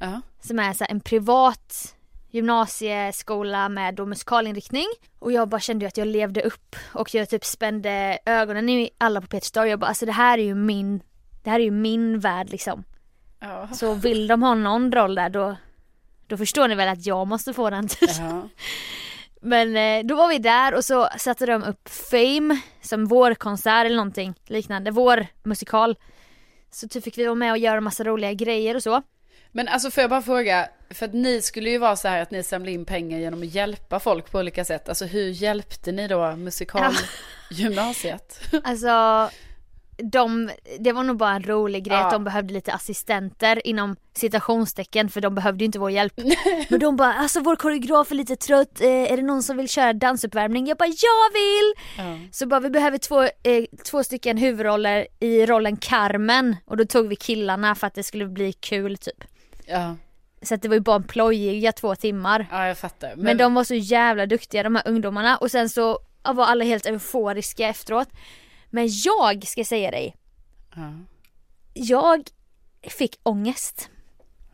ja. 0.00 0.20
Som 0.40 0.58
är 0.58 0.72
så 0.72 0.84
här 0.84 0.90
en 0.90 1.00
privat 1.00 1.94
gymnasieskola 2.30 3.68
med 3.68 3.94
då 3.94 4.06
musikalinriktning. 4.06 4.86
Och 5.18 5.32
jag 5.32 5.48
bara 5.48 5.60
kände 5.60 5.86
att 5.86 5.96
jag 5.96 6.08
levde 6.08 6.42
upp 6.42 6.76
och 6.92 7.14
jag 7.14 7.28
typ 7.28 7.44
spände 7.44 8.18
ögonen 8.26 8.68
i 8.68 8.90
alla 8.98 9.20
på 9.20 9.26
Peter 9.26 9.46
Star. 9.46 9.64
Jag 9.64 9.78
bara 9.78 9.86
alltså 9.86 10.06
det 10.06 10.12
här 10.12 10.38
är 10.38 10.42
ju 10.42 10.54
min, 10.54 11.02
det 11.42 11.50
här 11.50 11.60
är 11.60 11.64
ju 11.64 11.70
min 11.70 12.20
värld 12.20 12.50
liksom. 12.50 12.84
ja. 13.40 13.68
Så 13.72 13.94
vill 13.94 14.26
de 14.26 14.42
ha 14.42 14.54
någon 14.54 14.92
roll 14.92 15.14
där 15.14 15.28
då, 15.28 15.56
då 16.26 16.36
förstår 16.36 16.68
ni 16.68 16.74
väl 16.74 16.88
att 16.88 17.06
jag 17.06 17.26
måste 17.26 17.52
få 17.52 17.70
den. 17.70 17.88
ja. 18.18 18.48
Men 19.40 19.76
eh, 19.76 20.06
då 20.06 20.14
var 20.14 20.28
vi 20.28 20.38
där 20.38 20.74
och 20.74 20.84
så 20.84 21.08
satte 21.18 21.46
de 21.46 21.64
upp 21.64 21.88
Fame 21.88 22.60
som 22.80 23.06
vår 23.06 23.34
konsert 23.34 23.86
eller 23.86 23.96
någonting 23.96 24.34
liknande, 24.46 24.90
vår 24.90 25.26
musikal. 25.42 25.96
Så 26.70 26.88
typ 26.88 27.04
fick 27.04 27.18
vi 27.18 27.24
vara 27.24 27.34
med 27.34 27.52
och 27.52 27.58
göra 27.58 27.80
massa 27.80 28.04
roliga 28.04 28.32
grejer 28.32 28.74
och 28.74 28.82
så. 28.82 29.02
Men 29.52 29.68
alltså 29.68 29.90
får 29.90 30.00
jag 30.00 30.10
bara 30.10 30.22
fråga, 30.22 30.68
för 30.90 31.06
att 31.06 31.14
ni 31.14 31.42
skulle 31.42 31.70
ju 31.70 31.78
vara 31.78 31.96
så 31.96 32.08
här 32.08 32.22
att 32.22 32.30
ni 32.30 32.42
samlar 32.42 32.72
in 32.72 32.84
pengar 32.84 33.18
genom 33.18 33.42
att 33.42 33.54
hjälpa 33.54 34.00
folk 34.00 34.30
på 34.30 34.38
olika 34.38 34.64
sätt. 34.64 34.88
Alltså 34.88 35.04
hur 35.04 35.28
hjälpte 35.30 35.92
ni 35.92 36.08
då 36.08 36.36
musikalgymnasiet? 36.36 38.40
Alltså, 38.64 38.90
de, 40.02 40.50
det 40.78 40.92
var 40.92 41.02
nog 41.02 41.16
bara 41.16 41.30
en 41.34 41.42
rolig 41.42 41.84
grej 41.84 41.96
Ja. 41.98 42.04
att 42.06 42.12
de 42.12 42.24
behövde 42.24 42.54
lite 42.54 42.72
assistenter 42.72 43.66
inom 43.66 43.96
citationstecken 44.14 45.08
för 45.08 45.20
de 45.20 45.34
behövde 45.34 45.64
ju 45.64 45.66
inte 45.66 45.78
vår 45.78 45.90
hjälp. 45.90 46.12
Men 46.68 46.80
de 46.80 46.96
bara, 46.96 47.14
alltså 47.14 47.40
vår 47.40 47.56
koreograf 47.56 48.10
är 48.10 48.14
lite 48.14 48.36
trött, 48.36 48.80
eh, 48.80 48.88
är 49.12 49.16
det 49.16 49.22
någon 49.22 49.42
som 49.42 49.56
vill 49.56 49.68
köra 49.68 49.92
dansuppvärmning? 49.92 50.66
Jag 50.66 50.76
bara, 50.76 50.88
jag 50.88 51.32
vill! 51.32 51.74
Ja. 51.98 52.18
Så 52.32 52.46
bara, 52.46 52.60
vi 52.60 52.70
behöver 52.70 52.98
två, 52.98 53.22
eh, 53.22 53.30
två 53.90 54.04
stycken 54.04 54.36
huvudroller 54.36 55.06
i 55.20 55.46
rollen 55.46 55.76
Carmen 55.76 56.56
och 56.64 56.76
då 56.76 56.84
tog 56.84 57.08
vi 57.08 57.16
killarna 57.16 57.74
för 57.74 57.86
att 57.86 57.94
det 57.94 58.02
skulle 58.02 58.26
bli 58.26 58.52
kul 58.52 58.96
typ. 58.98 59.24
Ja, 59.66 59.96
Så 60.42 60.54
att 60.54 60.62
det 60.62 60.68
var 60.68 60.74
ju 60.74 60.80
bara 60.80 61.00
plojiga 61.00 61.72
två 61.72 61.94
timmar. 61.94 62.46
ja 62.50 62.66
jag 62.66 62.78
fattar. 62.78 63.16
Men, 63.16 63.36
de 63.36 63.54
var 63.54 63.64
så 63.64 63.74
jävla 63.74 64.26
duktiga 64.26 64.62
de 64.62 64.74
här 64.74 64.88
ungdomarna 64.88 65.36
och 65.36 65.50
sen 65.50 65.68
så 65.68 65.98
var 66.22 66.44
alla 66.44 66.64
helt 66.64 66.86
euforiska 66.86 67.68
efteråt. 67.68 68.08
Men 68.70 68.88
jag 68.90 69.46
ska 69.46 69.64
säga 69.64 69.90
dig, 69.90 70.16
Ja. 70.76 70.92
jag 71.74 72.30
fick 72.82 73.18
ångest. 73.22 73.90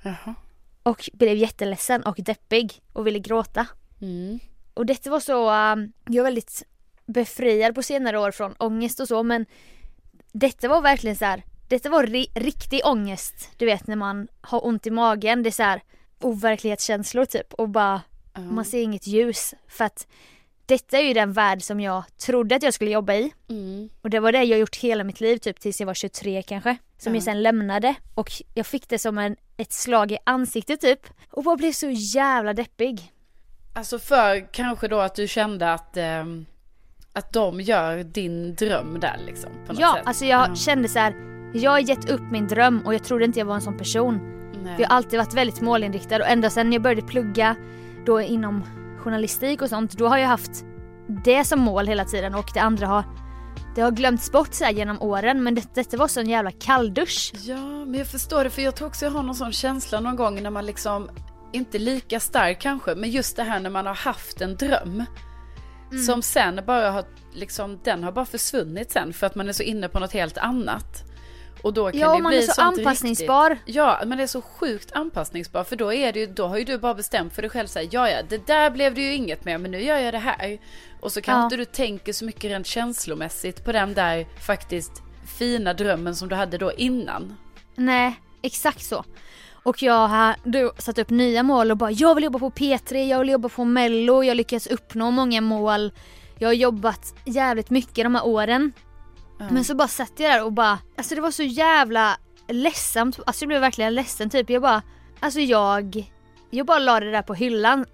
Jaha. 0.02 0.34
och 0.82 1.10
blev 1.12 1.36
jätteledsen 1.36 2.02
och 2.02 2.16
deppig 2.18 2.82
och 2.92 3.06
ville 3.06 3.18
gråta. 3.18 3.66
Mm. 4.00 4.38
Och 4.74 4.86
detta 4.86 5.10
var 5.10 5.20
så, 5.20 5.50
um, 5.50 5.92
jag 6.04 6.16
är 6.16 6.22
väldigt 6.22 6.62
befriad 7.06 7.74
på 7.74 7.82
senare 7.82 8.18
år 8.18 8.30
från 8.30 8.54
ångest 8.58 9.00
och 9.00 9.08
så 9.08 9.22
men 9.22 9.46
detta 10.32 10.68
var 10.68 10.80
verkligen 10.80 11.16
så 11.16 11.24
här, 11.24 11.42
detta 11.68 11.88
var 11.88 12.06
ri 12.06 12.26
riktig 12.34 12.80
ångest. 12.84 13.50
Du 13.56 13.66
vet 13.66 13.86
när 13.86 13.96
man 13.96 14.28
har 14.40 14.66
ont 14.66 14.86
i 14.86 14.90
magen, 14.90 15.42
det 15.42 15.48
är 15.48 15.50
så 15.50 15.62
här 15.62 15.82
overklighetskänslor 16.20 17.24
typ 17.24 17.54
och 17.54 17.68
bara 17.68 18.00
man 18.50 18.64
ser 18.64 18.82
inget 18.82 19.06
ljus 19.06 19.54
för 19.68 19.84
att 19.84 20.06
detta 20.66 20.98
är 20.98 21.02
ju 21.02 21.14
den 21.14 21.32
värld 21.32 21.62
som 21.62 21.80
jag 21.80 22.02
trodde 22.18 22.56
att 22.56 22.62
jag 22.62 22.74
skulle 22.74 22.90
jobba 22.90 23.14
i. 23.14 23.32
Mm. 23.48 23.88
Och 24.02 24.10
det 24.10 24.20
var 24.20 24.32
det 24.32 24.42
jag 24.44 24.58
gjort 24.58 24.76
hela 24.76 25.04
mitt 25.04 25.20
liv 25.20 25.38
typ 25.38 25.60
tills 25.60 25.80
jag 25.80 25.86
var 25.86 25.94
23 25.94 26.42
kanske. 26.42 26.76
Som 26.98 27.12
Ja. 27.12 27.16
jag 27.16 27.22
sen 27.24 27.42
lämnade 27.42 27.94
och 28.14 28.30
jag 28.54 28.66
fick 28.66 28.88
det 28.88 28.98
som 28.98 29.18
en, 29.18 29.36
ett 29.56 29.72
slag 29.72 30.12
i 30.12 30.18
ansiktet 30.24 30.80
typ. 30.80 31.00
Och 31.30 31.42
bara 31.44 31.56
blev 31.56 31.72
så 31.72 31.90
jävla 31.90 32.52
deppig. 32.52 33.12
Alltså 33.74 33.98
för 33.98 34.52
kanske 34.52 34.88
då 34.88 35.00
att 35.00 35.14
du 35.14 35.28
kände 35.28 35.72
att, 35.72 35.96
ehm, 35.96 36.46
att 37.12 37.32
de 37.32 37.60
gör 37.60 38.02
din 38.02 38.54
dröm 38.54 39.00
där 39.00 39.20
liksom. 39.26 39.50
Ja, 39.78 39.94
sätt. 39.94 40.06
alltså 40.06 40.24
jag 40.24 40.48
Ja. 40.50 40.54
kände 40.54 40.88
så 40.88 40.98
här. 40.98 41.33
Jag 41.54 41.70
har 41.70 41.78
gett 41.78 42.10
upp 42.10 42.30
min 42.30 42.48
dröm 42.48 42.82
och 42.84 42.94
jag 42.94 43.04
trodde 43.04 43.24
inte 43.24 43.38
jag 43.38 43.46
var 43.46 43.54
en 43.54 43.60
sån 43.60 43.76
person. 43.76 44.20
Nej. 44.64 44.74
För 44.74 44.82
jag 44.82 44.88
har 44.88 44.96
alltid 44.96 45.18
varit 45.18 45.34
väldigt 45.34 45.60
målinriktad 45.60 46.16
och 46.16 46.28
ända 46.28 46.50
sedan 46.50 46.72
jag 46.72 46.82
började 46.82 47.02
plugga 47.02 47.56
då 48.06 48.20
inom 48.20 48.64
journalistik 48.98 49.62
och 49.62 49.68
sånt, 49.68 49.92
då 49.92 50.08
har 50.08 50.18
jag 50.18 50.28
haft 50.28 50.64
det 51.24 51.44
som 51.44 51.60
mål 51.60 51.86
hela 51.86 52.04
tiden 52.04 52.34
och 52.34 52.50
det 52.54 52.60
andra 52.60 52.86
har 52.86 53.04
det 53.74 53.80
har 53.80 53.90
glömts 53.90 54.32
bort 54.32 54.54
så 54.54 54.64
genom 54.64 55.02
åren 55.02 55.42
men 55.42 55.54
det, 55.54 55.74
detta 55.74 55.96
var 55.96 56.08
så 56.08 56.20
en 56.20 56.28
jävla 56.28 56.50
kalldusch. 56.50 57.32
Ja, 57.44 57.84
men 57.84 57.94
jag 57.94 58.06
förstår 58.06 58.44
det 58.44 58.50
för 58.50 58.62
jag 58.62 58.76
tror 58.76 58.88
också 58.88 59.04
jag 59.04 59.12
har 59.12 59.22
någon 59.22 59.34
sån 59.34 59.52
känsla 59.52 60.00
någon 60.00 60.16
gång 60.16 60.42
när 60.42 60.50
man 60.50 60.66
liksom 60.66 61.10
inte 61.52 61.78
lika 61.78 62.20
stark 62.20 62.60
kanske, 62.60 62.94
men 62.94 63.10
just 63.10 63.36
det 63.36 63.42
här 63.42 63.60
när 63.60 63.70
man 63.70 63.86
har 63.86 63.94
haft 63.94 64.40
en 64.40 64.56
dröm. 64.56 65.04
Mm. 65.90 66.04
Som 66.04 66.22
sen 66.22 66.60
bara 66.66 66.90
har, 66.90 67.04
liksom, 67.32 67.80
den 67.84 68.04
har 68.04 68.12
bara 68.12 68.24
försvunnit 68.24 68.90
sen 68.90 69.12
för 69.12 69.26
att 69.26 69.34
man 69.34 69.48
är 69.48 69.52
så 69.52 69.62
inne 69.62 69.88
på 69.88 69.98
något 69.98 70.12
helt 70.12 70.38
annat. 70.38 71.13
Och 71.64 71.72
då 71.72 71.90
kan 71.90 72.00
Ja, 72.00 72.16
det 72.16 72.22
man 72.22 72.30
bli 72.30 72.38
är 72.38 72.42
så 72.52 72.62
anpassningsbar. 72.62 73.50
Riktigt, 73.50 73.74
ja, 73.74 74.02
men 74.06 74.18
det 74.18 74.24
är 74.24 74.26
så 74.28 74.42
sjukt 74.42 74.92
anpassningsbar 74.92 75.64
för 75.64 75.76
då 75.76 75.92
är 75.92 76.12
det 76.12 76.20
ju, 76.20 76.26
då 76.26 76.46
har 76.46 76.58
ju 76.58 76.64
du 76.64 76.78
bara 76.78 76.94
bestämt 76.94 77.34
för 77.34 77.42
dig 77.42 77.50
själv 77.50 77.66
såhär, 77.66 77.88
ja 77.90 78.10
ja, 78.10 78.22
det 78.28 78.46
där 78.46 78.70
blev 78.70 78.94
det 78.94 79.00
ju 79.00 79.14
inget 79.14 79.44
med 79.44 79.60
men 79.60 79.70
nu 79.70 79.82
gör 79.82 79.98
jag 79.98 80.14
det 80.14 80.18
här. 80.18 80.58
Och 81.00 81.12
så 81.12 81.20
kanske 81.20 81.40
Ja. 81.40 81.44
inte 81.44 81.56
du 81.56 81.64
tänker 81.64 82.12
så 82.12 82.24
mycket 82.24 82.44
rent 82.44 82.66
känslomässigt 82.66 83.64
på 83.64 83.72
den 83.72 83.94
där 83.94 84.26
faktiskt 84.46 84.92
fina 85.38 85.74
drömmen 85.74 86.16
som 86.16 86.28
du 86.28 86.34
hade 86.34 86.58
då 86.58 86.72
innan. 86.72 87.36
Nej, 87.74 88.20
exakt 88.42 88.84
så. 88.84 89.04
Och 89.52 89.82
jag 89.82 90.08
har 90.08 90.34
då 90.44 90.72
satt 90.78 90.98
upp 90.98 91.10
nya 91.10 91.42
mål 91.42 91.70
och 91.70 91.76
bara 91.76 91.90
jag 91.90 92.14
vill 92.14 92.24
jobba 92.24 92.38
på 92.38 92.50
P3, 92.50 93.08
jag 93.08 93.18
vill 93.18 93.28
jobba 93.28 93.48
på 93.48 93.64
mello, 93.64 94.22
jag 94.22 94.36
lyckas 94.36 94.66
uppnå 94.66 95.10
många 95.10 95.40
mål. 95.40 95.92
Jag 96.38 96.48
har 96.48 96.54
jobbat 96.54 97.14
jävligt 97.24 97.70
mycket 97.70 98.04
de 98.04 98.14
här 98.14 98.26
åren. 98.26 98.72
Men 99.38 99.64
så 99.64 99.74
bara 99.74 99.88
satt 99.88 100.12
jag 100.16 100.32
där 100.32 100.44
och 100.44 100.52
bara, 100.52 100.78
alltså 100.96 101.14
det 101.14 101.20
var 101.20 101.30
så 101.30 101.42
jävla 101.42 102.16
ledsamt, 102.48 103.18
alltså 103.26 103.42
jag 103.42 103.48
blev 103.48 103.60
verkligen 103.60 103.94
ledsen 103.94 104.30
typ. 104.30 104.50
Jag 104.50 104.62
bara, 104.62 104.82
alltså 105.20 105.40
jag, 105.40 106.10
jag 106.50 106.66
bara 106.66 106.78
la 106.78 107.00
det 107.00 107.10
där 107.10 107.22
på 107.22 107.34
hyllan. 107.34 107.84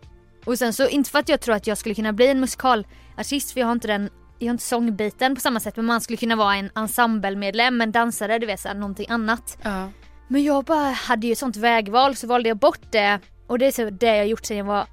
Och 0.44 0.58
sen 0.58 0.72
så, 0.72 0.88
inte 0.88 1.10
för 1.10 1.18
att 1.18 1.28
jag 1.28 1.40
tror 1.40 1.54
att 1.54 1.66
jag 1.66 1.78
skulle 1.78 1.94
kunna 1.94 2.12
bli 2.12 2.26
en 2.26 2.40
musikalartist 2.40 3.52
för 3.52 3.60
jag 3.60 3.66
har 3.66 3.72
inte 3.72 3.88
den, 3.88 4.10
jag 4.38 4.46
har 4.46 4.50
inte 4.50 4.64
sångbiten 4.64 5.34
på 5.34 5.40
samma 5.40 5.60
sätt 5.60 5.76
men 5.76 5.84
man 5.84 6.00
skulle 6.00 6.16
kunna 6.16 6.36
vara 6.36 6.56
en 6.56 6.70
ensemblemedlem, 6.76 7.80
en 7.80 7.92
dansare, 7.92 8.38
du 8.38 8.46
vet 8.46 8.60
såhär 8.60 8.74
någonting 8.74 9.06
annat. 9.08 9.58
Ja. 9.62 9.88
Men 10.28 10.44
jag 10.44 10.64
bara 10.64 10.90
hade 10.90 11.26
ju 11.26 11.32
ett 11.32 11.38
sånt 11.38 11.56
vägval 11.56 12.16
så 12.16 12.26
valde 12.26 12.48
jag 12.48 12.58
bort 12.58 12.92
det. 12.92 13.18
Och 13.46 13.58
det 13.58 13.66
är 13.66 13.72
så 13.72 13.90
det 13.90 14.16
jag 14.16 14.26
gjort 14.26 14.44
sedan 14.44 14.56
jag 14.56 14.64
var 14.64 14.86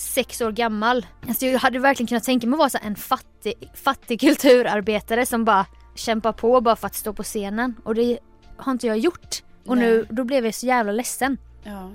sex 0.00 0.40
år 0.40 0.52
gammal. 0.52 1.06
Alltså 1.28 1.46
jag 1.46 1.58
hade 1.58 1.78
verkligen 1.78 2.06
kunnat 2.08 2.24
tänka 2.24 2.46
mig 2.46 2.54
att 2.54 2.58
vara 2.58 2.68
så 2.70 2.78
en 2.82 2.96
fattig, 2.96 3.70
fattig 3.74 4.20
kulturarbetare 4.20 5.26
som 5.26 5.44
bara 5.44 5.66
kämpar 5.94 6.32
på 6.32 6.60
bara 6.60 6.76
för 6.76 6.86
att 6.86 6.94
stå 6.94 7.12
på 7.12 7.22
scenen. 7.22 7.74
Och 7.84 7.94
det 7.94 8.18
har 8.56 8.72
inte 8.72 8.86
jag 8.86 8.98
gjort. 8.98 9.42
Och 9.66 9.78
Nej. 9.78 9.86
nu, 9.86 10.06
då 10.10 10.24
blev 10.24 10.44
jag 10.44 10.54
så 10.54 10.66
jävla 10.66 10.92
ledsen. 10.92 11.38
Ja. 11.64 11.90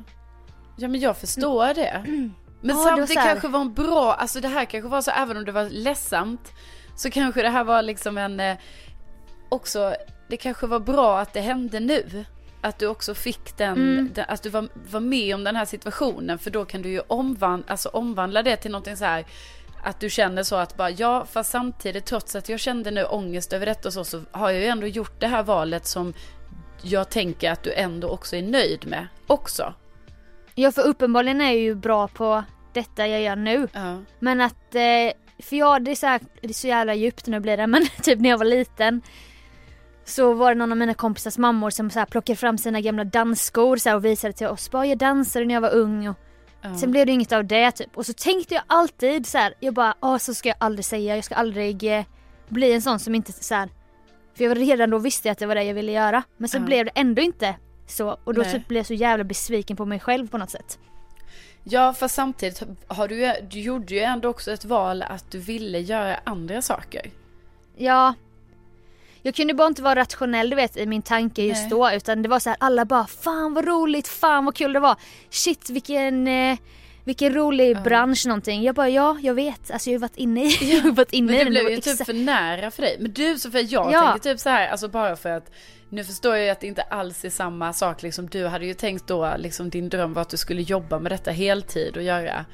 Ja 0.77 0.87
men 0.87 0.99
jag 0.99 1.17
förstår 1.17 1.73
det. 1.73 2.03
Men 2.05 2.33
Ja, 2.61 2.73
det 2.73 2.73
var 2.73 2.83
samtidigt 2.83 3.13
så 3.13 3.19
här- 3.19 3.29
kanske 3.31 3.47
var 3.47 3.61
en 3.61 3.73
bra, 3.73 4.13
alltså 4.13 4.39
det 4.39 4.47
här 4.47 4.65
kanske 4.65 4.89
var 4.89 5.01
så 5.01 5.11
även 5.11 5.37
om 5.37 5.45
det 5.45 5.51
var 5.51 5.69
ledsamt. 5.69 6.51
Så 6.95 7.09
kanske 7.09 7.41
det 7.41 7.49
här 7.49 7.63
var 7.63 7.81
liksom 7.81 8.17
en, 8.17 8.39
eh, 8.39 8.57
också, 9.49 9.95
det 10.29 10.37
kanske 10.37 10.67
var 10.67 10.79
bra 10.79 11.19
att 11.19 11.33
det 11.33 11.41
hände 11.41 11.79
nu. 11.79 12.25
Att 12.65 12.79
du 12.79 12.87
också 12.87 13.13
fick 13.13 13.57
den, 13.57 13.73
Mm. 13.77 14.11
den 14.13 14.25
att 14.27 14.43
du 14.43 14.49
var, 14.49 14.67
var 14.91 14.99
med 14.99 15.35
om 15.35 15.43
den 15.43 15.55
här 15.55 15.65
situationen. 15.65 16.39
För 16.39 16.51
då 16.51 16.65
kan 16.65 16.81
du 16.81 16.89
ju 16.89 17.01
omvandla, 17.07 17.71
alltså 17.71 17.89
omvandla 17.89 18.43
det 18.43 18.55
till 18.55 18.71
någonting 18.71 18.97
så 18.97 19.05
här. 19.05 19.25
Att 19.83 19.99
du 19.99 20.09
känner 20.09 20.43
så 20.43 20.55
att 20.55 20.77
bara, 20.77 20.89
ja 20.89 21.25
fast 21.31 21.51
samtidigt 21.51 22.05
trots 22.05 22.35
att 22.35 22.49
jag 22.49 22.59
kände 22.59 22.91
nu 22.91 23.03
ångest 23.03 23.53
över 23.53 23.65
detta 23.65 23.87
och 23.89 23.93
så, 23.93 24.03
så 24.03 24.21
har 24.31 24.49
jag 24.49 24.61
ju 24.61 24.67
ändå 24.67 24.87
gjort 24.87 25.19
det 25.19 25.27
här 25.27 25.43
valet 25.43 25.85
som 25.85 26.13
jag 26.81 27.09
tänker 27.09 27.51
att 27.51 27.63
du 27.63 27.73
ändå 27.73 28.09
också 28.09 28.35
är 28.35 28.41
nöjd 28.41 28.87
med 28.87 29.07
också. 29.27 29.73
Ja 30.55 30.71
för 30.71 30.81
uppenbarligen 30.81 31.41
är 31.41 31.45
jag 31.45 31.55
ju 31.57 31.75
bra 31.75 32.07
på 32.07 32.43
detta 32.73 33.07
jag 33.07 33.21
gör 33.21 33.35
nu. 33.35 33.67
Ja. 33.73 33.97
Men 34.19 34.41
att, 34.41 34.75
eh, 34.75 35.11
för 35.43 35.55
ja 35.55 35.79
det 35.79 35.91
är, 35.91 35.95
så 35.95 36.07
här, 36.07 36.21
det 36.41 36.49
är 36.49 36.53
så 36.53 36.67
jävla 36.67 36.93
djupt 36.93 37.27
nu 37.27 37.39
blir 37.39 37.57
det 37.57 37.67
men 37.67 37.87
typ 38.03 38.19
när 38.19 38.29
jag 38.29 38.37
var 38.37 38.45
liten 38.45 39.01
så 40.05 40.33
var 40.33 40.49
det 40.49 40.55
någon 40.59 40.71
av 40.71 40.77
mina 40.77 40.93
kompisars 40.93 41.37
mammor 41.37 41.69
som 41.69 41.89
så 41.89 41.99
här 41.99 42.05
plockade 42.05 42.37
fram 42.37 42.57
sina 42.57 42.81
gamla 42.81 43.03
dansskor 43.03 43.77
så 43.77 43.89
här, 43.89 43.95
och 43.95 44.05
visade 44.05 44.33
till 44.33 44.47
oss. 44.47 44.71
Bara 44.71 44.85
jag 44.85 44.97
dansade 44.97 45.45
när 45.45 45.53
jag 45.53 45.61
var 45.61 45.73
ung 45.73 46.07
och 46.07 46.15
Ja. 46.61 46.77
sen 46.77 46.91
blev 46.91 47.05
det 47.05 47.11
inget 47.11 47.31
av 47.31 47.45
det 47.45 47.71
typ. 47.71 47.97
Och 47.97 48.05
så 48.05 48.13
tänkte 48.13 48.53
jag 48.53 48.63
alltid 48.67 49.25
så 49.27 49.37
här, 49.37 49.53
jag 49.59 49.73
bara 49.73 49.95
åh 50.01 50.17
så 50.17 50.33
ska 50.33 50.49
jag 50.49 50.55
aldrig 50.59 50.85
säga, 50.85 51.15
jag 51.15 51.23
ska 51.25 51.35
aldrig 51.35 51.97
eh, 51.97 52.05
bli 52.49 52.73
en 52.73 52.81
sån 52.81 52.99
som 52.99 53.15
inte 53.15 53.31
så 53.33 53.55
här. 53.55 53.69
För 54.37 54.43
jag 54.43 54.49
var 54.49 54.55
redan 54.55 54.89
då 54.89 54.97
visste 54.97 55.27
jag 55.27 55.31
att 55.31 55.39
det 55.39 55.45
var 55.45 55.55
det 55.55 55.63
jag 55.63 55.73
ville 55.73 55.91
göra. 55.91 56.23
Men 56.37 56.49
så 56.49 56.57
Ja. 56.57 56.61
blev 56.61 56.85
det 56.85 56.91
ändå 56.95 57.21
inte 57.21 57.55
så 57.87 58.17
och 58.23 58.33
då 58.33 58.41
Nej. 58.41 58.51
typ 58.51 58.67
blev 58.67 58.79
jag 58.79 58.85
så 58.85 58.93
jävla 58.93 59.23
besviken 59.23 59.77
på 59.77 59.85
mig 59.85 59.99
själv 59.99 60.27
på 60.27 60.37
något 60.37 60.49
sätt. 60.49 60.79
Ja, 61.63 61.93
fast 61.93 62.15
samtidigt 62.15 62.63
har 62.87 63.07
du, 63.07 63.33
du 63.49 63.59
gjorde 63.59 63.93
ju 63.93 63.99
ändå 63.99 64.29
också 64.29 64.51
ett 64.51 64.65
val 64.65 65.01
att 65.01 65.31
du 65.31 65.39
ville 65.39 65.79
göra 65.79 66.19
andra 66.23 66.61
saker. 66.61 67.11
Ja. 67.77 68.13
Jag 69.25 69.35
kunde 69.35 69.53
bara 69.53 69.67
inte 69.67 69.81
vara 69.81 69.95
rationell 69.95 70.49
du 70.49 70.55
vet 70.55 70.77
i 70.77 70.85
min 70.85 71.01
tanke 71.01 71.41
just 71.43 71.61
Nej. 71.61 71.69
då 71.69 71.91
utan 71.91 72.21
det 72.21 72.29
var 72.29 72.39
så 72.39 72.49
här 72.49 72.57
alla 72.59 72.85
bara 72.85 73.07
fan 73.07 73.53
vad 73.53 73.65
roligt, 73.67 74.07
fan 74.07 74.45
vad 74.45 74.55
kul 74.55 74.73
det 74.73 74.79
var. 74.79 74.95
Shit 75.29 75.69
vilken, 75.69 76.27
eh, 76.27 76.57
vilken 77.03 77.33
rolig 77.33 77.81
bransch 77.81 78.25
någonting. 78.27 78.63
Jag 78.63 78.75
bara 78.75 78.89
ja 78.89 79.17
jag 79.21 79.33
vet, 79.33 79.71
alltså 79.71 79.89
jag 79.89 79.95
har 79.95 80.01
varit 80.01 80.17
inne 80.17 80.45
i, 80.45 80.57
jag 80.75 80.81
har 80.81 80.91
varit 80.91 81.13
inne 81.13 81.31
Men 81.31 81.41
i 81.41 81.43
det 81.43 81.49
blev 81.49 81.69
ju 81.69 81.77
typ 81.81 82.05
för 82.05 82.13
nära 82.13 82.71
för 82.71 82.81
dig. 82.81 82.97
Men 82.99 83.11
du 83.13 83.37
Sofia, 83.39 83.61
jag 83.61 83.91
Ja. 83.93 84.01
tänker 84.11 84.29
typ 84.31 84.39
så 84.39 84.49
här, 84.49 84.67
alltså 84.67 84.87
bara 84.87 85.15
för 85.15 85.29
att 85.29 85.51
nu 85.89 86.03
förstår 86.03 86.35
jag 86.35 86.45
ju 86.45 86.49
att 86.51 86.59
det 86.59 86.67
inte 86.67 86.81
alls 86.81 87.25
är 87.25 87.29
samma 87.29 87.73
sak. 87.73 88.01
Liksom, 88.03 88.29
du 88.29 88.47
hade 88.47 88.65
ju 88.65 88.73
tänkt 88.73 89.07
då, 89.07 89.33
liksom 89.37 89.69
din 89.69 89.89
dröm 89.89 90.13
var 90.13 90.21
att 90.21 90.29
du 90.29 90.37
skulle 90.37 90.61
jobba 90.61 90.99
med 90.99 91.11
detta 91.11 91.31
heltid 91.31 91.97
och 91.97 92.03
göra, 92.03 92.45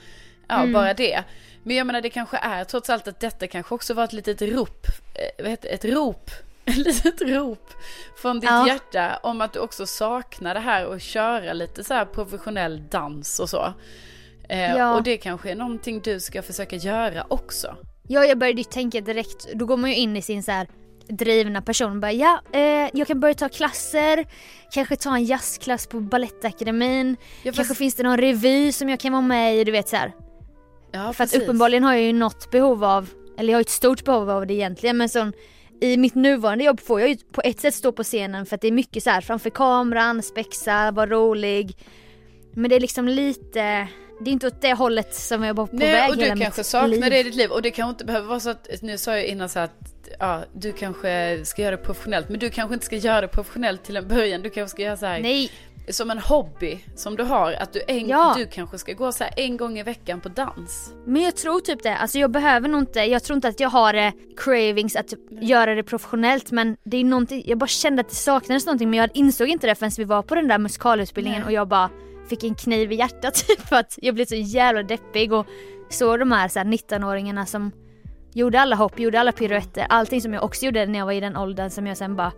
ja 0.48 0.56
Mm. 0.60 0.74
bara 0.74 0.94
det. 0.94 1.24
Men 1.64 1.76
jag 1.76 1.88
menar 1.88 2.02
det 2.02 2.10
kanske 2.10 2.38
är 2.38 2.64
trots 2.64 2.90
allt 2.90 3.08
att 3.08 3.20
detta 3.20 3.48
kanske 3.48 3.76
också 3.76 3.94
var 3.94 4.04
ett 4.04 4.14
litet 4.14 4.42
rop, 4.42 4.88
eh, 5.46 5.52
ett 5.64 5.86
rop, 5.86 6.32
ett 6.80 6.86
litet 7.06 7.22
rop 7.22 7.70
från 8.22 8.40
ditt 8.40 8.50
Ja. 8.50 8.68
hjärta 8.68 9.20
om 9.24 9.42
att 9.42 9.54
du 9.54 9.60
också 9.60 9.86
saknar 9.86 10.54
det 10.54 10.60
här 10.60 10.86
och 10.86 11.02
köra 11.02 11.54
lite 11.54 11.84
så 11.84 11.94
här 11.94 12.06
professionell 12.06 12.84
dans 12.90 13.40
och 13.40 13.50
så. 13.50 13.74
Eh, 14.50 14.76
Ja. 14.78 14.96
Och 14.96 15.04
det 15.04 15.18
kanske 15.18 15.52
är 15.52 15.56
någonting 15.56 16.02
du 16.04 16.20
ska 16.20 16.42
försöka 16.42 16.76
göra 16.76 17.26
också. 17.30 17.76
Ja 18.08 18.26
jag 18.26 18.38
började 18.38 18.58
ju 18.62 18.64
tänka 18.64 19.02
direkt, 19.02 19.48
då 19.54 19.66
går 19.66 19.78
man 19.78 19.90
ju 19.90 19.96
in 19.96 20.18
i 20.18 20.22
sin 20.22 20.44
så 20.44 20.52
här 20.52 20.68
drivna 21.08 21.62
person 21.62 21.92
och 21.92 21.98
bara 21.98 22.12
ja, 22.12 22.42
eh, 22.54 22.90
jag 22.94 23.08
kan 23.08 23.20
börja 23.20 23.34
ta 23.34 23.50
klasser, 23.50 24.26
kanske 24.72 24.96
ta 24.96 25.16
en 25.16 25.26
jazzklass 25.26 25.88
på 25.88 26.00
Balettakademin, 26.00 27.16
Ja, 27.44 27.52
kanske 27.52 27.76
finns 27.76 27.96
det 27.96 28.04
någon 28.04 28.18
revy 28.18 28.72
som 28.72 28.90
jag 28.90 29.00
kan 29.00 29.12
vara 29.12 29.22
med 29.22 29.56
i, 29.58 29.64
du 29.64 29.72
vet 29.72 29.90
så 29.90 29.96
här. 29.96 30.12
Ja, 30.92 31.00
För 31.02 31.10
att 31.10 31.18
precis. 31.18 31.42
uppenbarligen 31.44 31.84
har 31.84 31.94
jag 31.94 32.02
ju 32.02 32.14
något 32.14 32.52
behov 32.52 32.84
av, 32.84 33.10
eller 33.38 33.52
jag 33.54 33.58
har 33.58 33.62
ett 33.62 33.70
stort 33.70 34.04
behov 34.06 34.30
av 34.30 34.48
det 34.48 34.54
egentligen 34.54 34.98
men 34.98 35.10
sån 35.10 35.34
i 35.82 35.98
mitt 35.98 36.16
nuvarande 36.16 36.64
jobb 36.64 36.80
får 36.80 37.00
jag 37.00 37.10
ju 37.10 37.18
på 37.32 37.42
ett 37.42 37.60
sätt 37.60 37.74
stå 37.76 37.92
på 37.92 38.04
scenen 38.04 38.46
för 38.46 38.56
att 38.56 38.62
det 38.62 38.68
är 38.68 38.72
mycket 38.72 39.04
så 39.04 39.10
här 39.10 39.22
framför 39.22 39.50
kameran, 39.50 40.24
spexa, 40.24 40.92
vara 40.92 41.10
rolig. 41.10 41.78
Men 42.54 42.70
det 42.70 42.76
är 42.76 42.80
liksom 42.80 43.08
lite, 43.08 43.88
det 44.22 44.30
är 44.30 44.32
inte 44.32 44.48
åt 44.48 44.62
det 44.62 44.74
hållet 44.74 45.16
som 45.16 45.44
jag 45.44 45.54
var 45.54 45.68
på 45.68 45.76
Nej, 45.76 45.92
väg 45.92 46.10
och 46.10 46.18
du 46.18 46.26
kanske 46.26 46.46
mitt 46.46 46.66
saknar 46.66 46.88
liv. 46.88 47.02
det 47.02 47.20
i 47.20 47.24
ditt 47.24 47.36
liv. 47.36 47.50
Och 47.52 47.62
det 47.62 47.72
kanske 47.72 47.90
inte 47.90 48.06
behöver 48.06 48.28
vara 48.28 48.40
så 48.40 48.50
att, 48.50 48.68
nu 48.82 48.98
sa 48.98 49.12
jag 49.12 49.26
innan 49.26 49.50
så 49.50 49.60
att 49.60 49.94
ja, 50.20 50.44
du 50.54 50.72
kanske 50.72 51.42
ska 51.46 51.62
göra 51.62 51.76
det 51.76 51.84
professionellt. 51.84 52.30
Men 52.30 52.40
du 52.40 52.50
kanske 52.50 52.74
inte 52.74 52.86
ska 52.86 52.96
göra 52.96 53.22
det 53.22 53.28
professionellt 53.28 53.84
till 53.84 53.98
en 53.98 54.08
början. 54.08 54.42
Du 54.42 54.50
kanske 54.50 54.76
ska 54.76 54.82
göra 54.82 54.98
så 54.98 55.06
här 55.06 55.20
Nej, 55.20 55.52
som 55.90 56.12
en 56.12 56.20
hobby 56.20 56.80
som 56.96 57.16
du 57.16 57.24
har. 57.24 57.54
Att 57.54 57.74
du, 57.74 57.82
en, 57.88 58.08
Ja. 58.08 58.36
du 58.38 58.46
kanske 58.48 58.78
ska 58.78 58.94
gå 58.94 59.12
så 59.12 59.24
en 59.38 59.58
gång 59.58 59.80
i 59.80 59.84
veckan 59.84 60.22
på 60.22 60.30
dans. 60.30 60.94
men 61.06 61.22
jag 61.22 61.36
tror 61.36 61.60
typ 61.60 61.84
det. 61.84 61.96
Alltså 61.98 62.20
jag 62.20 62.32
behöver 62.32 62.70
nog 62.70 62.82
inte, 62.82 63.00
jag 63.00 63.24
tror 63.24 63.36
inte 63.36 63.48
att 63.48 63.60
jag 63.60 63.70
har 63.70 63.94
eh, 63.94 64.12
cravings 64.38 64.96
att 64.96 65.14
göra 65.42 65.76
det 65.76 65.84
professionellt 65.84 66.52
men 66.52 66.78
det 66.84 66.98
är 66.98 67.04
någonting, 67.04 67.44
jag 67.46 67.58
bara 67.58 67.68
kände 67.68 68.02
att 68.02 68.10
det 68.10 68.16
saknades 68.16 68.66
någonting 68.66 68.90
men 68.90 69.00
jag 69.00 69.10
insåg 69.14 69.48
inte 69.48 69.68
det 69.68 69.76
förrän 69.76 69.92
vi 69.98 70.04
var 70.04 70.22
på 70.22 70.36
den 70.36 70.48
där 70.48 70.58
musikalutbildningen 70.58 71.40
Nej. 71.42 71.46
och 71.48 71.52
jag 71.52 71.68
bara 71.68 71.90
fick 72.30 72.44
en 72.44 72.56
kniv 72.56 72.92
i 72.92 72.96
hjärtat 72.96 73.34
typ 73.48 73.60
för 73.60 73.76
att 73.76 74.00
jag 74.02 74.16
blev 74.16 74.26
så 74.26 74.36
jävla 74.36 74.84
deppig 74.84 75.34
och 75.34 75.46
såg 75.90 76.20
de 76.20 76.32
här, 76.32 76.48
så 76.48 76.60
här 76.60 76.66
19-åringarna 76.66 77.46
som 77.46 77.72
gjorde 78.34 78.62
alla 78.62 78.76
hopp, 78.76 79.00
gjorde 79.00 79.20
alla 79.20 79.32
piruetter, 79.32 79.86
allting 79.90 80.22
som 80.22 80.34
jag 80.34 80.44
också 80.44 80.66
gjorde 80.66 80.86
när 80.86 81.00
jag 81.00 81.06
var 81.06 81.14
i 81.14 81.20
den 81.20 81.38
åldern 81.38 81.70
som 81.70 81.88
jag 81.88 81.98
sen 81.98 82.16
bara 82.16 82.32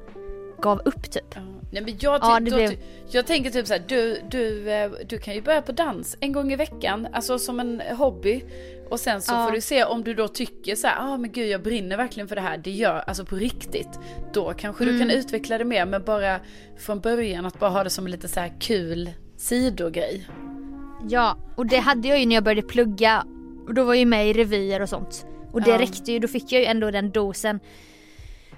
gav 0.62 0.82
upp 0.86 1.12
typ. 1.12 1.36
Nej, 1.74 1.82
men 1.84 1.94
jag, 2.00 2.20
Ja, 2.24 2.40
det 2.40 2.50
då, 2.50 2.56
blev- 2.56 2.78
jag 3.12 3.28
tänker 3.28 3.50
typ 3.50 3.68
så 3.68 3.74
här, 3.74 3.84
du, 3.88 4.22
du, 4.32 4.72
eh, 4.72 4.92
du 5.08 5.18
kan 5.18 5.34
ju 5.34 5.42
börja 5.42 5.62
på 5.62 5.72
dans 5.72 6.18
en 6.20 6.32
gång 6.32 6.52
i 6.54 6.56
veckan, 6.56 7.08
alltså 7.14 7.40
som 7.40 7.60
en 7.60 7.82
hobby. 7.98 8.44
Och 8.90 9.00
sen 9.00 9.22
så 9.22 9.34
Ja. 9.34 9.46
får 9.46 9.52
du 9.52 9.62
se 9.62 9.84
om 9.84 10.04
du 10.04 10.14
då 10.14 10.28
tycker 10.28 10.76
så 10.76 10.88
här, 10.88 10.96
ah 11.14 11.18
men 11.18 11.32
gud 11.32 11.48
jag 11.50 11.64
brinner 11.64 11.98
verkligen 11.98 12.28
för 12.28 12.36
det 12.36 12.42
här, 12.42 12.58
det 12.58 12.72
gör, 12.72 13.04
alltså 13.08 13.26
på 13.26 13.36
riktigt. 13.36 14.00
Då 14.34 14.54
kanske 14.54 14.86
du 14.86 14.92
kan 15.00 15.02
Mm. 15.10 15.16
utveckla 15.20 15.58
det 15.58 15.66
mer, 15.66 15.86
men 15.86 16.04
bara 16.04 16.40
från 16.78 17.00
början 17.00 17.46
att 17.46 17.60
bara 17.60 17.70
ha 17.70 17.84
det 17.84 17.90
som 17.90 18.06
en 18.06 18.12
lite 18.12 18.28
så 18.28 18.40
här 18.40 18.54
kul 18.60 19.10
sidogrej. 19.38 20.28
Ja, 21.10 21.38
och 21.56 21.66
det 21.66 21.78
hade 21.78 22.08
jag 22.08 22.20
ju 22.20 22.26
när 22.26 22.36
jag 22.36 22.44
började 22.44 22.62
plugga 22.68 23.24
och 23.68 23.74
då 23.74 23.84
var 23.84 23.94
jag 23.94 24.00
ju 24.00 24.06
med 24.06 24.30
i 24.30 24.34
revyer 24.34 24.82
och 24.82 24.90
sånt. 24.90 25.26
Och 25.52 25.62
det 25.62 25.72
Ja. 25.72 25.80
räckte 25.80 26.12
ju, 26.12 26.20
då 26.20 26.28
fick 26.28 26.52
jag 26.52 26.62
ju 26.62 26.66
ändå 26.68 26.92
den 26.92 27.12
dosen. 27.12 27.60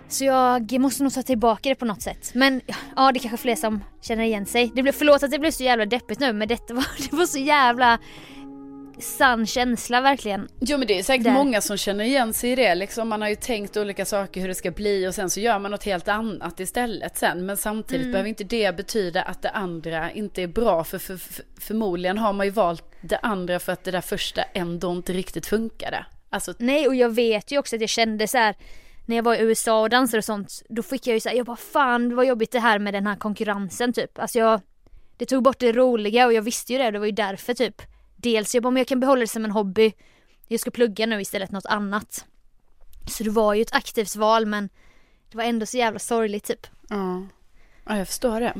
Så 0.07 0.25
jag 0.25 0.79
måste 0.79 1.03
nog 1.03 1.13
ta 1.13 1.21
tillbaka 1.21 1.69
det 1.69 1.75
på 1.75 1.85
något 1.85 2.01
sätt. 2.01 2.31
Men 2.33 2.61
ja, 2.95 3.11
det 3.11 3.17
är 3.17 3.21
kanske 3.21 3.37
fler 3.37 3.55
som 3.55 3.83
känner 4.01 4.23
igen 4.23 4.45
sig. 4.45 4.71
Det 4.75 4.81
blev, 4.83 4.91
förlåt 4.91 5.23
att 5.23 5.31
det 5.31 5.39
blev 5.39 5.51
så 5.51 5.63
jävla 5.63 5.85
deppigt 5.85 6.19
nu 6.19 6.33
men 6.33 6.47
detta 6.47 6.73
var, 6.73 6.85
det 7.09 7.15
var 7.15 7.25
så 7.25 7.39
jävla 7.39 7.99
sann 8.99 9.45
känsla 9.47 10.01
verkligen. 10.01 10.47
Jo 10.59 10.77
men 10.77 10.87
det 10.87 10.99
är 10.99 11.03
säkert 11.03 11.23
Där. 11.23 11.31
många 11.33 11.61
som 11.61 11.77
känner 11.77 12.03
igen 12.05 12.33
sig 12.33 12.51
i 12.51 12.55
det. 12.55 12.75
Liksom, 12.75 13.09
man 13.09 13.21
har 13.21 13.29
ju 13.29 13.35
tänkt 13.35 13.77
olika 13.77 14.05
saker 14.05 14.41
hur 14.41 14.47
det 14.47 14.55
ska 14.55 14.71
bli 14.71 15.07
och 15.07 15.15
sen 15.15 15.29
så 15.29 15.39
gör 15.39 15.59
man 15.59 15.71
något 15.71 15.83
helt 15.83 16.07
annat 16.07 16.59
istället 16.59 17.17
sen. 17.17 17.45
Men 17.45 17.57
samtidigt 17.57 18.01
Mm. 18.01 18.11
behöver 18.11 18.29
inte 18.29 18.43
det 18.43 18.75
betyda 18.77 19.21
att 19.21 19.41
det 19.41 19.49
andra 19.49 20.11
inte 20.11 20.41
är 20.41 20.47
bra. 20.47 20.83
För, 20.83 20.97
för, 20.97 21.17
för 21.17 21.43
förmodligen 21.61 22.17
har 22.17 22.33
man 22.33 22.45
ju 22.45 22.51
valt 22.51 22.83
det 23.01 23.17
andra 23.17 23.59
för 23.59 23.71
att 23.71 23.83
det 23.83 23.91
där 23.91 24.01
första 24.01 24.43
ändå 24.43 24.91
inte 24.91 25.13
riktigt 25.13 25.45
funkade. 25.45 26.05
Alltså, 26.29 26.53
Nej 26.57 26.87
och 26.87 26.95
jag 26.95 27.09
vet 27.15 27.51
ju 27.51 27.57
också 27.57 27.75
att 27.75 27.81
jag 27.81 27.89
kände 27.89 28.27
så 28.27 28.37
här 28.37 28.55
när 29.05 29.15
jag 29.15 29.23
var 29.23 29.35
i 29.35 29.39
USA 29.39 29.81
och 29.81 29.89
dansade 29.89 30.17
och 30.17 30.25
sånt, 30.25 30.63
då 30.69 30.83
fick 30.83 31.07
jag 31.07 31.13
ju 31.13 31.19
säga 31.19 31.35
jag 31.35 31.45
bara 31.45 31.55
fan 31.55 32.15
vad 32.15 32.25
jobbigt 32.25 32.51
det 32.51 32.59
här 32.59 32.79
med 32.79 32.93
den 32.93 33.07
här 33.07 33.15
konkurrensen 33.15 33.93
typ. 33.93 34.19
Alltså 34.19 34.39
jag, 34.39 34.61
det 35.17 35.25
tog 35.25 35.43
bort 35.43 35.59
det 35.59 35.71
roliga 35.71 36.25
och 36.25 36.33
jag 36.33 36.41
visste 36.41 36.73
ju 36.73 36.79
det, 36.79 36.91
det 36.91 36.99
var 36.99 37.05
ju 37.05 37.11
därför 37.11 37.53
typ. 37.53 37.81
Dels 38.15 38.53
jag 38.53 38.63
bara, 38.63 38.71
men 38.71 38.79
jag 38.79 38.87
kan 38.87 38.99
behålla 38.99 39.21
det 39.21 39.27
som 39.27 39.45
en 39.45 39.51
hobby. 39.51 39.93
Jag 40.47 40.59
ska 40.59 40.71
plugga 40.71 41.05
nu 41.05 41.21
istället 41.21 41.51
något 41.51 41.65
annat. 41.65 42.25
Så 43.07 43.23
det 43.23 43.29
var 43.29 43.53
ju 43.53 43.61
ett 43.61 43.75
aktivt 43.75 44.15
val 44.15 44.45
men 44.45 44.69
det 45.31 45.37
var 45.37 45.43
ändå 45.43 45.65
så 45.65 45.77
jävla 45.77 45.99
sorgligt 45.99 46.43
typ. 46.43 46.67
ja. 46.89 47.27
ja, 47.85 47.97
jag 47.97 48.07
förstår 48.07 48.39
det. 48.39 48.53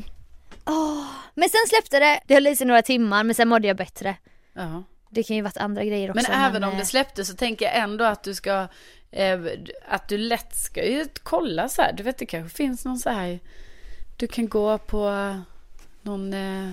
Men 1.36 1.50
sen 1.50 1.68
släppte 1.68 2.00
det, 2.00 2.20
det 2.28 2.34
höll 2.34 2.48
i 2.48 2.56
sig 2.56 2.68
några 2.68 2.82
timmar 2.82 3.24
men 3.24 3.36
sen 3.36 3.48
mådde 3.48 3.68
jag 3.68 3.78
bättre. 3.78 4.18
Ja. 4.54 4.84
Det 5.16 5.24
kan 5.24 5.36
ju 5.36 5.42
varit 5.42 5.58
andra 5.58 5.84
grejer 5.86 6.12
också. 6.12 6.32
Men 6.32 6.42
även 6.46 6.64
om 6.64 6.72
eh, 6.74 6.80
det 6.80 6.86
släppte 6.86 7.26
så 7.26 7.34
tänker 7.36 7.66
jag 7.66 7.76
ändå 7.78 8.06
att 8.06 8.24
du 8.24 8.34
ska, 8.34 8.68
eh, 9.12 9.40
att 9.90 10.08
du 10.08 10.18
lätt 10.18 10.56
ska 10.56 10.86
ju 10.86 11.06
kolla 11.24 11.70
så 11.70 11.82
här. 11.82 11.94
Du 11.94 12.04
vet 12.04 12.18
det 12.18 12.26
kanske 12.26 12.58
finns 12.58 12.86
någon 12.86 13.00
så 13.00 13.10
här, 13.10 13.40
du 14.18 14.28
kan 14.28 14.48
gå 14.50 14.78
på 14.78 15.36
någon, 16.02 16.34
eh, 16.34 16.70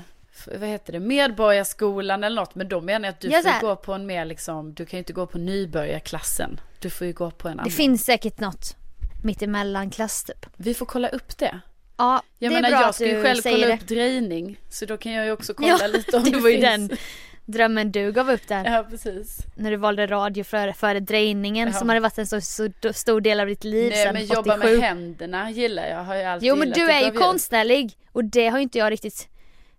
vad 0.60 0.68
heter 0.68 0.92
det, 0.92 1.00
medborgarskolan 1.00 2.24
eller 2.24 2.36
något. 2.40 2.54
Men 2.54 2.68
då 2.68 2.80
menar 2.80 3.06
jag 3.08 3.12
att 3.12 3.20
du 3.20 3.28
Ja, 3.28 3.38
så 3.38 3.42
får 3.42 3.50
här. 3.50 3.60
gå 3.60 3.76
på 3.76 3.92
en 3.92 4.06
mer 4.06 4.24
liksom, 4.24 4.74
du 4.74 4.86
kan 4.86 4.96
ju 4.96 4.98
inte 4.98 5.12
gå 5.12 5.26
på 5.26 5.38
nybörjarklassen. 5.38 6.60
Du 6.80 6.90
får 6.90 7.06
ju 7.06 7.12
gå 7.12 7.30
på 7.30 7.48
en 7.48 7.56
Det 7.56 7.60
annan. 7.62 7.70
finns 7.72 8.04
säkert 8.04 8.40
något 8.40 8.76
mittemellan 9.22 9.90
klass 9.90 10.24
typ. 10.24 10.46
Vi 10.56 10.74
får 10.74 10.86
kolla 10.86 11.08
upp 11.08 11.38
det. 11.38 11.60
Ja, 11.96 12.22
Jag 12.38 12.52
det 12.52 12.56
är 12.56 12.62
menar 12.62 12.70
bra 12.70 12.80
jag 12.80 12.88
att 12.88 12.94
ska 12.94 13.06
ju 13.06 13.22
själv 13.22 13.42
kolla 13.42 13.66
det. 13.66 13.74
upp 13.74 13.86
drejning. 13.88 14.56
Så 14.70 14.86
då 14.86 14.96
kan 14.96 15.12
jag 15.12 15.24
ju 15.26 15.32
också 15.32 15.54
kolla 15.54 15.86
lite 15.86 16.16
om 16.16 16.24
det 16.24 16.30
det, 16.30 16.42
finns. 16.42 16.60
den 16.60 16.90
drömmen 17.44 17.92
du 17.92 18.12
gav 18.12 18.30
upp 18.30 18.48
där. 18.48 18.64
Ja 18.64 18.86
precis. 18.90 19.38
När 19.56 19.70
du 19.70 19.76
valde 19.76 20.06
radio 20.06 20.44
före, 20.44 20.72
före 20.72 21.00
drejningen 21.00 21.68
Ja. 21.68 21.74
som 21.78 21.88
hade 21.88 22.00
varit 22.00 22.18
en 22.18 22.26
så, 22.26 22.40
så 22.40 22.68
stor 22.92 23.20
del 23.20 23.40
av 23.40 23.46
ditt 23.46 23.64
liv 23.64 23.90
Nej 23.90 24.04
sedan 24.04 24.14
men 24.14 24.22
87. 24.22 24.34
jobba 24.36 24.56
med 24.56 24.78
händerna 24.80 25.50
gillar 25.50 25.86
jag. 25.86 26.04
Har 26.04 26.14
jag 26.14 26.32
alltid 26.32 26.48
Jo 26.48 26.56
men 26.56 26.70
du 26.70 26.90
är 26.90 27.00
ju 27.04 27.10
konstnärlig 27.10 27.96
och 28.12 28.24
det 28.24 28.48
har 28.48 28.58
ju 28.58 28.62
inte 28.62 28.78
jag 28.78 28.90
riktigt 28.92 29.28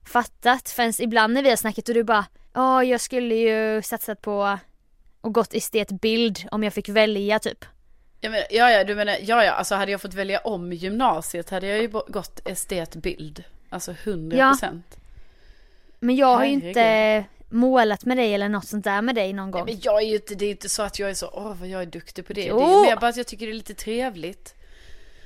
fattat 0.06 0.70
förrän 0.70 0.94
ibland 1.00 1.34
när 1.34 1.44
vi 1.44 1.50
har 1.50 1.56
snackat 1.58 1.90
och 1.90 1.96
du 1.96 2.04
bara 2.04 2.26
Ja 2.54 2.84
jag 2.84 3.02
skulle 3.02 3.36
ju 3.36 3.82
satsat 3.82 4.22
på 4.22 4.60
och 5.22 5.34
gått 5.34 5.54
estetbild 5.54 6.40
om 6.52 6.64
jag 6.64 6.74
fick 6.74 6.90
välja 6.90 7.40
typ. 7.40 7.66
Ja, 8.22 8.30
men, 8.30 8.42
ja, 8.52 8.72
ja, 8.72 8.84
du 8.84 8.96
menar, 8.96 9.18
ja, 9.22 9.44
ja, 9.44 9.52
alltså 9.52 9.76
hade 9.76 9.92
jag 9.92 10.02
fått 10.02 10.14
välja 10.14 10.40
om 10.40 10.74
gymnasiet 10.74 11.50
hade 11.50 11.68
jag 11.68 11.82
ju 11.82 11.88
gått 11.88 12.48
estetbild. 12.48 13.44
Alltså 13.70 13.96
100 14.04 14.50
procent. 14.50 14.98
Men 16.00 16.16
jag 16.16 16.38
har 16.38 16.46
ju 16.46 16.52
inte 16.52 17.26
målat 17.54 18.06
med 18.06 18.18
dig 18.18 18.34
eller 18.34 18.50
något 18.50 18.68
sånt 18.68 18.84
där 18.84 19.02
med 19.02 19.16
dig 19.16 19.34
någon 19.34 19.52
gång. 19.52 19.66
Men 19.66 19.80
jag 19.82 20.02
är 20.02 20.08
ju 20.08 20.16
inte, 20.16 20.36
det 20.36 20.46
är 20.46 20.50
inte 20.52 20.70
så 20.70 20.82
att 20.84 21.00
jag 21.00 21.10
är 21.10 21.14
så, 21.14 21.30
åh 21.34 21.56
vad 21.60 21.70
jag 21.70 21.82
är 21.82 21.86
duktig 21.86 22.28
på 22.28 22.34
det. 22.34 22.46
Jo. 22.46 22.60
Det 22.60 22.64
är 22.66 22.82
mer 22.90 22.96
bara 22.96 23.08
att 23.08 23.18
jag 23.18 23.28
tycker 23.28 23.46
det 23.46 23.52
är 23.52 23.56
lite 23.56 23.74
trevligt. 23.74 24.56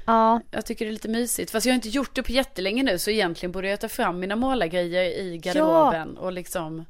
Ja, 0.06 0.42
Jag 0.52 0.66
tycker 0.66 0.86
det 0.86 0.90
är 0.90 0.94
lite 0.94 1.08
mysigt. 1.08 1.52
Fast 1.52 1.66
jag 1.66 1.74
har 1.74 1.76
inte 1.76 1.90
gjort 1.90 2.16
det 2.16 2.24
på 2.24 2.32
jättelänge 2.32 2.84
nu 2.84 3.00
så 3.00 3.10
egentligen 3.12 3.52
borde 3.52 3.70
jag 3.70 3.80
ta 3.80 3.90
fram 3.90 4.20
mina 4.20 4.36
målargrejer 4.36 5.04
i 5.04 5.38
garderoben 5.38 6.18
och 6.18 6.32
liksom, 6.32 6.86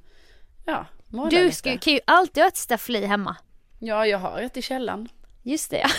ja, 0.66 0.86
måla 1.08 1.30
du 1.30 1.44
lite. 1.44 1.56
ska, 1.56 1.78
kan 1.78 1.94
ju 1.94 2.00
alltid 2.06 2.44
ha 2.44 2.48
ett 2.48 2.58
staffli 2.58 3.06
hemma. 3.06 3.36
Ja, 3.80 4.06
jag 4.08 4.18
har 4.18 4.42
ett 4.42 4.58
i 4.58 4.62
källaren. 4.62 5.10
Just 5.44 5.72
det 5.72 5.78
ja. 5.78 5.90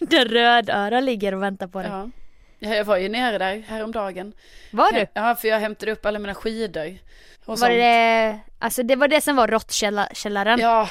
Där 0.06 0.24
rödöra 0.24 1.00
ligger 1.00 1.34
och 1.34 1.42
väntar 1.42 1.66
på 1.66 1.78
dig. 1.82 1.90
Ja. 1.90 2.10
Ja, 2.58 2.74
Jag 2.74 2.84
var 2.84 2.96
ju 2.96 3.08
nere 3.08 3.38
där 3.38 3.64
häromdagen. 3.68 4.32
Var 4.70 4.92
du? 4.92 5.06
Ja, 5.14 5.34
för 5.34 5.48
jag 5.48 5.60
hämtade 5.60 5.92
upp 5.92 6.06
alla 6.06 6.18
mina 6.18 6.34
skidor. 6.34 6.98
Och 7.48 7.58
Var 7.58 7.66
sånt. 7.68 7.70
det, 7.78 8.38
alltså 8.58 8.82
det 8.82 8.96
var 8.96 9.08
det 9.08 9.20
som 9.20 9.36
var 9.36 9.48
råttkällaren? 9.48 10.60
Ja, 10.60 10.88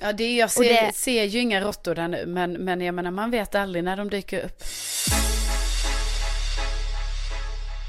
ja 0.00 0.12
det, 0.12 0.36
jag 0.36 0.50
ser, 0.50 0.86
det- 0.86 0.94
ser 0.94 1.24
ju 1.24 1.38
inga 1.40 1.60
råttor 1.60 1.94
där 1.94 2.08
nu, 2.08 2.26
men, 2.26 2.52
men 2.52 2.80
jag 2.80 2.94
menar 2.94 3.10
man 3.10 3.30
vet 3.30 3.54
aldrig 3.54 3.84
när 3.84 3.96
de 3.96 4.10
dyker 4.10 4.44
upp. 4.44 4.62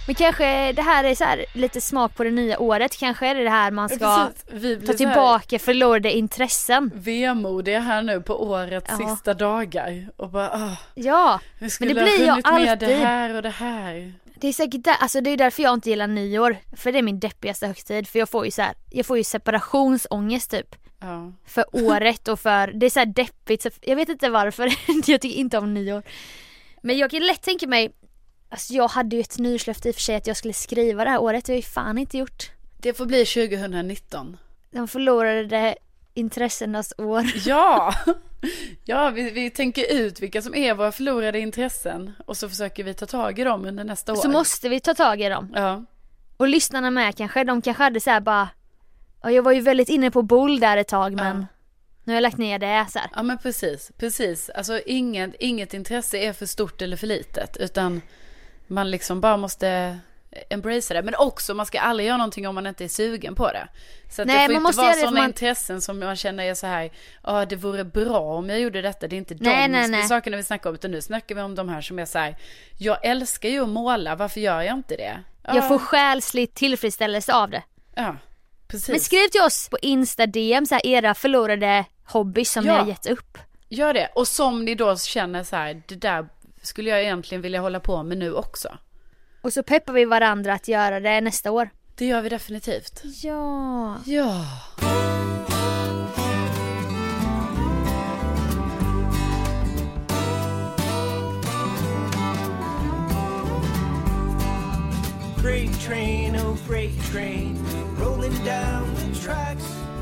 Men 0.07 0.15
kanske 0.15 0.71
det 0.73 0.81
här 0.81 1.03
är 1.03 1.15
så 1.15 1.23
här 1.23 1.45
lite 1.53 1.81
smak 1.81 2.15
på 2.15 2.23
det 2.23 2.31
nya 2.31 2.59
året. 2.59 2.97
Kanske 2.97 3.27
är 3.27 3.35
det 3.35 3.43
det 3.43 3.49
här 3.49 3.71
man 3.71 3.89
ska 3.89 4.29
Precis, 4.49 4.79
vi 4.81 4.87
ta 4.87 4.93
tillbaka 4.93 5.59
förlorade 5.59 6.11
intressen. 6.11 6.91
Vemodiga 6.95 7.79
här 7.79 8.01
nu 8.01 8.21
på 8.21 8.43
årets 8.43 8.91
Ja. 8.99 9.07
sista 9.07 9.33
dagar. 9.33 10.07
Och 10.17 10.29
bara, 10.29 10.51
åh, 10.53 10.73
Ja, 10.95 11.39
vi 11.59 11.69
skulle 11.69 11.93
det 11.93 12.03
blir 12.03 12.17
ha 12.19 12.25
jag 12.25 12.33
hunnit 12.51 12.67
med 12.69 12.79
det 12.79 12.85
alltid. 12.85 12.97
här 12.97 13.35
och 13.35 13.41
det 13.41 13.49
här. 13.49 14.13
Det 14.41 14.47
är 14.47 14.53
säkert 14.53 14.83
där, 14.83 14.93
alltså 14.99 15.21
det 15.21 15.29
är 15.29 15.37
därför 15.37 15.63
jag 15.63 15.73
inte 15.73 15.89
gillar 15.89 16.07
nyår. 16.07 16.57
För 16.75 16.91
det 16.91 16.97
är 16.97 17.03
min 17.03 17.19
deppigaste 17.19 17.67
högtid. 17.67 18.07
För 18.07 18.19
jag 18.19 18.29
får 18.29 18.45
ju 18.45 18.51
så 18.51 18.61
här, 18.61 18.73
jag 18.89 19.05
får 19.05 19.17
ju 19.17 19.23
separationsångest 19.23 20.51
typ. 20.51 20.75
Ja. 20.99 21.33
För 21.45 21.65
året 21.85 22.27
och 22.27 22.39
för, 22.39 22.67
det 22.67 22.85
är 22.85 22.89
så 22.89 22.99
här 22.99 23.05
deppigt. 23.05 23.63
Så 23.63 23.69
jag 23.81 23.95
vet 23.95 24.09
inte 24.09 24.29
varför, 24.29 24.65
jag 25.11 25.21
tycker 25.21 25.39
inte 25.39 25.57
om 25.57 25.73
nyår. 25.73 26.03
Men 26.81 26.97
jag 26.97 27.11
kan 27.11 27.27
lätt 27.27 27.41
tänka 27.41 27.67
mig, 27.67 27.91
alltså 28.49 28.73
jag 28.73 28.87
hade 28.87 29.15
ju 29.15 29.21
ett 29.21 29.37
nyårslöfte 29.37 29.89
i 29.89 29.91
och 29.91 29.95
för 29.95 30.01
sig 30.01 30.15
att 30.15 30.27
jag 30.27 30.37
skulle 30.37 30.53
skriva 30.53 31.03
det 31.03 31.09
här 31.09 31.21
året. 31.21 31.45
Det 31.45 31.51
har 31.51 31.55
jag 31.55 31.63
ju 31.63 31.69
fan 31.69 31.97
inte 31.97 32.17
gjort. 32.17 32.51
Det 32.77 32.93
får 32.93 33.05
bli 33.05 33.25
2019. 33.25 34.37
De 34.71 34.87
förlorade 34.87 35.75
intressenas 36.19 36.93
år. 36.97 37.23
Ja, 37.47 37.93
ja 38.85 39.09
vi, 39.09 39.29
vi 39.31 39.49
tänker 39.49 39.93
ut 39.93 40.19
vilka 40.21 40.41
som 40.41 40.55
är 40.55 40.73
våra 40.73 40.91
förlorade 40.91 41.39
intressen. 41.39 42.13
Och 42.25 42.37
så 42.37 42.49
försöker 42.49 42.83
vi 42.83 42.93
ta 42.93 43.05
tag 43.05 43.39
i 43.39 43.43
dem 43.43 43.65
under 43.65 43.83
nästa 43.83 44.11
år. 44.11 44.15
Så 44.17 44.29
måste 44.29 44.69
vi 44.69 44.79
ta 44.79 44.93
tag 44.93 45.21
i 45.21 45.29
dem. 45.29 45.51
Ja, 45.55 45.85
Och 46.37 46.47
lyssnarna 46.47 46.91
med 46.91 47.17
kanske, 47.17 47.43
de 47.43 47.61
kanske 47.61 47.83
hade 47.83 47.99
så 47.99 48.09
här 48.09 48.19
bara 48.21 48.49
Ja 49.23 49.31
jag 49.31 49.43
var 49.43 49.51
ju 49.51 49.61
väldigt 49.61 49.89
inne 49.89 50.11
på 50.11 50.21
boll 50.21 50.59
där 50.59 50.77
ett 50.77 50.87
tag 50.87 51.13
men 51.13 51.37
Ja. 51.39 51.45
Nu 52.03 52.13
har 52.13 52.15
jag 52.15 52.21
lagt 52.21 52.37
ner 52.37 52.59
det 52.59 52.85
så 52.89 52.99
här. 52.99 53.09
ja 53.15 53.23
men 53.23 53.37
precis, 53.37 53.91
precis. 53.97 54.49
Alltså 54.49 54.79
inget, 54.85 55.35
inget 55.39 55.73
intresse 55.73 56.17
är 56.17 56.33
för 56.33 56.45
stort 56.45 56.81
eller 56.81 56.97
för 56.97 57.07
litet. 57.07 57.57
Utan 57.57 58.01
man 58.67 58.91
liksom 58.91 59.21
bara 59.21 59.37
måste 59.37 59.99
embracea 60.49 60.95
det. 60.97 61.03
Men 61.05 61.15
också, 61.15 61.53
man 61.53 61.65
ska 61.65 61.79
aldrig 61.79 62.07
göra 62.07 62.17
någonting 62.17 62.47
om 62.47 62.55
man 62.55 62.67
inte 62.67 62.83
är 62.83 62.87
sugen 62.87 63.35
på 63.35 63.51
det. 63.51 63.67
Så 64.09 64.25
Nej, 64.25 64.35
det 64.35 64.41
får 64.45 64.47
man 64.47 64.51
inte 64.51 64.59
måste 64.59 64.81
vara 64.81 64.93
sådana 64.93 65.19
man- 65.19 65.29
intressen 65.29 65.81
som 65.81 65.99
man 65.99 66.15
känner 66.15 66.43
är 66.43 66.53
så 66.53 66.67
här, 66.67 66.91
ja 67.23 67.45
det 67.45 67.55
vore 67.55 67.83
bra 67.83 68.19
om 68.19 68.49
jag 68.49 68.59
gjorde 68.59 68.81
detta. 68.81 69.07
Det 69.07 69.15
är 69.15 69.17
inte 69.17 69.35
Nej, 69.39 69.67
de 69.67 69.71
nej, 69.71 69.87
nej. 69.89 70.03
sakerna 70.07 70.37
vi 70.37 70.43
snackar 70.43 70.69
om, 70.69 70.75
utan 70.75 70.91
nu 70.91 71.01
snackar 71.01 71.35
vi 71.35 71.41
om 71.41 71.55
de 71.55 71.69
här 71.69 71.81
som 71.81 71.99
är 71.99 72.05
så 72.05 72.19
här, 72.19 72.35
jag 72.77 73.05
älskar 73.05 73.49
ju 73.49 73.63
att 73.63 73.69
måla, 73.69 74.15
varför 74.15 74.39
gör 74.39 74.61
jag 74.61 74.75
inte 74.75 74.95
det? 74.95 75.19
Ja, 75.43 75.55
Jag 75.55 75.67
får 75.67 75.77
själslig 75.79 76.53
tillfredsställelse 76.53 77.33
av 77.33 77.49
det. 77.49 77.63
Ja, 77.95 78.15
precis. 78.67 78.89
Men 78.89 78.99
skriv 78.99 79.27
till 79.27 79.41
oss 79.41 79.69
på 79.69 79.77
Insta 79.81 80.25
DM 80.25 80.65
så 80.65 80.75
här, 80.75 80.85
era 80.85 81.13
förlorade 81.13 81.85
hobbys 82.05 82.51
som 82.51 82.65
Ja. 82.65 82.73
ni 82.73 82.79
har 82.79 82.87
gett 82.87 83.07
upp. 83.07 83.37
Gör 83.69 83.93
det. 83.93 84.09
Och 84.15 84.27
som 84.27 84.65
ni 84.65 84.75
då 84.75 84.97
känner 84.97 85.43
så 85.43 85.55
här, 85.55 85.81
det 85.87 85.95
där 85.95 86.27
skulle 86.61 86.89
jag 86.89 87.01
egentligen 87.01 87.41
vilja 87.41 87.59
hålla 87.61 87.79
på 87.79 88.03
med 88.03 88.17
nu 88.17 88.33
också. 88.33 88.77
Och 89.41 89.53
så 89.53 89.63
peppar 89.63 89.93
vi 89.93 90.05
varandra 90.05 90.53
att 90.53 90.67
göra 90.67 90.99
det 90.99 91.21
nästa 91.21 91.51
år. 91.51 91.69
Det 91.95 92.05
gör 92.05 92.21
vi 92.21 92.29
definitivt. 92.29 93.01
Ja. 93.23 93.97
Ja. 94.05 94.45
Oh 105.41 105.45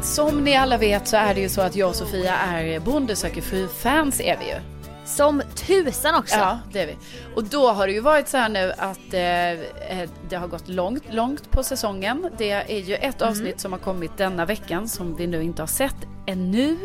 Som 0.02 0.44
ni 0.44 0.56
alla 0.56 0.78
vet 0.78 1.08
så 1.08 1.18
är 1.18 1.34
det 1.34 1.42
ju 1.42 1.50
så 1.50 1.62
att 1.62 1.76
jag 1.76 1.90
och 1.90 1.96
Sofia 1.96 2.38
är 2.38 2.80
Bonde 2.80 3.16
söker 3.16 3.42
fru-fans 3.42 4.22
är 4.22 4.38
vi 4.38 4.46
ju. 4.46 4.77
Som 5.08 5.42
tusan 5.56 6.16
också. 6.16 6.36
Ja, 6.36 6.60
det 6.72 6.82
är 6.82 6.88
vi. 6.88 6.98
Och 7.36 7.44
då 7.44 7.72
har 7.72 7.88
det 7.88 7.94
ju 7.94 8.00
varit 8.00 8.28
så 8.28 8.38
här 8.38 8.50
nu 8.50 8.74
att 8.78 9.14
eh, 9.14 10.02
eh 10.02 10.10
det 10.30 10.36
har 10.36 10.48
gått 10.48 10.68
långt, 10.68 11.04
långt 11.14 11.52
på 11.52 11.64
säsongen. 11.64 12.30
Det 12.38 12.52
är 12.52 12.80
ju 12.80 12.96
ett 12.96 13.22
Mm. 13.22 13.32
avsnitt 13.32 13.60
som 13.60 13.72
har 13.72 13.80
kommit 13.80 14.18
denna 14.18 14.46
veckan 14.46 14.88
som 14.88 15.16
vi 15.16 15.28
nu 15.28 15.44
inte 15.44 15.62
har 15.62 15.68
sett 15.68 15.96
ännu. 16.26 16.78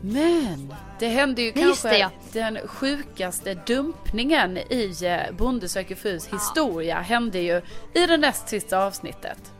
Men 0.00 0.74
det 0.98 1.08
hände 1.08 1.42
ju 1.42 1.52
Nej, 1.54 1.64
kanske 1.64 1.88
det, 1.88 1.98
ja. 1.98 2.10
den 2.32 2.58
sjukaste 2.66 3.54
dumpningen 3.54 4.58
i 4.58 4.96
eh, 5.02 5.36
Bonde 5.36 5.68
söker 5.68 5.94
frus 5.94 6.28
historia 6.28 7.00
hände 7.00 7.38
ju 7.38 7.62
i 7.94 8.06
det 8.06 8.16
näst 8.16 8.48
sista 8.48 8.78
avsnittet. 8.78 9.52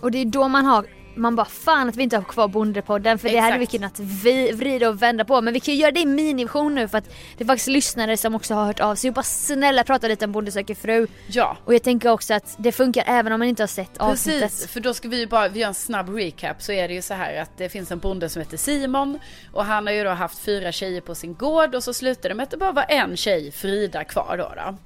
Och 0.00 0.10
det 0.10 0.18
är 0.18 0.24
då 0.24 0.48
man 0.48 0.64
har 0.64 0.86
man 1.20 1.36
bara 1.36 1.46
fan 1.46 1.88
att 1.88 1.96
vi 1.96 2.02
inte 2.02 2.16
har 2.16 2.24
kvar 2.24 2.48
Bondepodden 2.48 3.18
för 3.18 3.28
det 3.28 3.34
Exakt. 3.34 3.52
hade 3.52 3.58
vi 3.58 3.66
kunnat 3.66 3.98
vi, 3.98 4.52
vrida 4.52 4.88
och 4.88 5.02
vända 5.02 5.24
på 5.24 5.40
men 5.40 5.54
vi 5.54 5.60
kan 5.60 5.74
ju 5.74 5.80
göra 5.80 5.90
det 5.90 6.00
i 6.00 6.06
miniversion 6.06 6.74
nu 6.74 6.88
för 6.88 6.98
att 6.98 7.04
det 7.36 7.44
är 7.44 7.46
faktiskt 7.46 7.68
lyssnare 7.68 8.16
som 8.16 8.34
också 8.34 8.54
har 8.54 8.64
hört 8.64 8.80
av 8.80 8.94
sig 8.94 9.10
och 9.10 9.14
bara 9.14 9.22
snälla 9.22 9.84
prata 9.84 10.08
lite 10.08 10.24
om 10.24 10.32
Bonde 10.32 10.52
söker 10.52 10.74
fru. 10.74 11.06
Ja, 11.26 11.56
Och 11.64 11.74
jag 11.74 11.82
tänker 11.82 12.10
också 12.10 12.34
att 12.34 12.54
det 12.58 12.72
funkar 12.72 13.04
även 13.06 13.32
om 13.32 13.38
man 13.38 13.48
inte 13.48 13.62
har 13.62 13.68
sett 13.68 13.98
avsnittet. 13.98 14.40
Precis, 14.42 14.66
för 14.66 14.80
då 14.80 14.94
ska 14.94 15.08
vi 15.08 15.18
ju 15.18 15.26
bara 15.26 15.48
vi 15.48 15.60
gör 15.60 15.68
en 15.68 15.74
snabb 15.74 16.08
recap 16.08 16.62
så 16.62 16.72
är 16.72 16.88
det 16.88 16.94
ju 16.94 17.02
så 17.02 17.14
här 17.14 17.42
att 17.42 17.58
det 17.58 17.68
finns 17.68 17.90
en 17.90 17.98
bonde 17.98 18.28
som 18.28 18.42
heter 18.42 18.56
Simon 18.56 19.18
och 19.52 19.64
han 19.64 19.86
har 19.86 19.94
ju 19.94 20.04
då 20.04 20.10
haft 20.10 20.38
fyra 20.38 20.72
tjejer 20.72 21.00
på 21.00 21.14
sin 21.14 21.34
gård 21.34 21.74
och 21.74 21.84
så 21.84 21.94
slutar 21.94 22.28
det 22.28 22.34
med 22.34 22.44
att 22.44 22.50
det 22.50 22.56
bara 22.56 22.72
var 22.72 22.86
en 22.88 23.16
tjej, 23.16 23.52
Frida, 23.52 24.04
kvar 24.04 24.36
då. 24.36 24.52
då. 24.56 24.76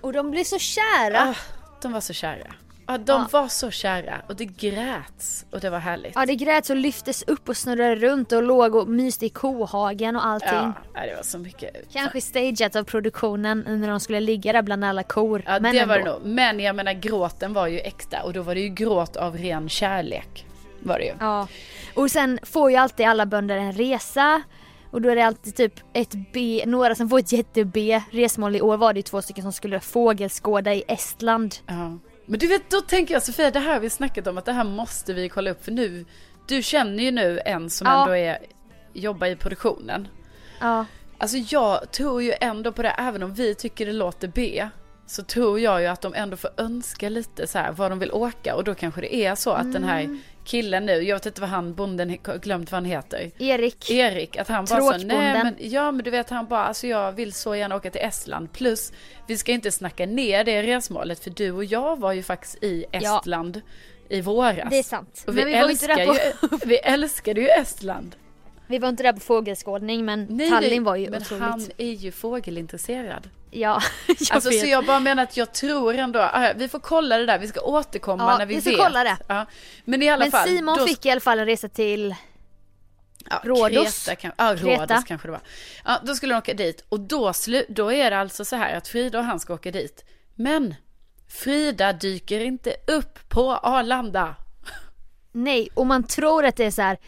Och 0.00 0.12
de 0.12 0.30
blir 0.30 0.44
så 0.44 0.58
kära. 0.58 1.20
Ah, 1.20 1.34
de 1.82 1.92
var 1.92 2.00
så 2.00 2.12
kära. 2.12 2.54
Ja, 2.92 2.98
de 2.98 3.26
var 3.32 3.48
så 3.48 3.70
kära 3.70 4.22
och 4.28 4.36
det 4.36 4.44
gräts 4.44 5.46
och 5.50 5.60
det 5.60 5.70
var 5.70 5.78
härligt. 5.78 6.12
Ja 6.14 6.26
det 6.26 6.34
gräts 6.34 6.70
och 6.70 6.76
lyftes 6.76 7.22
upp 7.22 7.48
och 7.48 7.56
snurrade 7.56 7.94
runt 7.94 8.32
och 8.32 8.42
låg 8.42 8.74
och 8.74 8.88
myste 8.88 9.26
i 9.26 9.28
kohagen 9.28 10.16
och 10.16 10.26
allting. 10.26 10.72
Ja, 10.94 11.00
det 11.06 11.14
var 11.16 11.22
så 11.22 11.38
mycket. 11.38 11.92
Kanske 11.92 12.20
stageat 12.20 12.76
av 12.76 12.84
produktionen 12.84 13.64
när 13.68 13.88
de 13.88 14.00
skulle 14.00 14.20
ligga 14.20 14.52
där 14.52 14.62
bland 14.62 14.84
alla 14.84 15.02
kor. 15.02 15.42
Ja, 15.46 15.58
men 15.60 15.74
det 15.74 15.84
var 15.84 15.94
det 15.94 16.00
ändå. 16.00 16.12
nog. 16.12 16.26
Men 16.26 16.60
jag 16.60 16.76
menar 16.76 16.92
gråten 16.92 17.52
var 17.52 17.66
ju 17.66 17.78
äkta 17.80 18.22
och 18.22 18.32
då 18.32 18.42
var 18.42 18.54
det 18.54 18.60
ju 18.60 18.68
gråt 18.68 19.16
av 19.16 19.36
ren 19.36 19.68
kärlek. 19.68 20.46
Var 20.82 20.98
det 20.98 21.04
ju. 21.04 21.12
Ja. 21.20 21.48
Och 21.94 22.10
sen 22.10 22.38
får 22.42 22.70
ju 22.70 22.76
alltid 22.76 23.06
alla 23.06 23.26
bönder 23.26 23.56
en 23.56 23.72
resa. 23.72 24.42
Och 24.90 25.02
då 25.02 25.08
är 25.08 25.16
det 25.16 25.22
alltid 25.26 25.56
typ 25.56 25.74
ett 25.92 26.14
B, 26.32 26.64
några 26.66 26.94
som 26.94 27.08
får 27.08 27.18
ett 27.18 27.32
jätte-B. 27.32 28.02
Resmål 28.10 28.56
i 28.56 28.60
år 28.60 28.76
var 28.76 28.92
det 28.92 28.98
ju 28.98 29.02
två 29.02 29.22
stycken 29.22 29.42
som 29.42 29.52
skulle 29.52 29.80
fågelskåda 29.80 30.74
i 30.74 30.84
Estland. 30.88 31.54
Ja. 31.66 31.98
Men 32.26 32.38
du 32.38 32.46
vet, 32.46 32.70
då 32.70 32.80
tänker 32.80 33.14
jag 33.14 33.22
Sofia, 33.22 33.50
det 33.50 33.58
här 33.60 33.72
har 33.72 33.80
vi 33.80 33.90
snackat 33.90 34.26
om 34.26 34.38
att 34.38 34.44
det 34.44 34.52
här 34.52 34.64
måste 34.64 35.12
vi 35.12 35.28
kolla 35.28 35.50
upp 35.50 35.64
för 35.64 35.72
nu, 35.72 36.04
du 36.48 36.62
känner 36.62 37.02
ju 37.02 37.10
nu 37.10 37.40
en 37.44 37.70
som 37.70 37.86
Ja. 37.86 38.00
ändå 38.02 38.16
är, 38.16 38.38
jobbar 38.92 39.26
i 39.26 39.36
produktionen. 39.36 40.08
Ja. 40.60 40.86
Alltså 41.18 41.36
jag 41.36 41.90
tror 41.92 42.22
ju 42.22 42.32
ändå 42.40 42.72
på 42.72 42.82
det, 42.82 42.88
även 42.88 43.22
om 43.22 43.34
vi 43.34 43.54
tycker 43.54 43.86
det 43.86 43.92
låter 43.92 44.28
B, 44.28 44.68
så 45.06 45.22
tror 45.22 45.60
jag 45.60 45.80
ju 45.80 45.86
att 45.86 46.00
de 46.00 46.14
ändå 46.14 46.36
får 46.36 46.50
önska 46.56 47.08
lite 47.08 47.46
så 47.46 47.58
här 47.58 47.72
var 47.72 47.90
de 47.90 47.98
vill 47.98 48.12
åka 48.12 48.54
och 48.56 48.64
då 48.64 48.74
kanske 48.74 49.00
det 49.00 49.14
är 49.14 49.34
så 49.34 49.50
att 49.50 49.72
den 49.72 49.84
här 49.84 50.18
killen 50.44 50.86
nu, 50.86 50.92
jag 50.92 51.16
vet 51.16 51.26
inte 51.26 51.40
vad 51.40 51.50
han, 51.50 51.74
bonden, 51.74 52.16
glömt 52.42 52.72
vad 52.72 52.76
han 52.76 52.84
heter. 52.84 53.30
Erik. 53.38 53.90
Erik, 53.90 54.36
att 54.36 54.48
han 54.48 54.64
bara 54.64 54.80
sa 54.80 54.96
nej 54.96 55.42
men, 55.44 55.54
ja 55.58 55.92
men 55.92 56.04
du 56.04 56.10
vet 56.10 56.30
han 56.30 56.46
bara 56.46 56.64
alltså 56.64 56.86
jag 56.86 57.12
vill 57.12 57.32
så 57.32 57.54
gärna 57.56 57.76
åka 57.76 57.90
till 57.90 58.00
Estland 58.00 58.52
plus 58.52 58.92
vi 59.28 59.36
ska 59.38 59.52
inte 59.52 59.70
snacka 59.72 60.06
ner 60.06 60.44
det 60.44 60.62
resmålet 60.62 61.18
för 61.24 61.30
du 61.30 61.50
och 61.50 61.64
jag 61.64 61.98
var 62.00 62.12
ju 62.12 62.22
faktiskt 62.22 62.62
i 62.64 62.84
Ja. 62.90 63.18
Estland 63.18 63.60
i 64.08 64.20
våras. 64.20 64.66
Det 64.70 64.78
är 64.78 64.82
sant. 64.82 65.24
Och 65.26 65.34
Men 65.34 65.46
vi, 65.46 65.52
vi 65.52 65.60
var 65.60 65.70
inte 65.70 65.86
älskar 65.86 65.96
där 65.96 66.06
på- 66.06 66.56
ju, 66.56 66.58
vi 66.68 66.76
älskade 66.78 67.40
ju 67.40 67.48
Estland. 67.48 68.16
Vi 68.66 68.78
var 68.78 68.88
inte 68.88 69.02
där 69.02 69.12
på 69.12 69.20
fågelskådning 69.20 70.04
men 70.04 70.26
Nej, 70.30 70.50
Tallinn 70.50 70.84
var 70.84 70.96
ju 70.96 71.10
men 71.10 71.22
otroligt. 71.22 71.42
han 71.42 71.66
är 71.78 71.92
ju 71.92 72.12
fågelintresserad. 72.12 73.28
Ja, 73.54 73.82
jag 74.06 74.16
Alltså 74.30 74.50
vet. 74.50 74.60
så 74.60 74.66
jag 74.66 74.86
bara 74.86 75.00
menar 75.00 75.22
att 75.22 75.36
jag 75.36 75.52
tror 75.52 75.94
ändå, 75.94 76.20
ah, 76.20 76.52
vi 76.56 76.68
får 76.68 76.78
kolla 76.78 77.18
det 77.18 77.26
där, 77.26 77.38
vi 77.38 77.48
ska 77.48 77.60
återkomma 77.60 78.22
Ja, 78.32 78.38
när 78.38 78.46
vi, 78.46 78.54
vi 78.60 78.70
vet. 78.70 78.78
kolla 78.80 79.04
det. 79.04 79.16
Ja. 79.28 79.46
Men 79.84 80.02
i 80.02 80.08
alla 80.08 80.24
Men 80.24 80.30
fall. 80.30 80.48
Simon 80.48 80.78
då- 80.78 80.86
fick 80.86 81.06
i 81.06 81.10
alla 81.10 81.20
fall 81.20 81.38
en 81.38 81.46
resa 81.46 81.68
till 81.68 82.14
Ja, 83.30 83.40
Rhodos. 83.44 84.04
Kreta, 84.04 84.20
kan, 84.20 84.32
ja, 84.38 84.56
Kreta. 84.56 84.82
Rhodos 84.82 85.04
kanske 85.04 85.28
det 85.28 85.32
var. 85.32 85.40
Ja, 85.84 86.00
då 86.02 86.14
skulle 86.14 86.34
de 86.34 86.38
åka 86.38 86.54
dit 86.54 86.84
och 86.88 87.00
då, 87.00 87.32
slu, 87.32 87.64
då 87.68 87.92
är 87.92 88.10
det 88.10 88.18
alltså 88.18 88.44
så 88.44 88.56
här 88.56 88.76
att 88.76 88.88
Frida 88.88 89.18
och 89.18 89.24
han 89.24 89.40
ska 89.40 89.54
åka 89.54 89.70
dit. 89.70 90.04
Men 90.34 90.74
Frida 91.28 91.92
dyker 91.92 92.40
inte 92.40 92.74
upp 92.86 93.28
på 93.28 93.52
Arlanda. 93.52 94.34
Nej, 95.32 95.68
och 95.74 95.86
man 95.86 96.04
tror 96.06 96.44
att 96.44 96.56
det 96.56 96.64
är 96.64 96.70
så 96.70 96.82
här. 96.82 96.98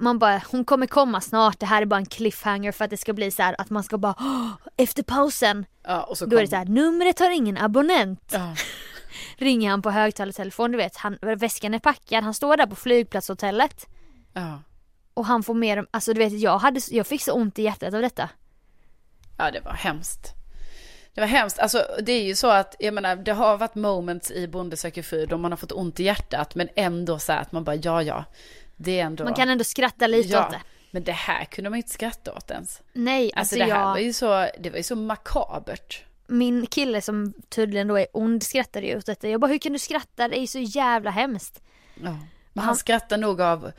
Man 0.00 0.18
bara, 0.18 0.42
hon 0.50 0.64
kommer 0.64 0.86
komma 0.86 1.20
snart, 1.20 1.60
det 1.60 1.66
här 1.66 1.82
är 1.82 1.86
bara 1.86 1.96
en 1.96 2.06
cliffhanger 2.06 2.72
för 2.72 2.84
att 2.84 2.90
det 2.90 2.96
ska 2.96 3.12
bli 3.12 3.30
så 3.30 3.42
här 3.42 3.54
att 3.58 3.70
man 3.70 3.82
ska 3.82 3.98
bara 3.98 4.14
"Åh, 4.18 4.50
efter 4.76 5.02
pausen. 5.02 5.66
Ja, 5.82 6.02
och 6.02 6.18
så 6.18 6.26
Då 6.26 6.36
är 6.36 6.40
det 6.40 6.46
kom- 6.46 6.50
så 6.50 6.56
här, 6.56 6.64
numret 6.64 7.18
har 7.18 7.30
ingen 7.30 7.58
abonnent. 7.58 8.30
Ja, 8.32 8.54
Ringer 9.36 9.70
han 9.70 9.82
på 9.82 9.90
högtalartelefon, 9.90 10.70
du 10.72 10.76
vet, 10.76 10.96
han, 10.96 11.18
väskan 11.22 11.74
är 11.74 11.78
packad, 11.78 12.24
han 12.24 12.34
står 12.34 12.56
där 12.56 12.66
på 12.66 12.76
flygplatshotellet. 12.76 13.86
ja. 14.32 14.62
Och 15.14 15.26
han 15.26 15.42
får 15.42 15.54
mer, 15.54 15.86
alltså 15.90 16.12
du 16.12 16.18
vet 16.18 16.40
jag, 16.40 16.58
hade, 16.58 16.80
jag 16.90 17.06
fick 17.06 17.22
så 17.22 17.32
ont 17.32 17.58
i 17.58 17.62
hjärtat 17.62 17.94
av 17.94 18.02
detta. 18.02 18.28
ja, 19.38 19.50
det 19.50 19.60
var 19.60 19.72
hemskt. 19.72 20.34
Det 21.14 21.20
var 21.20 21.28
hemskt. 21.28 21.58
Alltså 21.58 21.86
det 22.02 22.12
är 22.12 22.22
ju 22.24 22.34
så 22.34 22.50
att, 22.50 22.74
jag 22.78 22.94
menar, 22.94 23.16
det 23.16 23.32
har 23.32 23.56
varit 23.56 23.74
moments 23.74 24.30
i 24.30 24.48
Bonde 24.48 24.76
söker 24.76 25.02
fru 25.02 25.26
då 25.26 25.38
man 25.38 25.52
har 25.52 25.56
fått 25.56 25.72
ont 25.72 26.00
i 26.00 26.04
hjärtat 26.04 26.54
men 26.54 26.68
ändå 26.76 27.18
så 27.18 27.32
här 27.32 27.40
att 27.40 27.52
man 27.52 27.64
bara, 27.64 27.76
ja, 27.76 28.02
ja. 28.02 28.24
Ändå... 28.88 29.24
Man 29.24 29.34
kan 29.34 29.48
ändå 29.48 29.64
skratta 29.64 30.06
lite 30.06 30.28
ja, 30.28 30.44
åt 30.46 30.50
det. 30.50 30.60
Men 30.90 31.04
det 31.04 31.12
här 31.12 31.44
kunde 31.44 31.70
man 31.70 31.76
ju 31.76 31.80
inte 31.82 31.92
skratta 31.94 32.32
åt 32.34 32.50
ens. 32.50 32.82
Nej, 32.92 33.24
Alltså, 33.24 33.38
alltså, 33.38 33.56
det 33.56 33.62
här 33.74 33.80
jag, 33.80 33.88
var 33.90 33.98
ju 33.98 34.12
så, 34.12 34.48
det 34.58 34.70
var 34.70 34.76
ju 34.76 34.82
så 34.82 34.96
makabert. 34.96 36.02
min 36.26 36.66
kille 36.66 37.00
som 37.00 37.32
tydligen 37.48 37.88
då 37.88 37.98
är 37.98 38.06
ond 38.12 38.42
skrattade 38.42 38.86
ju 38.86 38.96
åt 38.98 39.06
detta. 39.06 39.28
Jag 39.28 39.40
bara, 39.40 39.46
hur 39.50 39.58
kan 39.58 39.72
du 39.72 39.78
skratta? 39.78 40.28
Det 40.28 40.38
är 40.38 40.46
så 40.46 40.58
jävla 40.58 41.10
hemskt. 41.10 41.62
Ja. 41.94 42.00
Men 42.00 42.18
han 42.54 42.64
Han- 42.64 42.76
skrattar 42.76 43.16
nog 43.18 43.40
av, 43.40 43.72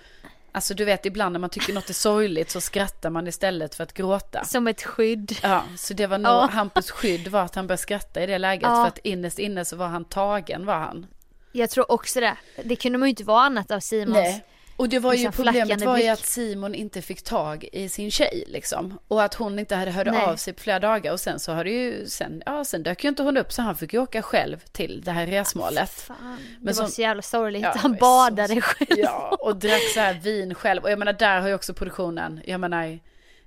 alltså 0.52 0.74
du 0.74 0.86
vet 0.86 1.06
ibland 1.06 1.34
när 1.34 1.40
man 1.40 1.50
tycker 1.50 1.74
något 1.74 1.90
är 1.90 1.94
sorgligt 1.94 2.50
så 2.52 2.62
skrattar 2.62 3.10
man 3.10 3.28
istället 3.28 3.76
för 3.76 3.84
att 3.84 3.94
gråta. 3.94 4.44
Som 4.46 4.68
ett 4.68 4.84
skydd. 4.84 5.38
Ja, 5.44 5.64
så 5.78 5.94
det 5.94 6.08
var 6.08 6.18
nog 6.18 6.32
Ja. 6.32 6.50
Hampus 6.52 6.92
skydd 6.92 7.28
var 7.28 7.42
att 7.42 7.56
han 7.56 7.68
började 7.68 7.82
skratta 7.82 8.24
i 8.24 8.26
det 8.26 8.38
läget 8.38 8.64
Ja. 8.64 8.76
för 8.76 8.88
att 8.88 8.98
innerst 8.98 9.40
inne 9.40 9.66
så 9.66 9.76
var 9.76 9.88
han 9.88 10.06
tagen 10.06 10.66
var 10.66 10.78
han. 10.80 11.08
Jag 11.52 11.70
tror 11.70 11.92
också 11.92 12.20
det. 12.20 12.36
Det 12.64 12.76
kunde 12.76 12.98
man 12.98 13.08
ju 13.08 13.10
inte 13.10 13.24
vara 13.24 13.42
annat 13.42 13.72
av 13.72 13.80
Simons. 13.80 14.40
Och 14.82 14.90
det 14.90 15.00
var 15.00 15.14
ju 15.14 15.32
problemet 15.32 15.82
var 15.82 15.98
ju 15.98 16.08
att 16.08 16.26
Simon 16.26 16.76
inte 16.76 17.02
fick 17.02 17.22
tag 17.22 17.70
i 17.74 17.90
sin 17.90 18.12
tjej 18.12 18.44
liksom. 18.48 19.00
Och 19.08 19.24
att 19.24 19.34
hon 19.34 19.60
inte 19.60 19.76
hade 19.76 19.92
hört 19.92 20.08
av 20.08 20.36
sig 20.36 20.54
på 20.54 20.62
flera 20.62 20.80
dagar 20.80 21.12
och 21.12 21.20
sen 21.20 21.40
så 21.40 21.52
har 21.54 21.64
det 21.64 21.70
ju, 21.72 22.08
sen, 22.08 22.44
ja 22.46 22.66
sen 22.66 22.84
dök 22.84 23.04
ju 23.04 23.10
inte 23.10 23.24
hon 23.24 23.38
upp 23.38 23.52
så 23.52 23.62
han 23.62 23.76
fick 23.78 23.94
ju 23.94 24.00
åka 24.00 24.22
själv 24.22 24.58
till 24.72 25.02
det 25.06 25.12
här 25.12 25.28
resmålet. 25.28 25.90
Fan, 25.90 26.16
det 26.20 26.56
Men 26.60 26.66
var 26.66 26.74
som- 26.74 26.88
så 26.88 27.02
jävla 27.02 27.22
sorgligt. 27.22 27.64
Ja, 27.64 27.74
Han 27.78 27.92
det 27.94 27.98
var 28.02 28.30
så- 28.30 28.36
badade 28.36 28.62
själv. 28.62 28.90
Ja, 29.00 29.38
och 29.40 29.56
drack 29.56 29.82
så 29.94 30.00
här 30.00 30.14
vin 30.14 30.56
själv. 30.56 30.84
Och 30.84 30.92
jag 30.92 31.00
menar, 31.00 31.14
där 31.14 31.42
har 31.42 31.48
ju 31.48 31.54
också 31.54 31.74
produktionen, 31.74 32.42
jag 32.46 32.60
menar, 32.60 33.00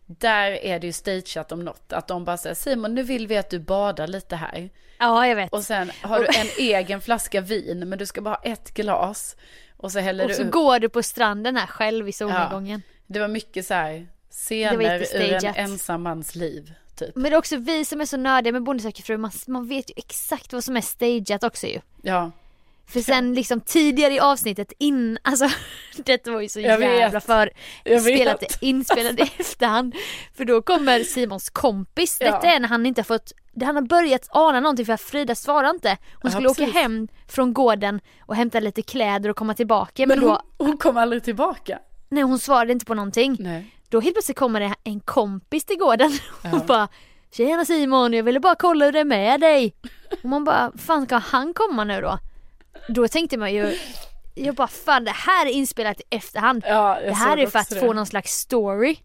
där 0.07 0.51
är 0.51 0.79
det 0.81 0.87
ju 0.87 0.93
stageat 0.93 1.53
om 1.53 1.65
något. 1.65 1.93
Att 1.93 2.09
de 2.09 2.25
bara 2.25 2.37
säger 2.37 2.55
Simon, 2.55 2.95
nu 2.95 3.03
vill 3.03 3.27
vi 3.27 3.37
att 3.37 3.51
du 3.51 3.59
badar 3.59 4.07
lite 4.07 4.37
här. 4.37 4.71
Ja, 4.99 5.27
jag 5.27 5.37
vet. 5.37 5.53
Och 5.53 5.63
sen 5.65 5.91
har 6.03 6.19
du 6.19 6.27
en 6.27 6.47
egen 6.59 7.01
flaska 7.01 7.41
vin, 7.41 7.89
men 7.89 7.99
du 7.99 8.07
ska 8.07 8.21
bara 8.21 8.35
ha 8.35 8.43
ett 8.53 8.75
glas. 8.75 9.37
Och 9.85 9.93
så 9.93 9.99
häller 9.99 10.25
Och 10.25 10.29
du 10.31 10.35
så 10.35 10.43
upp. 10.43 10.53
går 10.53 10.79
du 10.79 10.89
på 10.89 11.03
stranden 11.03 11.57
här 11.57 11.67
själv 11.67 12.09
i 12.09 12.13
solnedgången. 12.13 12.83
Det 13.07 13.19
var 13.21 13.29
mycket 13.29 13.67
så 13.67 13.75
här 13.75 14.07
scener 14.31 15.01
ur 15.15 15.45
en 15.45 15.55
ensam 15.55 16.03
mans 16.03 16.35
liv, 16.35 16.75
typ. 16.97 17.15
Men 17.17 17.23
det 17.23 17.29
är 17.29 17.39
också 17.39 17.57
vi 17.57 17.85
som 17.85 18.01
är 18.01 18.07
så 18.07 18.17
nördiga 18.17 18.53
med 18.53 18.63
Bonde 18.63 18.83
söker 18.83 19.03
fru. 19.03 19.17
Man, 19.17 19.31
man 19.47 19.69
vet 19.69 19.91
ju 19.91 19.95
exakt 19.97 20.53
vad 20.53 20.65
som 20.65 20.77
är 20.77 20.81
stageat 20.81 21.45
också 21.45 21.67
ju. 21.67 21.81
Ja, 22.03 22.31
För 22.87 23.01
sen 23.01 23.35
liksom 23.35 23.61
tidigare 23.61 24.15
i 24.15 24.21
avsnittet 24.21 24.73
in, 24.79 25.19
alltså 25.23 25.49
detta 25.97 26.31
var 26.31 26.41
ju 26.41 26.49
så 26.49 26.61
Jag 26.61 26.79
vet. 26.79 26.99
jävla 26.99 27.21
för 27.21 27.51
spelat 28.01 28.43
vet. 28.43 28.63
inspelat 28.63 29.19
i 29.19 29.23
efterhand. 29.39 29.95
För 30.37 30.45
då 30.45 30.63
kommer 30.63 31.01
Simons 31.01 31.51
kompis, 31.51 32.17
Ja. 32.21 32.31
detta 32.31 32.47
är 32.47 32.61
när 32.61 32.69
han 32.69 32.87
inte 32.87 33.01
har 33.01 33.05
fått, 33.05 33.33
han 33.65 33.75
har 33.77 33.83
börjat 33.83 34.29
ana 34.31 34.61
någonting 34.61 34.87
för 34.87 34.93
att 34.93 35.01
Frida 35.01 35.35
svarar 35.35 35.71
inte. 35.71 35.89
Hon 35.89 35.97
Ja, 36.23 36.31
skulle 36.31 36.49
åka 36.49 36.59
precis. 36.65 36.75
hem 36.75 37.09
från 37.29 37.53
gården 37.55 38.01
och 38.21 38.37
hämta 38.37 38.61
lite 38.61 38.83
kläder 38.83 39.31
och 39.31 39.37
komma 39.37 39.55
tillbaka. 39.55 40.07
Men, 40.07 40.09
men 40.09 40.21
då, 40.21 40.29
hon, 40.59 40.67
hon 40.69 40.77
kom 40.79 40.97
aldrig 40.97 41.25
tillbaka. 41.25 41.79
nej 42.09 42.23
hon 42.23 42.39
svarade 42.39 42.73
inte 42.73 42.85
på 42.85 42.95
någonting. 42.95 43.37
Nej. 43.41 43.71
Då 43.89 44.01
helt 44.01 44.15
plötsligt 44.15 44.39
kommer 44.39 44.61
det 44.61 44.75
en 44.85 45.01
kompis 45.01 45.65
till 45.65 45.79
gården 45.79 46.11
och 46.53 46.67
bara 46.67 46.89
Tjena 47.37 47.65
Simon, 47.65 48.13
jag 48.13 48.23
ville 48.23 48.41
bara 48.41 48.55
kolla 48.55 48.85
hur 48.85 48.93
det 48.93 49.01
är 49.01 49.05
med 49.05 49.41
dig. 49.41 49.75
Och 50.23 50.25
man 50.29 50.45
bara, 50.45 50.73
fan 50.79 51.07
ska 51.07 51.17
han 51.17 51.55
komma 51.55 51.85
nu 51.85 52.01
då? 52.01 52.19
Då 52.89 53.09
tänkte 53.09 53.37
man 53.37 53.53
ju, 53.55 53.79
jag 54.35 54.55
bara 54.55 54.69
fan 54.69 55.05
det 55.05 55.11
här 55.11 55.47
är 55.47 55.51
inspelat 55.51 56.01
i 56.01 56.05
efterhand. 56.11 56.65
Ja, 56.67 56.99
det 57.05 57.15
här 57.15 57.37
är 57.39 57.47
för 57.47 57.59
att 57.59 57.71
det. 57.71 57.81
få 57.81 57.93
någon 57.93 58.07
slags 58.07 58.33
story. 58.33 58.97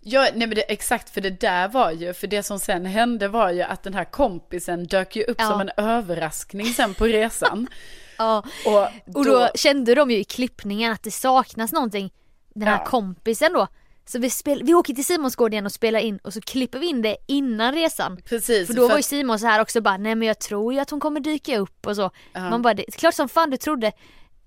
Ja, 0.00 0.20
nej 0.34 0.46
men 0.48 0.50
det, 0.54 0.72
exakt 0.72 1.10
för 1.10 1.20
det 1.20 1.30
där 1.40 1.68
var 1.68 1.90
ju, 1.90 2.14
för 2.14 2.26
det 2.26 2.42
som 2.42 2.58
sen 2.58 2.86
hände 2.86 3.28
var 3.28 3.50
ju 3.50 3.62
att 3.62 3.82
den 3.82 3.94
här 3.94 4.04
kompisen 4.04 4.86
dök 4.86 5.16
ju 5.16 5.24
upp 5.24 5.36
Ja. 5.40 5.48
som 5.48 5.60
en 5.60 5.70
överraskning 5.76 6.66
sen 6.66 6.94
på 6.94 7.04
resan. 7.04 7.68
Ja. 8.20 8.44
Och, 8.66 9.16
Och 9.18 9.24
då 9.24 9.48
kände 9.54 9.94
de 9.94 10.10
ju 10.10 10.16
i 10.18 10.24
klippningen 10.24 10.92
att 10.92 11.02
det 11.02 11.10
saknas 11.10 11.72
någonting. 11.72 12.10
Den 12.54 12.68
här 12.68 12.84
kompisen 12.84 13.52
då. 13.52 13.66
Så 14.08 14.18
vi, 14.18 14.30
spel, 14.30 14.62
vi 14.64 14.74
åker 14.74 14.94
till 14.94 15.04
Simonsgård 15.04 15.52
igen 15.52 15.66
och 15.66 15.72
spelar 15.72 16.00
in 16.00 16.18
och 16.18 16.32
så 16.32 16.40
klipper 16.40 16.78
vi 16.78 16.86
in 16.86 17.02
det 17.02 17.16
innan 17.26 17.74
resan. 17.74 18.20
Precis. 18.24 18.66
För 18.66 18.74
då 18.74 18.88
var 18.88 18.96
ju 18.96 19.02
Simon 19.02 19.38
så 19.38 19.46
här 19.46 19.60
också 19.60 19.80
bara, 19.80 19.96
nej 19.96 20.14
men 20.14 20.28
jag 20.28 20.38
tror 20.38 20.72
ju 20.74 20.80
att 20.80 20.90
hon 20.90 21.00
kommer 21.00 21.20
dyka 21.20 21.58
upp 21.58 21.86
och 21.86 21.96
så. 21.96 22.10
Ja. 22.32 22.50
Man 22.50 22.62
bara, 22.62 22.74
det 22.74 22.88
är 22.88 22.92
klart 22.92 23.14
som 23.14 23.28
fan 23.28 23.50
du 23.50 23.56
trodde. 23.56 23.92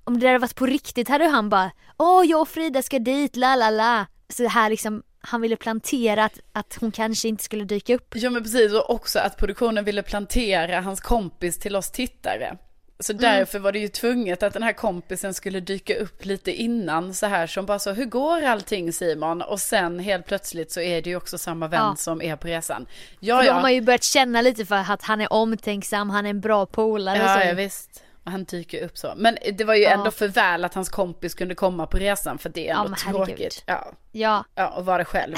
Om 0.03 0.19
det 0.19 0.27
hade 0.27 0.39
varit 0.39 0.55
på 0.55 0.65
riktigt 0.65 1.09
hade 1.09 1.27
han 1.27 1.49
bara, 1.49 1.71
åh 1.97 2.25
jag 2.25 2.41
och 2.41 2.49
Frida 2.49 2.81
ska 2.81 2.99
dit, 2.99 3.35
la 3.35 3.55
la 3.55 3.69
la. 3.69 4.05
Så 4.29 4.47
här 4.47 4.69
liksom, 4.69 5.03
han 5.21 5.41
ville 5.41 5.55
plantera 5.55 6.25
att, 6.25 6.39
att 6.53 6.77
hon 6.79 6.91
kanske 6.91 7.27
inte 7.27 7.43
skulle 7.43 7.63
dyka 7.63 7.95
upp. 7.95 8.15
Ja 8.15 8.29
men 8.29 8.43
precis 8.43 8.73
och 8.73 8.89
också 8.89 9.19
att 9.19 9.37
produktionen 9.37 9.85
ville 9.85 10.03
plantera 10.03 10.81
hans 10.81 11.01
kompis 11.01 11.59
till 11.59 11.75
oss 11.75 11.91
tittare. 11.91 12.57
Så 13.03 13.11
Mm. 13.13 13.21
därför 13.21 13.59
var 13.59 13.71
det 13.71 13.79
ju 13.79 13.87
tvunget 13.87 14.43
att 14.43 14.53
den 14.53 14.63
här 14.63 14.73
kompisen 14.73 15.33
skulle 15.33 15.59
dyka 15.59 15.95
upp 15.95 16.25
lite 16.25 16.51
innan 16.51 17.13
så 17.13 17.25
här 17.25 17.47
som 17.47 17.65
bara 17.65 17.79
så, 17.79 17.91
hur 17.91 18.05
går 18.05 18.43
allting 18.43 18.93
Simon? 18.93 19.41
Och 19.41 19.59
sen 19.59 19.99
helt 19.99 20.25
plötsligt 20.25 20.71
så 20.71 20.81
är 20.81 21.01
det 21.01 21.09
ju 21.09 21.15
också 21.15 21.37
samma 21.37 21.67
vän 21.67 21.79
Ja. 21.83 21.95
som 21.97 22.21
är 22.21 22.35
på 22.35 22.47
resan. 22.47 22.85
Ja, 23.19 23.37
För 23.37 23.43
då 23.45 23.51
har 23.51 23.57
ja, 23.57 23.61
man 23.61 23.73
ju 23.73 23.81
börjat 23.81 24.03
känna 24.03 24.41
lite 24.41 24.65
för 24.65 24.75
att 24.75 25.03
han 25.03 25.21
är 25.21 25.33
omtänksam, 25.33 26.09
han 26.09 26.25
är 26.25 26.29
en 26.29 26.41
bra 26.41 26.65
polare 26.65 27.17
ja, 27.17 27.43
ja 27.45 27.53
visst. 27.53 28.03
Och 28.25 28.31
Han 28.31 28.43
dyker 28.43 28.85
upp 28.85 28.97
så. 28.97 29.13
Men 29.17 29.37
det 29.57 29.63
var 29.63 29.75
ju 29.75 29.81
Ja. 29.83 29.89
ändå 29.89 30.11
för 30.11 30.27
väl 30.27 30.65
att 30.65 30.73
hans 30.73 30.89
kompis 30.89 31.33
kunde 31.33 31.55
komma 31.55 31.87
på 31.87 31.97
resan 31.97 32.37
för 32.37 32.49
det 32.49 32.67
är 32.67 32.73
Ja, 32.73 32.85
ändå 32.85 32.97
herregud. 33.05 33.27
tråkigt. 33.27 33.63
Ja, 33.65 33.91
Ja, 34.11 34.45
ja, 34.55 34.67
och 34.67 34.85
vara 34.85 35.05
själv. 35.05 35.35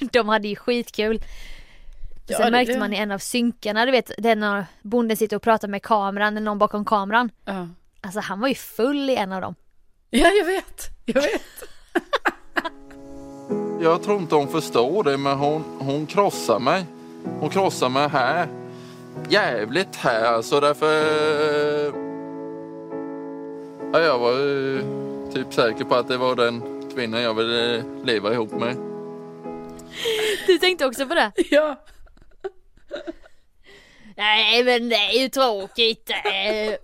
de 0.12 0.28
hade 0.28 0.48
ju 0.48 0.56
skitkul. 0.56 1.20
Ja, 2.26 2.36
Sen 2.38 2.52
märkte 2.52 2.72
det- 2.72 2.78
man 2.78 2.92
i 2.92 2.96
en 2.96 3.10
av 3.10 3.18
synkarna, 3.18 3.84
du 3.86 3.92
vet 3.92 4.10
den 4.18 4.40
när 4.40 4.64
bonden 4.82 5.16
sitter 5.16 5.36
och 5.36 5.42
pratar 5.42 5.68
med 5.68 5.82
kameran, 5.82 6.36
eller 6.36 6.44
någon 6.44 6.58
bakom 6.58 6.84
kameran. 6.84 7.30
Ja. 7.44 7.68
Alltså 8.00 8.20
han 8.20 8.40
var 8.40 8.48
ju 8.48 8.54
full 8.54 9.10
i 9.10 9.16
en 9.16 9.32
av 9.32 9.40
dem. 9.40 9.54
ja, 10.10 10.28
jag 10.28 10.44
vet. 10.44 10.88
Jag 11.04 11.22
vet. 11.22 11.42
Jag 13.82 14.02
tror 14.02 14.16
inte 14.18 14.34
hon 14.34 14.48
förstår 14.48 15.04
det, 15.04 15.16
men 15.16 15.38
hon, 15.38 15.64
hon 15.78 16.06
krossar 16.06 16.58
mig. 16.58 16.84
Hon 17.40 17.50
krossar 17.50 17.88
mig 17.88 18.08
här. 18.08 18.48
Jävligt 19.28 19.96
här, 19.96 20.24
alltså 20.24 20.60
därför... 20.60 20.94
Ja, 23.92 24.00
jag 24.00 24.18
var 24.18 24.32
ju 24.32 24.82
typ 25.34 25.54
säker 25.54 25.84
på 25.84 25.94
att 25.94 26.08
det 26.08 26.16
var 26.16 26.36
den 26.36 26.82
kvinnan 26.94 27.22
jag 27.22 27.34
ville 27.34 27.82
leva 28.04 28.32
ihop 28.32 28.52
med. 28.52 28.76
Du 30.46 30.58
tänkte 30.58 30.86
också 30.86 31.06
på 31.06 31.14
det? 31.14 31.32
Ja. 31.50 31.76
Nej 34.16 34.64
men 34.64 34.88
det 34.88 34.96
är 34.96 35.22
ju 35.22 35.28
tråkigt 35.28 36.10
eh, 36.10 36.74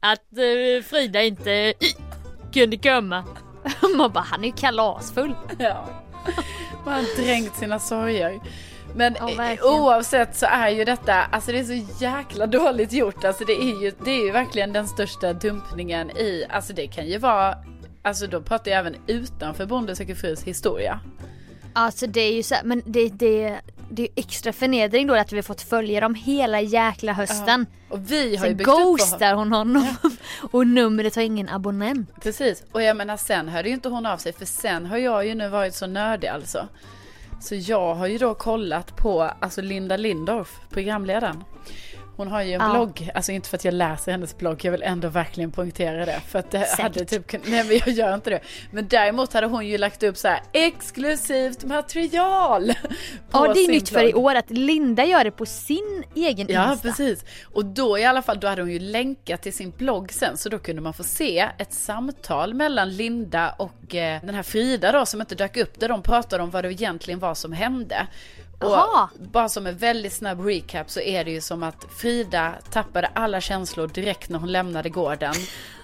att 0.00 0.38
eh, 0.38 0.84
Frida 0.84 1.22
inte 1.22 1.74
kunde 2.52 2.76
komma. 2.76 3.24
Man 3.96 4.12
bara, 4.12 4.24
han 4.24 4.44
är 4.44 4.48
ju 4.48 4.52
kalasfull. 4.52 5.34
Ja. 5.58 5.88
Man 6.84 6.94
har 6.94 7.24
dränkt 7.24 7.56
sina 7.56 7.78
sorger. 7.78 8.40
Men 8.96 9.16
Ja, 9.20 9.52
eh, 9.52 9.64
oavsett 9.64 10.36
så 10.36 10.46
är 10.46 10.68
ju 10.68 10.84
detta, 10.84 11.14
alltså 11.14 11.52
det 11.52 11.58
är 11.58 11.64
så 11.64 12.04
jäkla 12.04 12.46
dåligt 12.46 12.92
gjort. 12.92 13.24
Alltså 13.24 13.44
det 13.44 13.52
är 13.52 13.82
ju, 13.82 13.92
det 14.04 14.10
är 14.10 14.24
ju 14.24 14.30
verkligen 14.30 14.72
den 14.72 14.88
största 14.88 15.32
dumpningen 15.32 16.10
i, 16.10 16.46
alltså 16.50 16.72
det 16.72 16.86
kan 16.86 17.06
ju 17.06 17.18
vara, 17.18 17.54
alltså 18.02 18.26
då 18.26 18.42
pratar 18.42 18.70
jag 18.70 18.80
även 18.80 18.96
utanför 19.06 19.66
Bonde 19.66 19.96
söker 19.96 20.14
frus 20.14 20.42
historia. 20.42 21.00
Alltså 21.76 22.06
det 22.06 22.20
är 22.20 22.32
ju 22.32 22.42
så 22.42 22.54
här, 22.54 22.64
men 22.64 22.82
det, 22.86 23.08
det, 23.08 23.60
det 23.90 24.02
är 24.02 24.06
ju 24.06 24.12
extra 24.16 24.52
förnedring 24.52 25.06
då 25.06 25.14
att 25.14 25.32
vi 25.32 25.36
har 25.36 25.42
fått 25.42 25.62
följa 25.62 26.00
dem 26.00 26.14
hela 26.14 26.60
jäkla 26.60 27.12
hösten. 27.12 27.66
Och 27.88 28.10
vi 28.10 28.36
har 28.36 28.46
ju 28.46 28.50
Sen 28.50 28.56
byggt 28.56 28.68
upp 28.68 28.74
på 28.74 28.90
ghostar 28.90 29.34
hon 29.34 29.52
honom 29.52 29.96
och 30.50 30.66
numret 30.66 31.16
har 31.16 31.22
ingen 31.22 31.48
abonnent. 31.48 32.10
Precis, 32.22 32.64
och 32.72 32.82
jag 32.82 32.96
menar 32.96 33.16
sen 33.16 33.48
hörde 33.48 33.68
ju 33.68 33.74
inte 33.74 33.88
hon 33.88 34.06
av 34.06 34.16
sig 34.16 34.32
för 34.32 34.44
sen 34.44 34.86
har 34.86 34.96
jag 34.96 35.26
ju 35.26 35.34
nu 35.34 35.48
varit 35.48 35.74
så 35.74 35.86
nördig 35.86 36.28
alltså. 36.28 36.68
Så 37.40 37.54
jag 37.54 37.94
har 37.94 38.06
ju 38.06 38.18
då 38.18 38.34
kollat 38.34 38.96
på, 38.96 39.22
alltså 39.40 39.62
Linda 39.62 39.96
Lindorff, 39.96 40.60
programledaren. 40.70 41.44
Hon 42.16 42.28
har 42.28 42.42
ju 42.42 42.52
en 42.52 42.60
Ja. 42.60 42.70
blogg, 42.72 43.10
alltså 43.14 43.32
inte 43.32 43.48
för 43.48 43.56
att 43.56 43.64
jag 43.64 43.74
läser 43.74 44.12
hennes 44.12 44.38
blogg, 44.38 44.64
jag 44.64 44.72
vill 44.72 44.82
ändå 44.82 45.08
verkligen 45.08 45.50
poängtera 45.50 46.04
det. 46.06 46.20
För 46.28 46.38
att 46.38 46.50
det 46.50 46.60
Säkert. 46.66 46.80
hade 46.82 47.04
typ 47.04 47.32
nej 47.46 47.64
men 47.64 47.76
jag 47.78 47.88
gör 47.88 48.14
inte 48.14 48.30
det. 48.30 48.40
Men 48.70 48.88
däremot 48.88 49.32
hade 49.32 49.46
hon 49.46 49.66
ju 49.66 49.78
lagt 49.78 50.02
upp 50.02 50.16
så 50.16 50.28
här 50.28 50.40
exklusivt 50.52 51.64
material. 51.64 52.72
Ja 53.32 53.52
det 53.54 53.60
är 53.64 53.68
nytt 53.70 53.88
för 53.88 54.02
i 54.08 54.12
blogg. 54.12 54.24
år 54.24 54.34
att 54.34 54.50
Linda 54.50 55.04
gör 55.04 55.24
det 55.24 55.30
på 55.30 55.46
sin 55.46 56.04
egen 56.14 56.46
Ja, 56.50 56.72
Insta. 56.72 56.88
precis. 56.88 57.24
Och 57.52 57.64
då 57.64 57.98
i 57.98 58.04
alla 58.04 58.22
fall, 58.22 58.40
då 58.40 58.46
hade 58.48 58.62
hon 58.62 58.70
ju 58.72 58.78
länkat 58.78 59.42
till 59.42 59.52
sin 59.54 59.70
blogg 59.70 60.12
sen, 60.12 60.36
så 60.36 60.48
då 60.48 60.58
kunde 60.58 60.82
man 60.82 60.94
få 60.94 61.02
se 61.04 61.48
ett 61.58 61.72
samtal 61.72 62.54
mellan 62.54 62.96
Linda 62.96 63.54
och 63.58 63.94
eh, 63.94 64.20
den 64.24 64.34
här 64.34 64.42
Frida 64.42 64.92
då, 64.92 65.06
som 65.06 65.20
inte 65.20 65.34
dök 65.34 65.56
upp, 65.56 65.80
där 65.80 65.88
de 65.88 66.02
pratade 66.02 66.42
om 66.42 66.50
vad 66.50 66.64
det 66.64 66.72
egentligen 66.72 67.20
var 67.20 67.34
som 67.34 67.52
hände. 67.52 68.06
Och 68.60 69.08
bara 69.32 69.48
som 69.48 69.66
en 69.66 69.76
väldigt 69.76 70.12
snabb 70.12 70.46
recap 70.46 70.90
så 70.90 71.00
är 71.00 71.24
det 71.24 71.30
ju 71.30 71.40
som 71.40 71.62
att 71.62 71.86
Frida 71.96 72.54
tappade 72.70 73.06
alla 73.06 73.40
känslor 73.40 73.88
direkt 73.88 74.28
när 74.28 74.38
hon 74.38 74.52
lämnade 74.52 74.88
gården. 74.88 75.34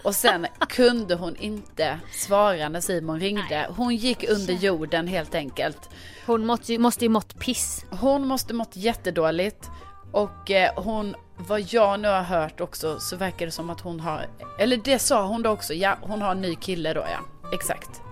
Och 0.04 0.14
sen 0.14 0.46
kunde 0.68 1.14
hon 1.14 1.36
inte 1.36 2.00
svara 2.12 2.68
när 2.68 2.80
Simon 2.80 3.20
ringde. 3.20 3.66
Hon 3.76 3.96
gick 3.96 4.30
under 4.30 4.54
jorden 4.54 5.06
helt 5.06 5.34
enkelt. 5.34 5.90
Hon 6.26 6.46
måste 6.46 6.72
ju, 6.72 6.78
måste 6.78 7.04
ju 7.04 7.08
mått 7.08 7.38
piss. 7.38 7.84
Hon 7.90 8.26
måste 8.26 8.54
mått 8.54 8.76
jättedåligt. 8.76 9.70
Och 10.12 10.50
eh, 10.50 10.72
hon, 10.76 11.14
vad 11.36 11.60
jag 11.60 12.00
nu 12.00 12.08
har 12.08 12.22
hört 12.22 12.60
också, 12.60 13.00
så 13.00 13.16
verkar 13.16 13.46
det 13.46 13.52
som 13.52 13.70
att 13.70 13.80
hon 13.80 14.00
har, 14.00 14.26
eller 14.58 14.76
det 14.76 14.98
sa 14.98 15.26
hon 15.26 15.42
då 15.42 15.50
också, 15.50 15.74
ja 15.74 15.98
hon 16.02 16.22
har 16.22 16.30
en 16.30 16.40
ny 16.40 16.54
kille 16.56 16.92
då 16.94 17.00
ja. 17.00 17.50
Exakt. 17.52 18.09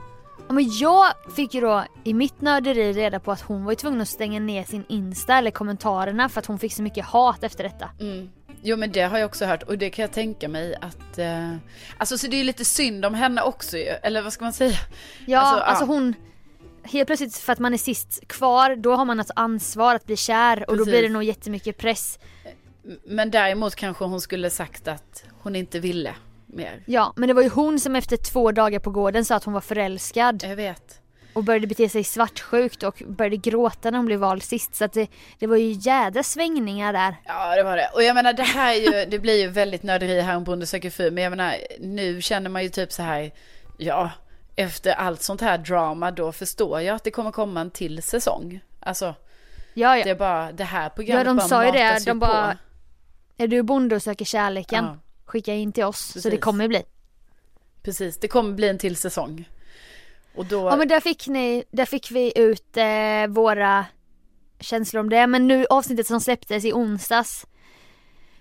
Ja, 0.49 0.55
men 0.55 0.71
jag 0.73 1.07
fick 1.37 1.55
ju 1.55 1.61
då 1.61 1.85
i 2.05 2.15
mitt 2.15 2.41
nörderi 2.41 2.93
reda 2.93 3.21
på 3.21 3.33
att 3.33 3.41
hon 3.41 3.65
var 3.65 3.73
ju 3.73 3.77
tvungen 3.77 4.01
att 4.01 4.09
stänga 4.09 4.41
ner 4.41 4.65
sin 4.65 4.85
Insta 4.89 5.39
eller 5.39 5.51
kommentarerna 5.51 6.29
för 6.29 6.41
att 6.41 6.47
hon 6.47 6.59
fick 6.59 6.73
så 6.75 6.83
mycket 6.83 7.05
hat 7.05 7.45
efter 7.45 7.65
detta. 7.65 7.91
Mm. 8.01 8.31
Jo 8.63 8.77
men 8.77 8.93
det 8.93 9.03
har 9.03 9.19
jag 9.19 9.27
också 9.27 9.45
hört 9.45 9.63
och 9.63 9.79
det 9.79 9.91
kan 9.91 10.03
jag 10.03 10.13
tänka 10.13 10.49
mig 10.49 10.75
att, 10.81 11.19
eh, 11.19 11.55
alltså 11.99 12.19
så 12.19 12.27
det 12.27 12.37
är 12.37 12.39
ju 12.39 12.45
lite 12.45 12.65
synd 12.65 13.05
om 13.05 13.15
henne 13.15 13.43
också 13.43 13.77
ju, 13.77 13.85
eller 13.85 14.23
vad 14.23 14.33
ska 14.33 14.45
man 14.45 14.53
säga? 14.53 14.77
Ja, 15.27 15.39
Alltså, 15.41 15.65
alltså, 15.65 15.85
ja. 15.85 15.89
hon 15.89 16.15
Helt 16.83 17.07
plötsligt 17.07 17.37
för 17.37 17.53
att 17.53 17.59
man 17.59 17.75
är 17.75 17.79
sist 17.79 18.29
kvar, 18.29 18.77
då 18.77 18.95
har 18.95 19.05
man 19.05 19.21
ett 19.21 19.31
ansvar 19.37 19.95
att 19.95 20.07
bli 20.07 20.17
kär 20.17 20.71
och 20.71 20.77
då 20.77 20.85
blir 20.85 21.03
det 21.03 21.09
nog 21.09 21.23
jättemycket 21.23 21.79
press. 21.79 22.19
Men 23.05 23.31
däremot 23.31 23.75
kanske 23.75 24.05
hon 24.05 24.21
skulle 24.21 24.51
sagt 24.51 24.89
att 24.89 25.25
hon 25.43 25.57
inte 25.57 25.81
ville 25.81 26.15
mer. 26.49 26.83
Ja, 26.87 27.13
men 27.17 27.29
det 27.29 27.35
var 27.35 27.43
ju 27.43 27.49
hon 27.49 27.81
som 27.81 27.97
efter 27.97 28.17
två 28.17 28.53
dagar 28.53 28.79
på 28.79 28.91
gården 28.91 29.25
sa 29.25 29.35
att 29.37 29.45
hon 29.45 29.55
var 29.55 29.61
förälskad 29.61 30.43
Jag 30.49 30.57
vet. 30.57 31.01
och 31.33 31.45
började 31.45 31.67
bete 31.67 31.89
sig 31.89 32.05
svartsjukt 32.05 32.83
och 32.83 33.03
började 33.07 33.37
gråta 33.37 33.91
när 33.91 33.99
hon 33.99 34.07
blev 34.07 34.19
vald 34.21 34.43
sist. 34.43 34.75
Så 34.75 34.85
att 34.85 34.93
det, 34.93 35.09
det 35.39 35.47
var 35.47 35.57
ju 35.57 35.73
jädra 35.73 36.23
svängningar 36.23 36.93
där. 36.93 37.17
Ja 37.25 37.57
det 37.57 37.63
var 37.63 37.77
det. 37.77 37.91
Och 37.95 38.03
jag 38.03 38.15
menar 38.15 38.33
det 38.33 38.43
här 38.43 38.75
är 38.75 38.79
ju, 39.03 39.11
det 39.11 39.19
blir 39.19 39.41
ju 39.41 39.49
väldigt 39.49 39.83
nörderi 39.83 40.21
här 40.21 40.37
om 40.37 40.45
Bonde 40.45 40.67
söker 40.67 40.91
fru. 40.91 41.11
Men 41.11 41.25
jag 41.25 41.31
menar 41.31 41.57
nu 41.81 42.23
känner 42.23 42.51
man 42.51 42.63
ju 42.63 42.69
typ 42.69 42.93
så 42.93 43.03
här, 43.03 43.31
ja 43.77 44.11
efter 44.57 44.93
allt 44.93 45.23
sånt 45.23 45.41
här 45.41 45.59
drama 45.59 46.11
då 46.11 46.33
förstår 46.33 46.81
jag 46.81 46.97
att 46.97 47.05
det 47.05 47.11
kommer 47.11 47.31
komma 47.31 47.61
en 47.61 47.71
till 47.71 48.03
säsong. 48.03 48.61
Alltså 48.81 49.15
Ja, 49.75 49.99
ja. 49.99 50.05
det 50.05 50.11
är 50.11 50.15
bara 50.15 50.53
det 50.53 50.65
här 50.65 50.89
programmet 50.89 51.21
Ja, 51.27 51.31
de 51.31 51.37
bara 51.37 51.49
sa 51.49 51.65
ju 51.67 51.73
det, 51.73 52.05
de 52.07 52.19
bara- 52.19 52.53
på. 52.53 52.59
Är 53.43 53.49
du 53.49 53.63
bonde 53.63 53.97
och 53.97 54.03
söker 54.03 54.25
kärleken? 54.25 54.85
Ja. 54.85 54.99
Skicka 55.29 55.55
in 55.55 55.73
till 55.73 55.85
oss. 55.85 55.99
Så 56.01 56.19
det 56.19 56.23
Precis. 56.23 56.41
kommer 56.41 56.69
bli. 56.69 56.83
Precis, 57.83 58.19
det 58.21 58.29
kommer 58.29 58.53
bli 58.53 58.69
en 58.69 58.79
till 58.79 58.97
säsong. 58.97 59.49
Och 60.35 60.47
då, 60.47 60.61
Ja 60.69 60.77
men 60.77 60.89
där 60.89 61.01
fick 61.01 61.27
ni, 61.29 61.65
där 61.71 61.85
fick 61.85 62.11
vi 62.11 62.33
ut 62.39 62.77
eh, 62.77 63.27
våra 63.29 63.85
känslor 64.61 65.01
om 65.01 65.11
det. 65.11 65.27
Men 65.27 65.47
nu 65.49 65.67
avsnittet 65.71 66.07
som 66.07 66.21
släpptes 66.21 66.65
i 66.65 66.73
onsdags. 66.73 67.47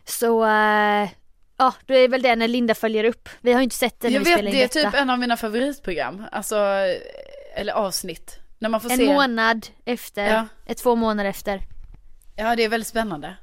Så 0.06 0.46
eh, 0.46 1.10
ja, 1.58 1.74
då 1.86 1.94
är 1.94 2.08
väl 2.08 2.22
det 2.22 2.36
när 2.36 2.48
Linda 2.48 2.76
följer 2.76 3.04
upp. 3.04 3.30
Vi 3.42 3.54
har 3.54 3.60
ju 3.60 3.64
inte 3.64 3.76
sett 3.76 4.00
det 4.00 4.08
när 4.08 4.14
jag 4.16 4.20
vi 4.20 4.26
vet 4.30 4.38
spelar 4.38 4.52
in 4.52 4.58
det 4.58 4.64
är 4.64 4.84
typ 4.84 4.94
en 4.94 5.10
av 5.10 5.20
mina 5.20 5.38
favoritprogram. 5.38 6.24
Alltså, 6.32 6.56
eller 7.56 7.74
avsnitt. 7.74 8.40
När 8.60 8.70
man 8.70 8.82
får 8.82 8.92
en 8.92 8.98
se. 8.98 9.06
månad 9.14 9.68
efter, 9.86 10.28
Ja. 10.28 10.48
eh, 10.66 10.76
två 10.76 10.96
månader 10.96 11.30
efter. 11.30 11.62
Ja 12.36 12.56
det 12.56 12.64
är 12.64 12.70
väldigt 12.70 12.88
spännande. 12.88 13.36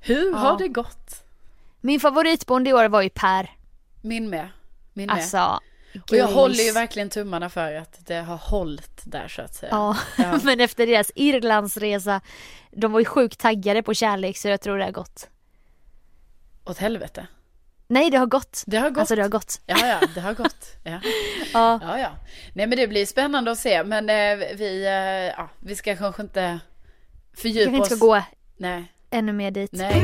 Hur 0.00 0.30
Ja. 0.30 0.36
har 0.38 0.58
det 0.58 0.68
gått? 0.68 1.24
Min 1.80 2.00
favoritbonde 2.00 2.70
i 2.70 2.72
år 2.72 2.88
var 2.88 3.02
ju 3.02 3.08
Per. 3.10 3.50
Min 4.02 4.30
med. 4.30 4.48
Min 4.92 5.06
med. 5.06 5.14
Alltså, 5.16 5.60
Och 6.10 6.16
jag 6.16 6.26
håller 6.26 6.64
ju 6.64 6.72
verkligen 6.72 7.10
tummarna 7.10 7.50
för 7.50 7.74
att 7.74 8.06
det 8.06 8.14
har 8.20 8.36
hållit 8.36 9.00
där 9.04 9.28
så 9.28 9.42
att 9.42 9.54
säga. 9.54 9.70
Ja, 9.72 9.96
Ja. 10.18 10.38
men 10.44 10.60
efter 10.60 10.86
deras 10.86 11.10
Irlandsresa, 11.14 12.20
de 12.72 12.92
var 12.92 13.00
ju 13.00 13.04
sjukt 13.06 13.38
taggade 13.40 13.82
på 13.82 13.94
kärlek 13.94 14.36
så 14.36 14.48
jag 14.48 14.60
tror 14.60 14.78
det 14.78 14.84
har 14.84 14.92
gått. 14.92 15.28
Åt 16.64 16.78
helvete. 16.78 17.26
Nej 17.90 18.10
det 18.10 18.16
har 18.18 18.26
gått. 18.26 18.62
Det 18.66 18.76
har 18.76 18.90
gått. 18.90 18.98
Alltså 18.98 19.16
det 19.16 19.22
har 19.22 19.28
gått. 19.28 19.60
Ja, 19.66 19.76
ja, 19.86 20.00
det 20.14 20.20
har 20.20 20.34
gått. 20.34 20.76
Ja. 20.84 21.00
Ja. 21.52 21.78
ja, 21.82 21.98
ja. 21.98 22.10
Nej, 22.54 22.66
men 22.66 22.78
det 22.78 22.86
blir 22.88 23.06
spännande 23.06 23.50
att 23.50 23.58
se. 23.58 23.84
Men 23.84 24.10
eh, 24.10 24.46
vi, 24.56 24.84
eh, 24.86 24.92
ja, 25.38 25.48
vi 25.60 25.76
ska 25.76 25.96
kanske 25.96 26.22
inte 26.22 26.60
fördjupa 27.36 27.60
Jag 27.70 27.74
inte 27.74 27.80
oss. 27.80 27.86
ska 27.98 28.06
gå 28.06 28.22
Nej, 28.56 28.92
ännu 29.10 29.32
mer 29.32 29.50
dit. 29.50 29.72
nej. 29.72 30.02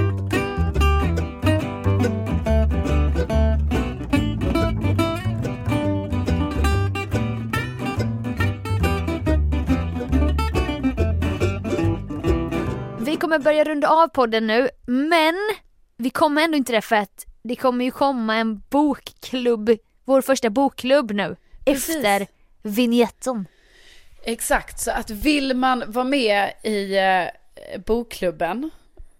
Kommer 13.25 13.39
börja 13.39 13.64
runda 13.64 13.89
av 13.89 14.09
podden 14.09 14.47
nu, 14.47 14.68
men 14.87 15.35
vi 15.97 16.11
kommer 16.11 16.43
ändå 16.43 16.57
inte 16.57 16.72
det 16.72 16.81
för 16.81 16.97
att 16.97 17.27
det 17.43 17.57
kommer 17.57 17.85
ju 17.85 17.91
komma 17.91 18.37
en 18.37 18.62
bokklubb, 18.70 19.70
vår 20.05 20.20
första 20.20 20.51
bokklubb 20.51 21.11
nu, 21.11 21.37
Precis. 21.64 21.97
efter 21.97 22.27
vignetten. 22.62 23.47
Exakt, 24.25 24.81
så 24.81 24.91
att 24.91 25.11
vill 25.11 25.57
man 25.57 25.85
vara 25.87 26.05
med 26.05 26.53
i 26.62 26.99
eh, 26.99 27.81
bokklubben, 27.87 28.70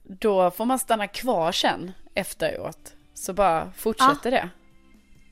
då 0.03 0.51
får 0.51 0.65
man 0.65 0.79
stanna 0.79 1.07
kvar 1.07 1.53
sen 1.53 1.93
efteråt. 2.15 2.93
Så 3.15 3.33
bara 3.33 3.73
fortsätter 3.77 4.31
det. 4.31 4.49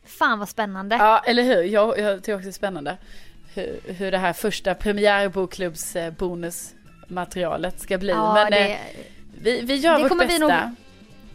Fan 0.04 0.38
vad 0.38 0.48
spännande. 0.48 0.96
Ja, 0.96 1.18
eller 1.26 1.42
hur? 1.42 1.62
Jag, 1.62 1.98
jag 1.98 2.18
tycker 2.18 2.34
också 2.34 2.44
det 2.44 2.50
är 2.50 2.52
spännande. 2.52 2.96
Hur, 3.54 3.80
hur 3.86 4.10
det 4.10 4.18
här 4.18 4.32
första 4.32 4.74
premiärbokklubbs 4.74 5.96
bonusmaterialet 7.12 7.80
ska 7.80 7.98
bli. 7.98 8.08
Ja, 8.10 8.34
Men 8.34 8.50
det- 8.50 8.72
eh, 8.72 8.78
vi, 9.42 9.60
vi 9.60 9.74
gör 9.76 9.98
vårt 10.08 10.18
bästa. 10.18 10.26
vi 10.26 10.38
nog- 10.38 10.52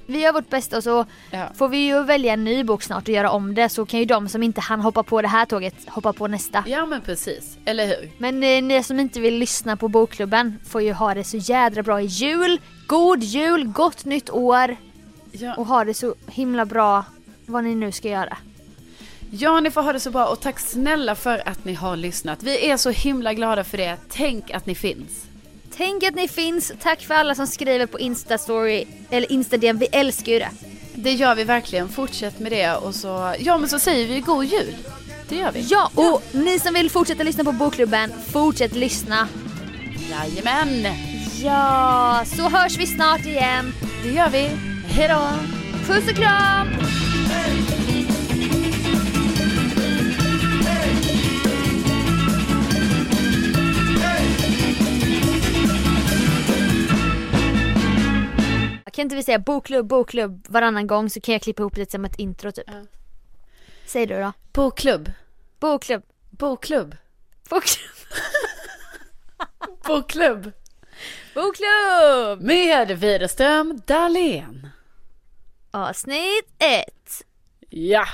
Vi 0.09 0.19
gör 0.21 0.33
vårt 0.33 0.49
bästa 0.49 0.77
och 0.77 0.83
så 0.83 1.05
Ja. 1.31 1.47
får 1.55 1.67
vi 1.69 1.77
ju 1.77 2.03
välja 2.03 2.33
en 2.33 2.43
ny 2.43 2.63
bok 2.63 2.83
snart 2.83 3.03
och 3.03 3.09
göra 3.13 3.29
om 3.31 3.55
det 3.55 3.69
så 3.69 3.85
kan 3.85 3.99
ju 3.99 4.05
de 4.05 4.29
som 4.29 4.43
inte 4.43 4.61
hann 4.61 4.81
hoppa 4.81 5.03
på 5.03 5.21
det 5.21 5.27
här 5.27 5.45
tåget 5.45 5.75
hoppa 5.89 6.13
på 6.13 6.27
nästa. 6.27 6.63
ja, 6.67 6.85
men 6.85 7.01
precis. 7.01 7.57
Eller 7.65 7.87
hur? 7.87 8.09
Men 8.17 8.43
eh, 8.43 8.61
ni 8.63 8.83
som 8.83 8.99
inte 8.99 9.19
vill 9.19 9.35
lyssna 9.37 9.75
på 9.77 9.87
bokklubben 9.87 10.59
får 10.65 10.81
ju 10.81 10.93
ha 10.93 11.13
det 11.13 11.23
så 11.23 11.37
jädra 11.37 11.83
bra 11.83 12.01
i 12.01 12.05
jul. 12.05 12.61
God 12.87 13.23
jul, 13.23 13.67
gott 13.67 14.05
nytt 14.05 14.29
år 14.29 14.75
Ja. 15.31 15.55
och 15.55 15.65
ha 15.65 15.83
det 15.83 15.93
så 15.93 16.15
himla 16.27 16.65
bra 16.65 17.05
vad 17.45 17.63
ni 17.63 17.75
nu 17.75 17.91
ska 17.91 18.07
göra. 18.09 18.37
Ja, 19.31 19.59
ni 19.59 19.71
får 19.71 19.81
ha 19.81 19.93
det 19.93 19.99
så 19.99 20.11
bra 20.11 20.25
och 20.27 20.39
tack 20.39 20.59
snälla 20.59 21.15
för 21.15 21.41
att 21.49 21.65
ni 21.65 21.73
har 21.73 21.95
lyssnat. 21.95 22.43
Vi 22.43 22.69
är 22.69 22.77
så 22.77 22.89
himla 22.89 23.33
glada 23.33 23.63
för 23.63 23.77
det. 23.77 23.97
Tänk 24.09 24.51
att 24.51 24.65
ni 24.65 24.75
finns. 24.75 25.25
Tänk 25.77 26.03
att 26.03 26.15
ni 26.15 26.27
finns. 26.27 26.71
Tack 26.81 27.01
för 27.01 27.13
alla 27.13 27.35
som 27.35 27.47
skriver 27.47 27.85
på 27.85 27.99
Instastory 27.99 28.85
eller 29.09 29.31
Instagram. 29.31 29.77
Vi 29.77 29.85
älskar 29.85 30.31
ju 30.31 30.39
det. 30.39 30.49
Det 30.95 31.11
gör 31.11 31.35
vi 31.35 31.43
verkligen. 31.43 31.89
Fortsätt 31.89 32.39
med 32.39 32.51
det 32.51 32.75
och 32.75 32.95
så, 32.95 33.35
ja 33.39 33.57
men 33.57 33.69
så 33.69 33.79
säger 33.79 34.07
vi 34.07 34.19
god 34.19 34.45
jul. 34.45 34.75
Det 35.29 35.35
gör 35.35 35.51
vi. 35.51 35.61
Ja, 35.69 35.91
och 35.95 36.23
ni 36.31 36.59
som 36.59 36.73
vill 36.73 36.89
fortsätta 36.91 37.23
lyssna 37.23 37.43
på 37.43 37.51
Bokklubben, 37.51 38.11
fortsätt 38.31 38.75
lyssna. 38.75 39.27
Jajamän, 40.09 40.93
Ja, 41.43 42.23
så 42.25 42.49
hörs 42.49 42.77
vi 42.77 42.87
snart 42.87 43.25
igen. 43.25 43.73
det 44.03 44.09
gör 44.09 44.29
vi. 44.29 44.49
Hejdå! 44.87 45.21
Puss 45.87 46.09
och 46.09 46.15
kram! 46.15 46.67
Kan 58.97 59.03
inte 59.03 59.15
vi 59.15 59.23
säga 59.23 59.39
bokklubb, 59.39 59.87
bokklubb 59.87 60.45
varannan 60.49 60.87
gång 60.87 61.09
så 61.09 61.21
kan 61.21 61.33
jag 61.33 61.41
klippa 61.41 61.61
ihop 61.61 61.75
det 61.75 61.91
som 61.91 62.05
ett 62.05 62.19
intro 62.19 62.51
typ. 62.51 62.65
Ja. 62.67 62.83
Säg 63.85 64.05
du 64.05 64.19
då. 64.19 64.33
Bokklubb. 64.53 65.11
Bokklubb. 65.59 66.03
Bokklubb. 66.29 66.95
Bokklubb. 67.49 67.89
Bokklubb. 69.87 70.51
Bokklubb! 71.35 72.41
Med 72.41 72.99
Widerström 72.99 73.81
Dahlén. 73.87 74.69
Avsnitt 75.71 76.49
ett. 76.57 77.23
Ja. 77.69 78.05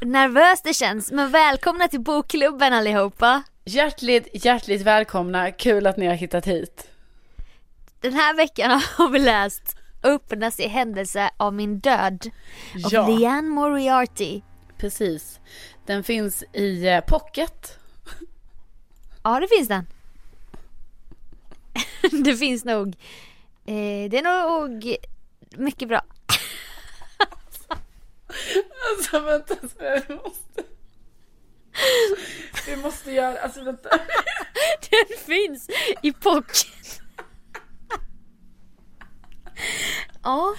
Nervöst 0.00 0.64
det 0.64 0.74
känns, 0.74 1.12
men 1.12 1.30
välkomna 1.30 1.88
till 1.88 2.00
bokklubben 2.00 2.72
allihopa. 2.72 3.42
Hjärtligt, 3.64 4.44
hjärtligt 4.44 4.82
välkomna. 4.82 5.50
Kul 5.50 5.86
att 5.86 5.96
ni 5.96 6.06
har 6.06 6.14
hittat 6.14 6.46
hit. 6.46 6.90
Den 8.00 8.12
här 8.12 8.36
veckan 8.36 8.82
har 8.96 9.08
vi 9.08 9.18
läst 9.18 9.77
Öppnas 10.08 10.60
i 10.60 10.68
händelse 10.68 11.30
av 11.36 11.54
min 11.54 11.78
död 11.78 12.30
av 12.84 12.92
Ja. 12.92 13.08
Leanne 13.08 13.48
Moriarty. 13.48 14.42
Precis. 14.78 15.40
Den 15.86 16.04
finns 16.04 16.44
i 16.52 16.86
eh, 16.86 17.00
pocket. 17.00 17.78
Ja, 19.22 19.40
det 19.40 19.48
finns 19.48 19.68
den. 19.68 19.86
det 22.24 22.36
finns 22.36 22.64
nog. 22.64 22.88
Eh, 23.66 24.10
det 24.10 24.18
är 24.18 24.22
nog 24.22 24.96
mycket 25.56 25.88
bra. 25.88 26.02
Alltså 28.90 29.20
vänta, 29.20 29.54
jag 29.78 30.10
måste... 30.24 30.62
Vi 32.66 32.76
måste 32.76 33.12
göra, 33.12 33.38
alltså 33.38 33.64
vänta. 33.64 33.88
Den 34.90 35.18
finns 35.26 35.70
i 36.02 36.12
pocket. 36.12 37.00
Ja, 40.28 40.54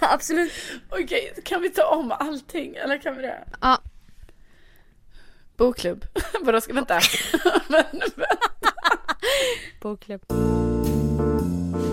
absolut. 0.14 0.52
Okej, 0.90 1.34
kan 1.44 1.62
vi 1.62 1.70
ta 1.70 1.86
om 1.86 2.12
allting 2.18 2.74
eller 2.76 2.98
kan 2.98 3.16
vi 3.16 3.22
det? 3.22 3.44
Ja, 3.60 3.78
Bokklubb. 5.56 6.04
Vadå 6.40 6.60
ska 6.60 6.72
vänta? 6.74 7.00
Bokklubb. 9.80 10.20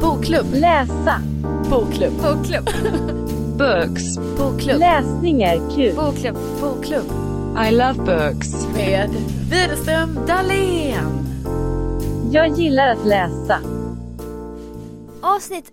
Bokklubb. 0.02 0.54
Läsa. 0.54 1.22
Bokklubb. 1.70 2.14
Bokklubb. 2.22 2.70
Books. 3.58 4.18
Bokklubb. 4.38 4.80
Läsning 4.80 5.42
är 5.44 5.76
kul. 5.76 5.96
Bokklubb. 5.96 6.38
Bokklubb. 6.62 7.12
I 7.68 7.72
love 7.72 7.94
books. 7.94 8.68
Med 8.76 9.10
Widerström 9.50 10.26
Dahlén. 10.28 11.26
Jag 12.32 12.48
gillar 12.48 12.88
att 12.88 13.06
läsa. 13.06 13.60
Avsnitt 15.22 15.72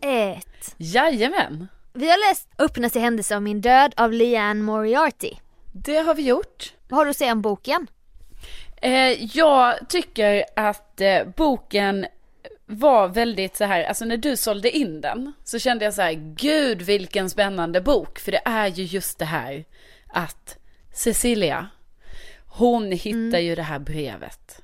Jajamän. 0.77 1.69
Vi 1.93 2.11
har 2.11 2.31
läst 2.31 2.49
Öppnas 2.59 2.97
i 2.97 2.99
händelse 3.01 3.37
av 3.37 3.43
min 3.43 3.61
död 3.61 3.95
av 3.97 4.13
Leanne 4.13 4.63
Moriarty. 4.63 5.31
Det 5.73 5.97
har 5.99 6.15
vi 6.15 6.23
gjort. 6.23 6.73
Vad 6.89 6.99
har 6.99 7.05
du 7.05 7.11
att 7.11 7.17
säga 7.17 7.33
om 7.33 7.43
boken? 7.43 7.87
Eh, 8.77 9.37
jag 9.37 9.89
tycker 9.89 10.45
att 10.57 11.01
eh, 11.01 11.25
boken 11.37 12.07
var 12.67 13.09
väldigt 13.09 13.57
så 13.57 13.65
här, 13.65 13.85
alltså 13.85 14.05
när 14.05 14.17
du 14.17 14.37
sålde 14.37 14.71
in 14.71 15.01
den 15.01 15.33
så 15.45 15.59
kände 15.59 15.85
jag 15.85 15.95
så 15.95 16.03
här, 16.03 16.13
gud 16.37 16.83
vilken 16.83 17.31
spännande 17.31 17.81
bok. 17.81 18.19
För 18.19 18.33
det 18.33 18.43
är 18.45 18.67
ju 18.67 18.85
just 18.85 19.19
det 19.19 19.25
här 19.25 19.65
att 20.09 20.59
Cecilia, 20.95 21.69
hon 22.47 22.93
hittar 22.93 23.39
ju 23.39 23.55
det 23.55 23.63
här 23.63 23.79
brevet. 23.79 24.63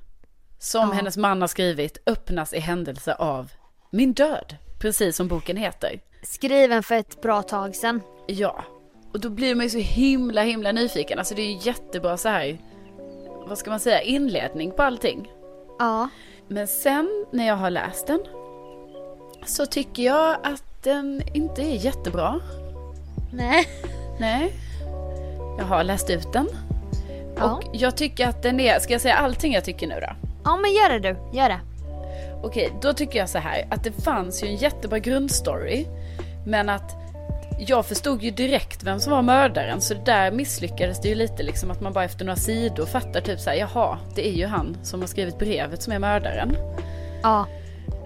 Som 0.59 0.89
Ja. 0.89 0.95
hennes 0.95 1.17
man 1.17 1.41
har 1.41 1.49
skrivit, 1.49 1.99
öppnas 2.07 2.53
i 2.55 2.59
händelse 2.59 3.15
av 3.15 3.51
min 3.91 4.13
död. 4.13 4.57
Precis 4.79 5.17
som 5.17 5.29
boken 5.29 5.57
heter. 5.57 6.01
Skriven 6.23 6.83
för 6.83 6.95
ett 6.95 7.23
bra 7.23 7.43
tag 7.43 7.77
sedan. 7.77 8.01
Ja, 8.27 8.65
och 9.13 9.21
då 9.21 9.31
blir 9.31 9.55
man 9.55 9.65
ju 9.65 9.71
så 9.71 9.79
himla 9.79 10.43
himla 10.43 10.73
nyfiken. 10.73 11.19
Alltså 11.19 11.35
det 11.35 11.43
är 11.43 11.53
ju 11.53 11.59
jättebra 11.63 12.17
så 12.17 12.29
här, 12.29 12.59
vad 13.49 13.59
ska 13.59 13.71
man 13.71 13.81
säga, 13.81 14.03
inledning 14.03 14.71
på 14.71 14.83
allting. 14.83 15.33
Ja. 15.79 16.09
Men 16.49 16.67
sen 16.67 17.27
när 17.33 17.47
jag 17.47 17.57
har 17.57 17.71
läst 17.71 18.07
den 18.07 18.21
så 19.47 19.67
tycker 19.67 20.03
jag 20.03 20.37
att 20.43 20.83
den 20.83 21.23
inte 21.35 21.63
är 21.63 21.85
jättebra. 21.85 22.41
Nej. 23.33 23.67
Nej. 24.21 24.53
Jag 25.59 25.65
har 25.65 25.85
läst 25.85 26.11
ut 26.11 26.33
den. 26.33 26.49
Ja. 27.37 27.53
Och 27.53 27.63
jag 27.73 27.97
tycker 27.97 28.29
att 28.29 28.43
den 28.43 28.61
är, 28.61 28.79
ska 28.79 28.93
jag 28.93 29.03
säga 29.03 29.15
allting 29.15 29.53
jag 29.53 29.65
tycker 29.65 29.87
nu 29.87 29.95
då? 30.01 30.29
Ja 30.45 30.57
men 30.57 30.73
gör 30.73 30.89
det 30.89 30.99
du, 30.99 31.39
gör 31.39 31.49
det. 31.49 31.61
Okej, 32.43 32.73
då 32.83 32.93
tycker 32.93 33.19
jag 33.19 33.29
så 33.29 33.39
här 33.39 33.67
att 33.71 33.85
det 33.85 33.93
fanns 33.93 34.43
ju 34.43 34.49
en 34.49 34.57
jättebra 34.57 34.99
grundstory. 34.99 35.87
Men 36.47 36.69
att 36.69 36.97
jag 37.59 37.87
förstod 37.87 38.23
ju 38.23 38.31
direkt 38.31 38.83
vem 38.83 39.01
som 39.01 39.13
var 39.13 39.23
mördaren 39.23 39.81
så 39.81 39.95
där 39.95 40.31
misslyckades 40.31 41.01
det 41.01 41.09
ju 41.09 41.15
lite 41.15 41.43
liksom 41.43 41.71
att 41.71 41.81
man 41.81 41.93
bara 41.93 42.05
efter 42.05 42.25
några 42.25 42.37
sidor 42.37 42.87
fattar 42.87 43.21
typ 43.21 43.41
så 43.41 43.51
här, 43.51 43.57
jaha, 43.57 43.99
det 44.15 44.29
är 44.29 44.33
ju 44.33 44.47
han 44.47 44.77
som 44.83 45.01
har 45.01 45.09
skrivit 45.09 45.39
brevet 45.39 45.83
som 45.83 45.93
är 45.93 45.99
mördaren. 45.99 46.57
Ja. 47.23 47.47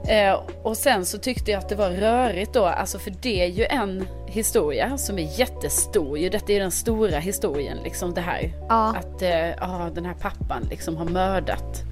Eh, 0.09 0.41
och 0.63 0.77
sen 0.77 1.05
så 1.05 1.19
tyckte 1.19 1.51
jag 1.51 1.59
att 1.59 1.69
det 1.69 1.75
var 1.75 1.91
rörigt 1.91 2.55
då, 2.55 2.65
alltså 2.65 2.99
för 2.99 3.13
det 3.23 3.43
är 3.43 3.47
ju 3.47 3.65
en 3.65 4.07
historia 4.27 4.99
som 4.99 5.19
är 5.19 5.39
jättestor 5.39 6.19
ju. 6.19 6.29
Detta 6.29 6.53
är 6.53 6.61
den 6.61 6.71
stora 6.71 7.19
historien 7.19 7.79
liksom 7.85 8.15
det 8.15 8.21
här. 8.21 8.53
Ja. 8.69 8.97
Att 8.97 9.23
eh, 9.23 9.49
ja, 9.49 9.91
den 9.95 10.05
här 10.05 10.15
pappan 10.15 10.67
liksom 10.71 10.97
har 10.97 11.05
mördat 11.05 11.83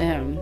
ehm, 0.00 0.38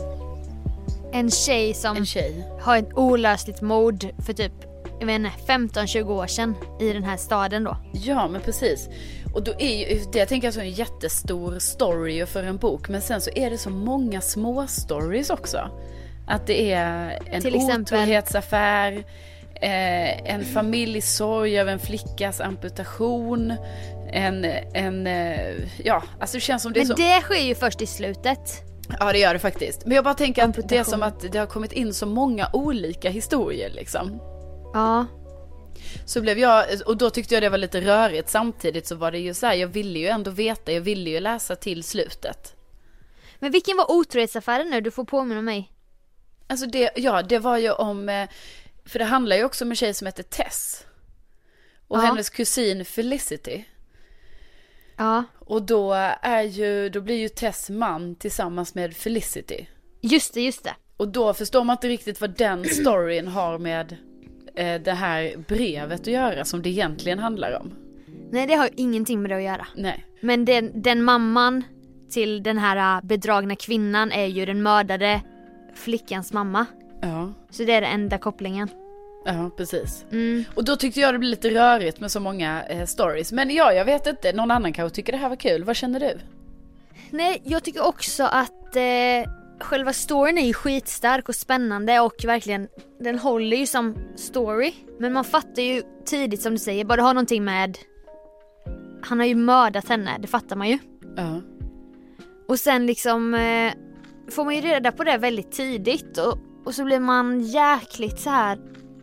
En 1.14 1.30
tjej 1.30 1.74
som 1.74 1.96
en 1.96 2.06
tjej. 2.06 2.44
har 2.60 2.76
ett 2.76 2.92
olösligt 2.94 3.60
mord 3.60 4.06
för 4.26 4.32
typ, 4.32 4.52
jag 5.00 5.06
vet 5.06 5.14
inte, 5.14 5.30
15-20 5.46 6.10
år 6.10 6.26
sedan 6.26 6.54
i 6.80 6.92
den 6.92 7.04
här 7.04 7.16
staden 7.16 7.64
då. 7.64 7.76
Ja 7.92 8.28
men 8.28 8.40
precis. 8.40 8.88
Och 9.34 9.42
då 9.44 9.52
är 9.58 9.94
ju, 9.94 10.00
det 10.12 10.18
jag 10.18 10.28
tänker 10.28 10.46
jag 10.46 10.54
så 10.54 10.60
en 10.60 10.70
jättestor 10.70 11.58
story 11.58 12.26
för 12.26 12.42
en 12.42 12.56
bok. 12.56 12.88
Men 12.88 13.00
sen 13.00 13.20
så 13.20 13.30
är 13.34 13.50
det 13.50 13.58
så 13.58 13.70
många 13.70 14.20
små 14.20 14.66
stories 14.66 15.30
också. 15.30 15.70
Att 16.26 16.46
det 16.46 16.72
är 16.72 17.18
en 17.30 17.42
Till 17.42 17.54
exempel? 17.54 17.98
otrohetsaffär, 17.98 18.92
eh, 19.54 20.30
en 20.34 20.44
familjesorg 20.44 21.58
över 21.58 21.72
en 21.72 21.78
flickas 21.78 22.40
amputation. 22.40 23.54
En, 24.12 24.44
en, 24.74 25.06
eh, 25.06 25.54
ja 25.84 26.02
alltså 26.20 26.36
det 26.36 26.40
känns 26.40 26.62
som 26.62 26.72
det 26.72 26.80
är 26.80 26.86
Men 26.86 26.96
så. 26.96 27.02
det 27.02 27.20
sker 27.20 27.44
ju 27.44 27.54
först 27.54 27.82
i 27.82 27.86
slutet. 27.86 28.64
Ja 29.00 29.12
det 29.12 29.18
gör 29.18 29.32
det 29.34 29.40
faktiskt. 29.40 29.86
Men 29.86 29.94
jag 29.94 30.04
bara 30.04 30.14
tänker 30.14 30.44
att 30.44 30.68
det 30.68 30.76
är 30.76 30.84
som 30.84 31.02
att 31.02 31.32
det 31.32 31.38
har 31.38 31.46
kommit 31.46 31.72
in 31.72 31.94
så 31.94 32.06
många 32.06 32.50
olika 32.52 33.10
historier 33.10 33.70
liksom. 33.70 34.18
Ja. 34.74 35.06
Så 36.06 36.20
blev 36.20 36.38
jag, 36.38 36.66
och 36.86 36.96
då 36.96 37.10
tyckte 37.10 37.34
jag 37.34 37.42
det 37.42 37.48
var 37.48 37.58
lite 37.58 37.80
rörigt. 37.80 38.28
Samtidigt 38.30 38.86
så 38.86 38.94
var 38.94 39.12
det 39.12 39.18
ju 39.18 39.34
så 39.34 39.46
här, 39.46 39.54
jag 39.54 39.68
ville 39.68 39.98
ju 39.98 40.06
ändå 40.06 40.30
veta, 40.30 40.72
jag 40.72 40.80
ville 40.80 41.10
ju 41.10 41.20
läsa 41.20 41.56
till 41.56 41.84
slutet. 41.84 42.54
Men 43.38 43.52
vilken 43.52 43.76
var 43.76 43.90
otrohetsaffären 43.90 44.70
nu? 44.70 44.80
Du 44.80 44.90
får 44.90 45.04
påminna 45.04 45.42
mig. 45.42 45.70
Alltså 46.46 46.66
det, 46.66 46.90
ja 46.96 47.22
det 47.22 47.38
var 47.38 47.58
ju 47.58 47.70
om, 47.72 48.08
eh, 48.08 48.28
för 48.86 48.98
det 48.98 49.04
handlar 49.04 49.36
ju 49.36 49.44
också 49.44 49.64
om 49.64 49.70
en 49.70 49.76
tjej 49.76 49.94
som 49.94 50.06
heter 50.06 50.22
Tess. 50.22 50.86
Och 51.88 51.98
Ja. 51.98 52.02
hennes 52.02 52.30
kusin 52.30 52.84
Felicity. 52.84 53.64
Ja. 54.96 55.24
Och 55.38 55.62
då 55.62 55.92
är 56.22 56.42
ju, 56.42 56.88
då 56.88 57.00
blir 57.00 57.16
ju 57.16 57.28
Tess 57.28 57.70
man 57.70 58.14
tillsammans 58.14 58.74
med 58.74 58.96
Felicity. 58.96 59.66
Just 60.00 60.34
det, 60.34 60.40
just 60.40 60.64
det. 60.64 60.74
Och 60.96 61.08
då 61.08 61.34
förstår 61.34 61.64
man 61.64 61.74
inte 61.74 61.88
riktigt 61.88 62.20
vad 62.20 62.38
den 62.38 62.64
storyn 62.64 63.28
har 63.28 63.58
med 63.58 63.96
eh, 64.56 64.80
det 64.82 64.92
här 64.92 65.36
brevet 65.48 66.00
att 66.00 66.06
göra 66.06 66.44
som 66.44 66.62
det 66.62 66.68
egentligen 66.68 67.18
handlar 67.18 67.60
om. 67.60 67.74
Nej 68.30 68.46
det 68.46 68.54
har 68.54 68.64
ju 68.64 68.70
ingenting 68.76 69.22
med 69.22 69.30
det 69.30 69.36
att 69.36 69.42
göra. 69.42 69.66
Nej. 69.76 70.04
Men 70.20 70.44
den, 70.44 70.82
den 70.82 71.02
mamman 71.02 71.62
till 72.10 72.42
den 72.42 72.58
här 72.58 72.96
äh, 72.96 73.06
bedragna 73.06 73.56
kvinnan 73.56 74.12
är 74.12 74.26
ju 74.26 74.46
den 74.46 74.62
mördade 74.62 75.20
flickans 75.74 76.32
mamma. 76.32 76.66
Ja, 77.02 77.32
Så 77.50 77.64
det 77.64 77.72
är 77.72 77.80
den 77.80 77.90
enda 77.90 78.18
kopplingen. 78.18 78.68
Ja 79.24 79.50
precis. 79.56 80.04
Mm. 80.12 80.44
Och 80.54 80.64
då 80.64 80.76
tyckte 80.76 81.00
jag 81.00 81.14
det 81.14 81.18
blev 81.18 81.30
lite 81.30 81.50
rörigt 81.50 82.00
med 82.00 82.10
så 82.10 82.20
många 82.20 82.62
eh, 82.64 82.86
stories. 82.86 83.32
Men 83.32 83.50
ja, 83.50 83.72
jag 83.72 83.84
vet 83.84 84.06
inte, 84.06 84.32
någon 84.32 84.50
annan 84.50 84.72
kanske 84.72 84.96
tycker 84.96 85.12
det 85.12 85.18
här 85.18 85.28
var 85.28 85.36
kul. 85.36 85.64
Vad 85.64 85.76
känner 85.76 86.00
du? 86.00 86.18
Nej, 87.10 87.42
jag 87.44 87.62
tycker 87.62 87.86
också 87.86 88.24
att 88.24 88.76
eh, 88.76 89.30
själva 89.60 89.92
storyn 89.92 90.38
är 90.38 90.46
ju 90.46 90.52
skitstark 90.52 91.28
och 91.28 91.34
spännande 91.34 92.00
och 92.00 92.14
verkligen, 92.24 92.68
den 93.00 93.18
håller 93.18 93.56
ju 93.56 93.66
som 93.66 93.96
story. 94.16 94.72
Men 94.98 95.12
man 95.12 95.24
fattar 95.24 95.62
ju 95.62 95.82
tidigt 96.04 96.42
som 96.42 96.52
du 96.52 96.58
säger, 96.58 96.84
bara 96.84 96.96
det 96.96 97.02
har 97.02 97.14
någonting 97.14 97.44
med, 97.44 97.78
han 99.02 99.18
har 99.18 99.26
ju 99.26 99.34
mördat 99.34 99.88
henne, 99.88 100.18
det 100.18 100.26
fattar 100.26 100.56
man 100.56 100.68
ju. 100.68 100.78
Ja. 101.16 101.40
Och 102.48 102.58
sen 102.58 102.86
liksom 102.86 103.34
eh, 103.34 103.72
får 104.30 104.44
man 104.44 104.54
ju 104.54 104.60
reda 104.60 104.92
på 104.92 105.04
det 105.04 105.18
väldigt 105.18 105.52
tidigt 105.52 106.18
och, 106.18 106.38
och 106.64 106.74
så 106.74 106.84
blir 106.84 107.00
man 107.00 107.40
jäkligt 107.40 108.20
så 108.20 108.30
här 108.30 108.58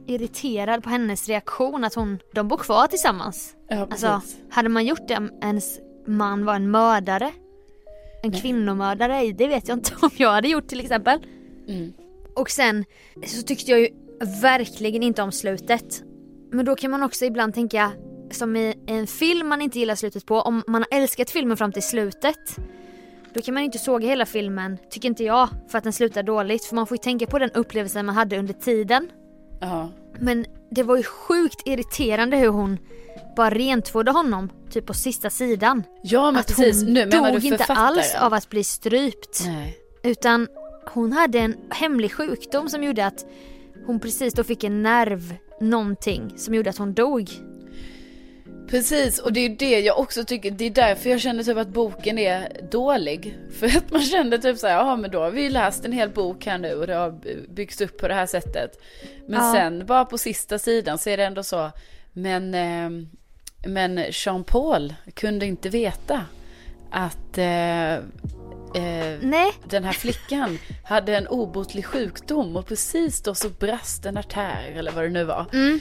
irriterad 0.07 0.83
på 0.83 0.89
hennes 0.89 1.27
reaktion 1.27 1.83
att 1.83 1.93
hon, 1.93 2.19
de 2.33 2.47
bor 2.47 2.57
kvar 2.57 2.87
tillsammans. 2.87 3.55
Ja, 3.67 3.85
precis. 3.85 4.03
Alltså, 4.03 4.37
hade 4.49 4.69
man 4.69 4.85
gjort 4.85 5.07
det 5.07 5.17
om 5.17 5.31
ens 5.41 5.79
man 6.05 6.45
var 6.45 6.55
en 6.55 6.71
mördare, 6.71 7.31
en 8.23 8.31
kvinnomördare, 8.31 9.31
det 9.31 9.47
vet 9.47 9.67
jag 9.67 9.77
inte 9.77 9.91
om 10.01 10.09
jag 10.17 10.31
hade 10.31 10.47
gjort 10.47 10.67
till 10.67 10.79
exempel. 10.79 11.19
Mm. 11.67 11.93
Och 12.35 12.49
sen 12.49 12.85
så 13.25 13.41
tyckte 13.41 13.71
jag 13.71 13.79
ju 13.79 13.89
verkligen 14.41 15.03
inte 15.03 15.21
om 15.21 15.31
slutet. 15.31 16.03
Men 16.51 16.65
då 16.65 16.75
kan 16.75 16.91
man 16.91 17.03
också 17.03 17.25
ibland 17.25 17.53
tänka, 17.53 17.91
som 18.31 18.55
i 18.55 18.75
en 18.87 19.07
film 19.07 19.47
man 19.47 19.61
inte 19.61 19.79
gillar 19.79 19.95
slutet 19.95 20.25
på, 20.25 20.41
om 20.41 20.63
man 20.67 20.85
har 20.89 20.97
älskat 20.97 21.29
filmen 21.29 21.57
fram 21.57 21.71
till 21.71 21.83
slutet. 21.83 22.57
Då 23.33 23.41
kan 23.41 23.53
man 23.53 23.63
inte 23.63 23.77
såga 23.77 24.07
hela 24.07 24.25
filmen, 24.25 24.77
tycker 24.89 25.09
inte 25.09 25.23
jag, 25.23 25.49
för 25.67 25.77
att 25.77 25.83
den 25.83 25.93
slutar 25.93 26.23
dåligt. 26.23 26.65
För 26.65 26.75
man 26.75 26.87
får 26.87 26.95
ju 26.95 27.01
tänka 27.01 27.27
på 27.27 27.39
den 27.39 27.51
upplevelsen 27.51 28.05
man 28.05 28.15
hade 28.15 28.39
under 28.39 28.53
tiden. 28.53 29.09
Ja. 29.61 29.89
Men 30.19 30.45
det 30.71 30.83
var 30.83 30.97
ju 30.97 31.03
sjukt 31.03 31.61
irriterande 31.65 32.37
hur 32.37 32.49
hon 32.49 32.77
bara 33.35 33.49
rentvådde 33.49 34.11
honom, 34.11 34.49
typ 34.69 34.85
på 34.85 34.93
sista 34.93 35.29
sidan. 35.29 35.83
Ja 36.03 36.31
men 36.31 36.39
att 36.39 36.47
precis, 36.47 36.83
hon 36.83 36.93
nu 36.93 37.05
menar 37.05 37.31
dog 37.31 37.41
du 37.41 37.47
inte 37.47 37.63
alls 37.63 38.15
av 38.19 38.33
att 38.33 38.49
bli 38.49 38.63
strypt. 38.63 39.43
Nej. 39.45 39.77
Utan 40.03 40.47
hon 40.93 41.11
hade 41.11 41.39
en 41.39 41.55
hemlig 41.69 42.11
sjukdom 42.11 42.69
som 42.69 42.83
gjorde 42.83 43.05
att 43.05 43.25
hon 43.85 43.99
precis 43.99 44.33
då 44.33 44.43
fick 44.43 44.63
en 44.63 44.83
nerv, 44.83 45.35
någonting, 45.61 46.33
som 46.37 46.55
gjorde 46.55 46.69
att 46.69 46.77
hon 46.77 46.93
dog. 46.93 47.29
Precis, 48.71 49.19
och 49.19 49.33
det 49.33 49.39
är 49.39 49.49
ju 49.49 49.55
det 49.55 49.79
jag 49.79 49.99
också 49.99 50.23
tycker, 50.25 50.51
det 50.51 50.65
är 50.65 50.69
därför 50.69 51.09
jag 51.09 51.21
känner 51.21 51.43
typ 51.43 51.57
att 51.57 51.67
boken 51.67 52.17
är 52.17 52.49
dålig. 52.71 53.37
För 53.59 53.65
att 53.67 53.91
man 53.91 54.01
kände 54.01 54.37
typ 54.39 54.57
såhär, 54.57 54.73
ja 54.75 54.95
men 54.95 55.11
då 55.11 55.19
har 55.19 55.31
vi 55.31 55.41
ju 55.41 55.49
läst 55.49 55.85
en 55.85 55.91
hel 55.91 56.09
bok 56.09 56.45
här 56.45 56.57
nu 56.57 56.73
och 56.73 56.87
det 56.87 56.93
har 56.95 57.15
byggts 57.49 57.81
upp 57.81 57.97
på 57.97 58.07
det 58.07 58.13
här 58.13 58.25
sättet. 58.25 58.81
Men 59.27 59.45
Ja. 59.45 59.53
sen 59.53 59.85
bara 59.85 60.05
på 60.05 60.17
sista 60.17 60.59
sidan 60.59 60.97
så 60.97 61.09
är 61.09 61.17
det 61.17 61.23
ändå 61.25 61.43
så, 61.43 61.71
men, 62.13 62.53
eh, 62.53 62.89
men 63.67 64.05
Jean 64.11 64.43
Paul 64.43 64.93
kunde 65.13 65.45
inte 65.45 65.69
veta 65.69 66.25
att 66.91 67.37
eh, 67.37 67.95
eh, 68.75 69.19
den 69.65 69.83
här 69.83 69.91
flickan 69.91 70.57
hade 70.83 71.17
en 71.17 71.27
obotlig 71.27 71.85
sjukdom 71.85 72.55
och 72.55 72.65
precis 72.67 73.21
då 73.23 73.35
så 73.35 73.49
brast 73.49 74.05
en 74.05 74.17
artär 74.17 74.73
eller 74.75 74.91
vad 74.91 75.03
det 75.03 75.09
nu 75.09 75.23
var. 75.23 75.45
Mm. 75.53 75.79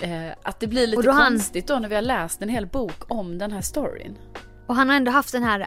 Eh, 0.00 0.34
att 0.42 0.60
det 0.60 0.66
blir 0.66 0.86
lite 0.86 1.02
då 1.02 1.10
han- 1.10 1.32
konstigt 1.32 1.66
då 1.66 1.78
när 1.78 1.88
vi 1.88 1.94
har 1.94 2.02
läst 2.02 2.42
en 2.42 2.48
hel 2.48 2.66
bok 2.66 3.10
om 3.12 3.38
den 3.38 3.52
här 3.52 3.60
storyn. 3.60 4.18
och 4.66 4.74
han 4.76 4.88
har 4.88 4.96
ändå 4.96 5.10
haft 5.10 5.32
den 5.32 5.42
här 5.42 5.66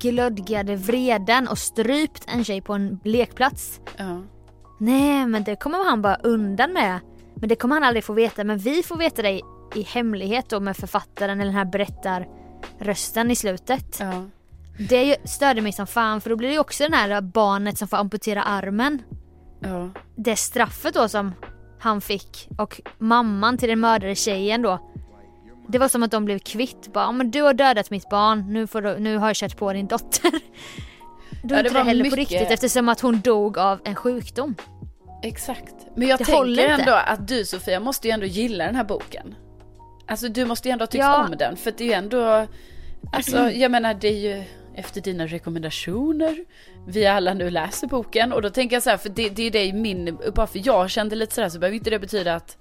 glödgade 0.00 0.76
vreden 0.76 1.48
och 1.48 1.58
strypt 1.58 2.24
en 2.28 2.44
tjej 2.44 2.60
på 2.62 2.72
en 2.74 3.00
lekplats. 3.04 3.80
Ja. 3.96 4.22
Nej, 4.80 5.26
men 5.26 5.44
det 5.44 5.56
kommer 5.56 5.84
han 5.90 6.02
bara 6.02 6.14
undan 6.16 6.72
med. 6.72 7.00
Men 7.34 7.48
det 7.48 7.56
kommer 7.56 7.74
han 7.76 7.84
aldrig 7.84 8.04
få 8.04 8.12
veta, 8.12 8.44
men 8.44 8.58
vi 8.58 8.82
får 8.82 8.96
veta 8.96 9.22
det 9.22 9.40
i, 9.74 9.82
hemlighet 9.82 10.48
då 10.48 10.60
med 10.60 10.76
författaren 10.76 11.40
eller 11.40 11.52
den 11.52 11.58
här 11.58 11.64
berättarrösten 11.64 13.30
i 13.30 13.36
slutet. 13.36 13.96
Ja. 14.00 14.24
Det 14.88 15.16
störde 15.28 15.60
mig 15.60 15.72
som 15.72 15.86
fan 15.86 16.20
för 16.20 16.30
då 16.30 16.36
blir 16.36 16.48
det 16.48 16.54
ju 16.54 16.60
också 16.60 16.82
den 16.82 16.92
här 16.92 17.20
barnet 17.20 17.78
som 17.78 17.88
får 17.88 17.96
amputera 17.96 18.42
armen. 18.42 19.02
Ja. 19.60 19.90
Det 20.16 20.36
straffet 20.36 20.94
då 20.94 21.08
som 21.08 21.32
han 21.80 22.00
fick 22.00 22.48
och 22.58 22.80
mamman 22.98 23.58
till 23.58 23.68
den 23.68 23.80
mördade 23.80 24.14
tjejen 24.14 24.62
då. 24.62 24.90
Det 25.68 25.78
var 25.78 25.88
som 25.88 26.02
att 26.02 26.10
de 26.10 26.24
blev 26.24 26.38
kvitt. 26.38 26.92
Bara, 26.92 27.04
"Ja, 27.04 27.12
men 27.12 27.30
du 27.30 27.42
har 27.42 27.54
dödat 27.54 27.90
mitt 27.90 28.08
barn, 28.10 28.52
nu, 28.52 28.66
får 28.66 28.82
du, 28.82 28.98
nu 28.98 29.16
har 29.16 29.26
jag 29.28 29.36
kört 29.36 29.56
på 29.56 29.72
din 29.72 29.86
dotter. 29.86 30.30
Då 31.42 31.54
Ja, 31.54 31.62
det 31.62 31.68
inte 31.68 31.74
var 31.74 31.84
heller 31.84 32.02
mycket- 32.04 32.16
på 32.16 32.20
riktigt 32.34 32.50
eftersom 32.50 32.88
att 32.88 33.00
hon 33.00 33.20
dog 33.20 33.58
av 33.58 33.80
en 33.84 33.94
sjukdom. 33.94 34.54
Exakt. 35.22 35.74
Men 35.96 36.08
jag 36.08 36.18
Det 36.18 36.24
tänker 36.24 36.48
inte. 36.50 36.66
ändå 36.66 36.92
att 36.92 37.28
du 37.28 37.44
Sofia 37.44 37.80
måste 37.80 38.08
ju 38.08 38.12
ändå 38.12 38.26
gilla 38.26 38.64
den 38.66 38.76
här 38.76 38.84
boken. 38.84 39.34
Alltså 40.06 40.28
du 40.28 40.44
måste 40.46 40.68
ju 40.68 40.72
ändå 40.72 40.82
ha 40.82 40.86
tyckt 40.86 41.04
Ja. 41.04 41.24
om 41.24 41.34
den. 41.38 41.56
För 41.56 41.70
det 41.78 41.84
är 41.84 41.88
ju 41.88 41.92
ändå, 41.92 42.46
alltså 43.12 43.50
jag 43.50 43.70
menar 43.70 43.94
det 43.94 44.08
är 44.08 44.36
ju 44.36 44.44
efter 44.74 45.00
dina 45.00 45.26
rekommendationer 45.26 46.44
vi 46.86 47.06
alla 47.06 47.34
nu 47.34 47.50
läser 47.50 47.86
boken. 47.86 48.32
Och 48.32 48.42
då 48.42 48.50
tänker 48.50 48.76
jag 48.76 48.82
så 48.82 48.90
här, 48.90 48.96
för 48.96 49.08
det, 49.08 49.28
det 49.28 49.42
är 49.42 49.50
det 49.50 49.72
min, 49.72 50.18
bara 50.34 50.46
för 50.46 50.60
jag 50.64 50.90
kände 50.90 51.16
lite 51.16 51.34
sådär 51.34 51.48
så 51.48 51.58
behöver 51.58 51.76
inte 51.76 51.90
det 51.90 51.98
betyda 51.98 52.34
att 52.34 52.56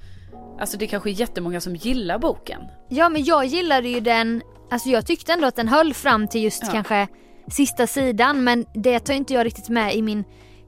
Alltså 0.59 0.77
det 0.77 0.87
kanske 0.87 1.09
är 1.09 1.11
jättemånga 1.11 1.61
som 1.61 1.75
gillar 1.75 2.19
boken. 2.19 2.61
Ja 2.89 3.09
men 3.09 3.23
jag 3.23 3.45
gillade 3.45 3.89
ju 3.89 3.99
den, 3.99 4.41
alltså 4.71 4.89
jag 4.89 5.05
tyckte 5.05 5.33
ändå 5.33 5.47
att 5.47 5.55
den 5.55 5.67
höll 5.67 5.93
fram 5.93 6.27
till 6.27 6.43
just 6.43 6.63
Ja. 6.63 6.69
kanske 6.71 7.07
sista 7.51 7.87
sidan 7.87 8.43
men 8.43 8.65
det 8.73 8.99
tar 8.99 9.13
inte 9.13 9.33
jag 9.33 9.45
riktigt 9.45 9.69
med 9.69 9.95
i 9.95 10.01
min 10.01 10.23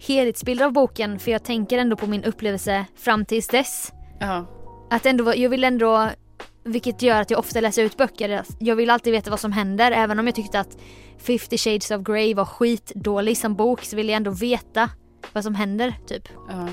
helhetsbild 0.08 0.62
av 0.62 0.72
boken 0.74 1.20
för 1.20 1.32
jag 1.32 1.44
tänker 1.44 1.78
ändå 1.78 1.96
på 1.96 2.08
min 2.08 2.24
upplevelse 2.24 2.86
fram 2.96 3.26
tills 3.26 3.48
dess. 3.48 3.92
Ja. 4.20 4.46
Att 4.90 5.06
ändå, 5.06 5.36
jag 5.36 5.50
vill 5.50 5.64
ändå, 5.64 6.10
vilket 6.64 7.02
gör 7.02 7.22
att 7.22 7.30
jag 7.30 7.40
ofta 7.40 7.62
läser 7.62 7.84
ut 7.84 7.98
böcker, 7.98 8.44
jag 8.60 8.76
vill 8.76 8.90
alltid 8.90 9.14
veta 9.14 9.30
vad 9.30 9.40
som 9.40 9.52
händer 9.52 9.92
även 9.92 10.20
om 10.20 10.28
jag 10.28 10.36
tyckte 10.36 10.60
att 10.60 10.78
50 11.18 11.58
shades 11.58 11.92
of 11.92 12.02
Grey 12.02 12.34
var 12.34 12.46
skitdålig 12.46 13.38
som 13.38 13.56
bok 13.56 13.84
så 13.84 13.96
vill 13.96 14.10
jag 14.10 14.16
ändå 14.16 14.32
veta 14.32 14.90
vad 15.34 15.44
som 15.44 15.56
händer 15.56 15.96
typ. 16.08 16.30
Ja. 16.50 16.68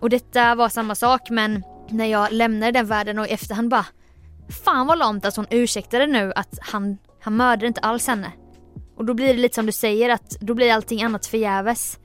Och 0.00 0.10
detta 0.10 0.54
var 0.54 0.68
samma 0.68 0.94
sak 0.94 1.30
men 1.30 1.64
när 1.88 2.06
jag 2.06 2.32
lämnade 2.32 2.72
den 2.72 2.86
världen 2.86 3.18
och 3.18 3.26
i 3.26 3.30
efterhand 3.30 3.68
bara 3.68 3.86
Fan 4.64 4.86
vad 4.86 4.98
lamt 4.98 5.24
att 5.24 5.36
hon 5.36 5.46
ursäktade 5.50 6.06
nu 6.06 6.32
att 6.36 6.58
han, 6.60 6.98
han 7.20 7.36
mördade 7.36 7.66
inte 7.66 7.80
alls 7.80 8.06
henne. 8.06 8.32
Och 8.96 9.04
då 9.04 9.14
blir 9.14 9.26
det 9.26 9.40
lite 9.40 9.54
som 9.54 9.66
du 9.66 9.72
säger 9.72 10.10
att 10.10 10.30
då 10.40 10.54
blir 10.54 10.72
allting 10.72 11.02
annat 11.02 11.26
förgäves. 11.26 11.98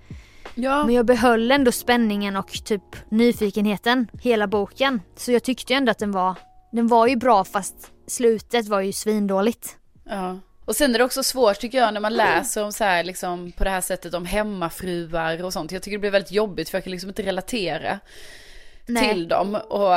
Ja. 0.55 0.85
Men 0.85 0.95
jag 0.95 1.05
behöll 1.05 1.51
ändå 1.51 1.71
spänningen 1.71 2.35
och 2.35 2.51
typ 2.65 2.95
nyfikenheten 3.09 4.07
hela 4.21 4.47
boken. 4.47 5.01
Så 5.15 5.31
jag 5.31 5.43
tyckte 5.43 5.73
ju 5.73 5.77
ändå 5.77 5.91
att 5.91 5.99
den 5.99 6.11
var, 6.11 6.35
den 6.75 6.87
var 6.87 7.07
ju 7.07 7.15
bra 7.15 7.43
fast 7.43 7.75
slutet 8.07 8.67
var 8.67 8.81
ju 8.81 8.93
svindåligt. 8.93 9.77
Ja. 10.03 10.39
Och 10.65 10.75
sen 10.75 10.95
är 10.95 10.99
det 10.99 11.05
också 11.05 11.23
svårt 11.23 11.59
tycker 11.59 11.77
jag 11.77 11.93
när 11.93 12.01
man 12.01 12.13
läser 12.13 12.63
om 12.63 12.71
så 12.71 12.83
här 12.83 13.03
liksom 13.03 13.51
på 13.51 13.63
det 13.63 13.69
här 13.69 13.81
sättet 13.81 14.13
om 14.13 14.25
hemmafruar 14.25 15.43
och 15.43 15.53
sånt. 15.53 15.71
Jag 15.71 15.81
tycker 15.81 15.97
det 15.97 16.01
blir 16.01 16.11
väldigt 16.11 16.31
jobbigt 16.31 16.69
för 16.69 16.77
jag 16.77 16.83
kan 16.83 16.91
liksom 16.91 17.09
inte 17.09 17.23
relatera 17.23 17.99
Nej. 18.85 19.13
till 19.13 19.27
dem. 19.27 19.55
Och 19.55 19.91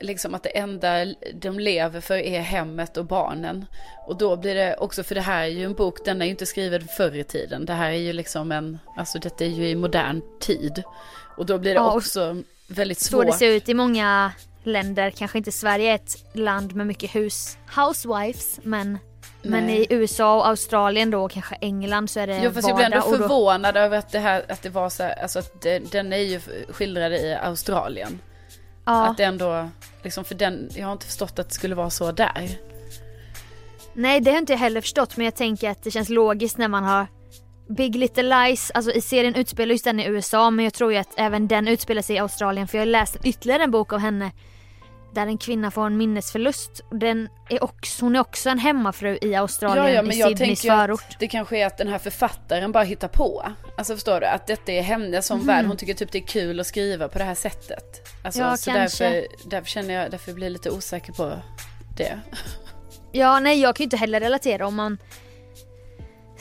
liksom 0.00 0.34
att 0.34 0.42
det 0.42 0.58
enda 0.58 1.04
de 1.34 1.58
lever 1.58 2.00
för 2.00 2.14
är 2.16 2.40
hemmet 2.40 2.96
och 2.96 3.04
barnen. 3.04 3.66
Och 4.06 4.16
då 4.16 4.36
blir 4.36 4.54
det 4.54 4.76
också, 4.76 5.02
för 5.02 5.14
det 5.14 5.20
här 5.20 5.42
är 5.42 5.46
ju 5.46 5.64
en 5.64 5.74
bok, 5.74 6.04
den 6.04 6.22
är 6.22 6.26
ju 6.26 6.30
inte 6.30 6.46
skriven 6.46 6.88
förr 6.96 7.16
i 7.16 7.24
tiden. 7.24 7.66
Det 7.66 7.72
här 7.72 7.90
är 7.90 7.96
ju 7.98 8.12
liksom 8.12 8.52
en, 8.52 8.78
alltså 8.96 9.18
detta 9.18 9.44
är 9.44 9.48
ju 9.48 9.68
i 9.68 9.74
modern 9.74 10.22
tid. 10.40 10.82
Och 11.36 11.46
då 11.46 11.58
blir 11.58 11.74
det 11.74 11.80
Ja, 11.80 11.96
också 11.96 12.42
väldigt 12.68 12.98
Så 12.98 13.08
svårt. 13.08 13.26
det 13.26 13.32
ser 13.32 13.48
ut 13.48 13.68
i 13.68 13.74
många 13.74 14.32
länder, 14.62 15.10
kanske 15.10 15.38
inte 15.38 15.52
Sverige 15.52 15.90
är 15.90 15.94
ett 15.94 16.16
land 16.32 16.74
med 16.74 16.86
mycket 16.86 17.14
hus, 17.14 17.58
housewives, 17.76 18.60
men 18.62 18.98
Men 19.42 19.66
Nej. 19.66 19.80
i 19.80 19.86
USA 19.94 20.36
och 20.36 20.46
Australien 20.48 21.10
då, 21.10 21.24
och 21.24 21.30
kanske 21.30 21.54
England 21.60 22.10
så 22.10 22.20
är 22.20 22.26
det 22.26 22.40
Jo 22.44 22.50
fast 22.52 22.68
jag 22.68 22.76
blev 22.76 22.92
ändå 22.92 23.10
då- 23.10 23.16
förvånad 23.16 23.76
över 23.76 23.98
att 23.98 24.12
det 24.12 24.18
här, 24.18 24.44
att 24.48 24.62
det 24.62 24.68
var 24.70 24.90
så 24.90 25.02
här, 25.02 25.22
alltså 25.22 25.38
att 25.38 25.62
det, 25.62 25.78
den 25.92 26.12
är 26.12 26.16
ju 26.16 26.40
skildrad 26.68 27.12
i 27.12 27.34
Australien. 27.42 28.18
Ja. 28.84 29.06
Att 29.06 29.16
det 29.16 29.24
ändå, 29.24 29.68
liksom 30.02 30.24
för 30.24 30.34
den, 30.34 30.70
jag 30.74 30.86
har 30.86 30.92
inte 30.92 31.06
förstått 31.06 31.38
att 31.38 31.48
det 31.48 31.54
skulle 31.54 31.74
vara 31.74 31.90
så 31.90 32.12
där. 32.12 32.58
Nej 33.94 34.20
det 34.20 34.30
har 34.30 34.38
inte 34.38 34.52
jag 34.52 34.58
heller 34.60 34.80
förstått 34.80 35.16
men 35.16 35.24
jag 35.24 35.34
tänker 35.34 35.70
att 35.70 35.82
det 35.82 35.90
känns 35.90 36.08
logiskt 36.08 36.58
när 36.58 36.68
man 36.68 36.84
har 36.84 37.06
Big 37.76 37.96
Little 37.96 38.22
Lies, 38.46 38.70
alltså 38.74 38.92
i 38.92 39.00
serien 39.00 39.34
utspelar 39.34 39.72
just 39.72 39.84
den 39.84 40.00
i 40.00 40.04
USA 40.06 40.50
men 40.50 40.64
jag 40.64 40.74
tror 40.74 40.92
ju 40.92 40.98
att 40.98 41.14
även 41.16 41.48
den 41.48 41.68
utspelar 41.68 42.02
sig 42.02 42.16
i 42.16 42.18
Australien 42.18 42.68
för 42.68 42.78
jag 42.78 42.82
har 42.82 42.86
läst 42.86 43.16
ytterligare 43.24 43.62
en 43.62 43.70
bok 43.70 43.92
av 43.92 43.98
henne 43.98 44.30
där 45.14 45.26
en 45.26 45.38
kvinna 45.38 45.70
får 45.70 45.86
en 45.86 45.96
minnesförlust. 45.96 46.80
Den 46.90 47.28
är 47.50 47.64
också, 47.64 48.04
hon 48.04 48.16
är 48.16 48.20
också 48.20 48.50
en 48.50 48.58
hemmafru 48.58 49.18
i 49.22 49.34
Australien, 49.34 49.86
Ja, 49.86 49.90
ja, 49.92 50.02
men 50.02 50.12
i 50.12 50.18
jag 50.18 50.28
Sydneys 50.38 50.62
förort. 50.62 51.16
det 51.18 51.28
kanske 51.28 51.58
är 51.58 51.66
att 51.66 51.78
den 51.78 51.88
här 51.88 51.98
författaren 51.98 52.72
bara 52.72 52.84
hittar 52.84 53.08
på. 53.08 53.46
Alltså 53.76 53.94
förstår 53.94 54.20
du? 54.20 54.26
Att 54.26 54.46
detta 54.46 54.72
är 54.72 54.82
henne 54.82 55.22
som 55.22 55.38
Mhm. 55.38 55.46
värld. 55.46 55.66
Hon 55.66 55.76
tycker 55.76 55.94
typ 55.94 56.12
det 56.12 56.18
är 56.18 56.26
kul 56.26 56.60
att 56.60 56.66
skriva 56.66 57.08
på 57.08 57.18
det 57.18 57.24
här 57.24 57.34
sättet. 57.34 58.08
Alltså, 58.24 58.40
Ja, 58.40 58.56
så 58.56 58.70
kanske. 58.70 59.04
därför, 59.04 59.26
därför 59.50 59.68
känner 59.68 59.94
jag, 59.94 60.10
därför 60.10 60.32
blir 60.32 60.46
jag 60.46 60.52
lite 60.52 60.70
osäker 60.70 61.12
på 61.12 61.32
det. 61.96 62.18
Ja, 63.12 63.40
nej 63.40 63.60
jag 63.60 63.76
kan 63.76 63.82
ju 63.82 63.84
inte 63.84 63.96
heller 63.96 64.20
relatera 64.20 64.66
om 64.66 64.74
man 64.74 64.98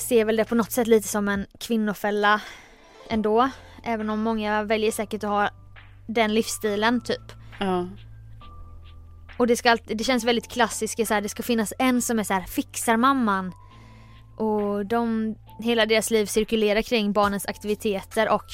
ser 0.02 0.26
väl 0.26 0.36
det 0.36 0.46
på 0.46 0.56
något 0.56 0.72
sätt 0.72 0.88
lite 0.88 1.08
som 1.08 1.28
en 1.28 1.46
kvinnofälla 1.60 2.42
ändå. 3.10 3.50
Även 3.84 4.10
om 4.10 4.22
många 4.22 4.64
väljer 4.64 4.92
säkert 4.92 5.24
att 5.24 5.30
ha 5.30 5.50
den 6.08 6.34
livsstilen 6.34 7.02
typ. 7.02 7.32
Ja. 7.60 7.88
Och 9.38 9.48
det, 9.48 9.56
ska 9.56 9.72
alltid, 9.72 9.98
det 9.98 10.04
känns 10.04 10.24
väldigt 10.24 10.48
klassiskt, 10.48 11.08
så 11.08 11.14
här, 11.14 11.22
det 11.22 11.30
ska 11.30 11.44
finnas 11.44 11.74
en 11.80 12.02
som 12.02 12.20
är 12.20 12.24
så 12.24 12.34
här, 12.34 12.42
fixar 12.42 12.98
mamman. 12.98 13.54
Och 14.38 14.86
de, 14.86 15.36
hela 15.60 15.86
deras 15.86 16.12
liv 16.12 16.26
cirkulerar 16.26 16.82
kring 16.82 17.14
barnens 17.14 17.46
aktiviteter 17.46 18.30
och 18.30 18.46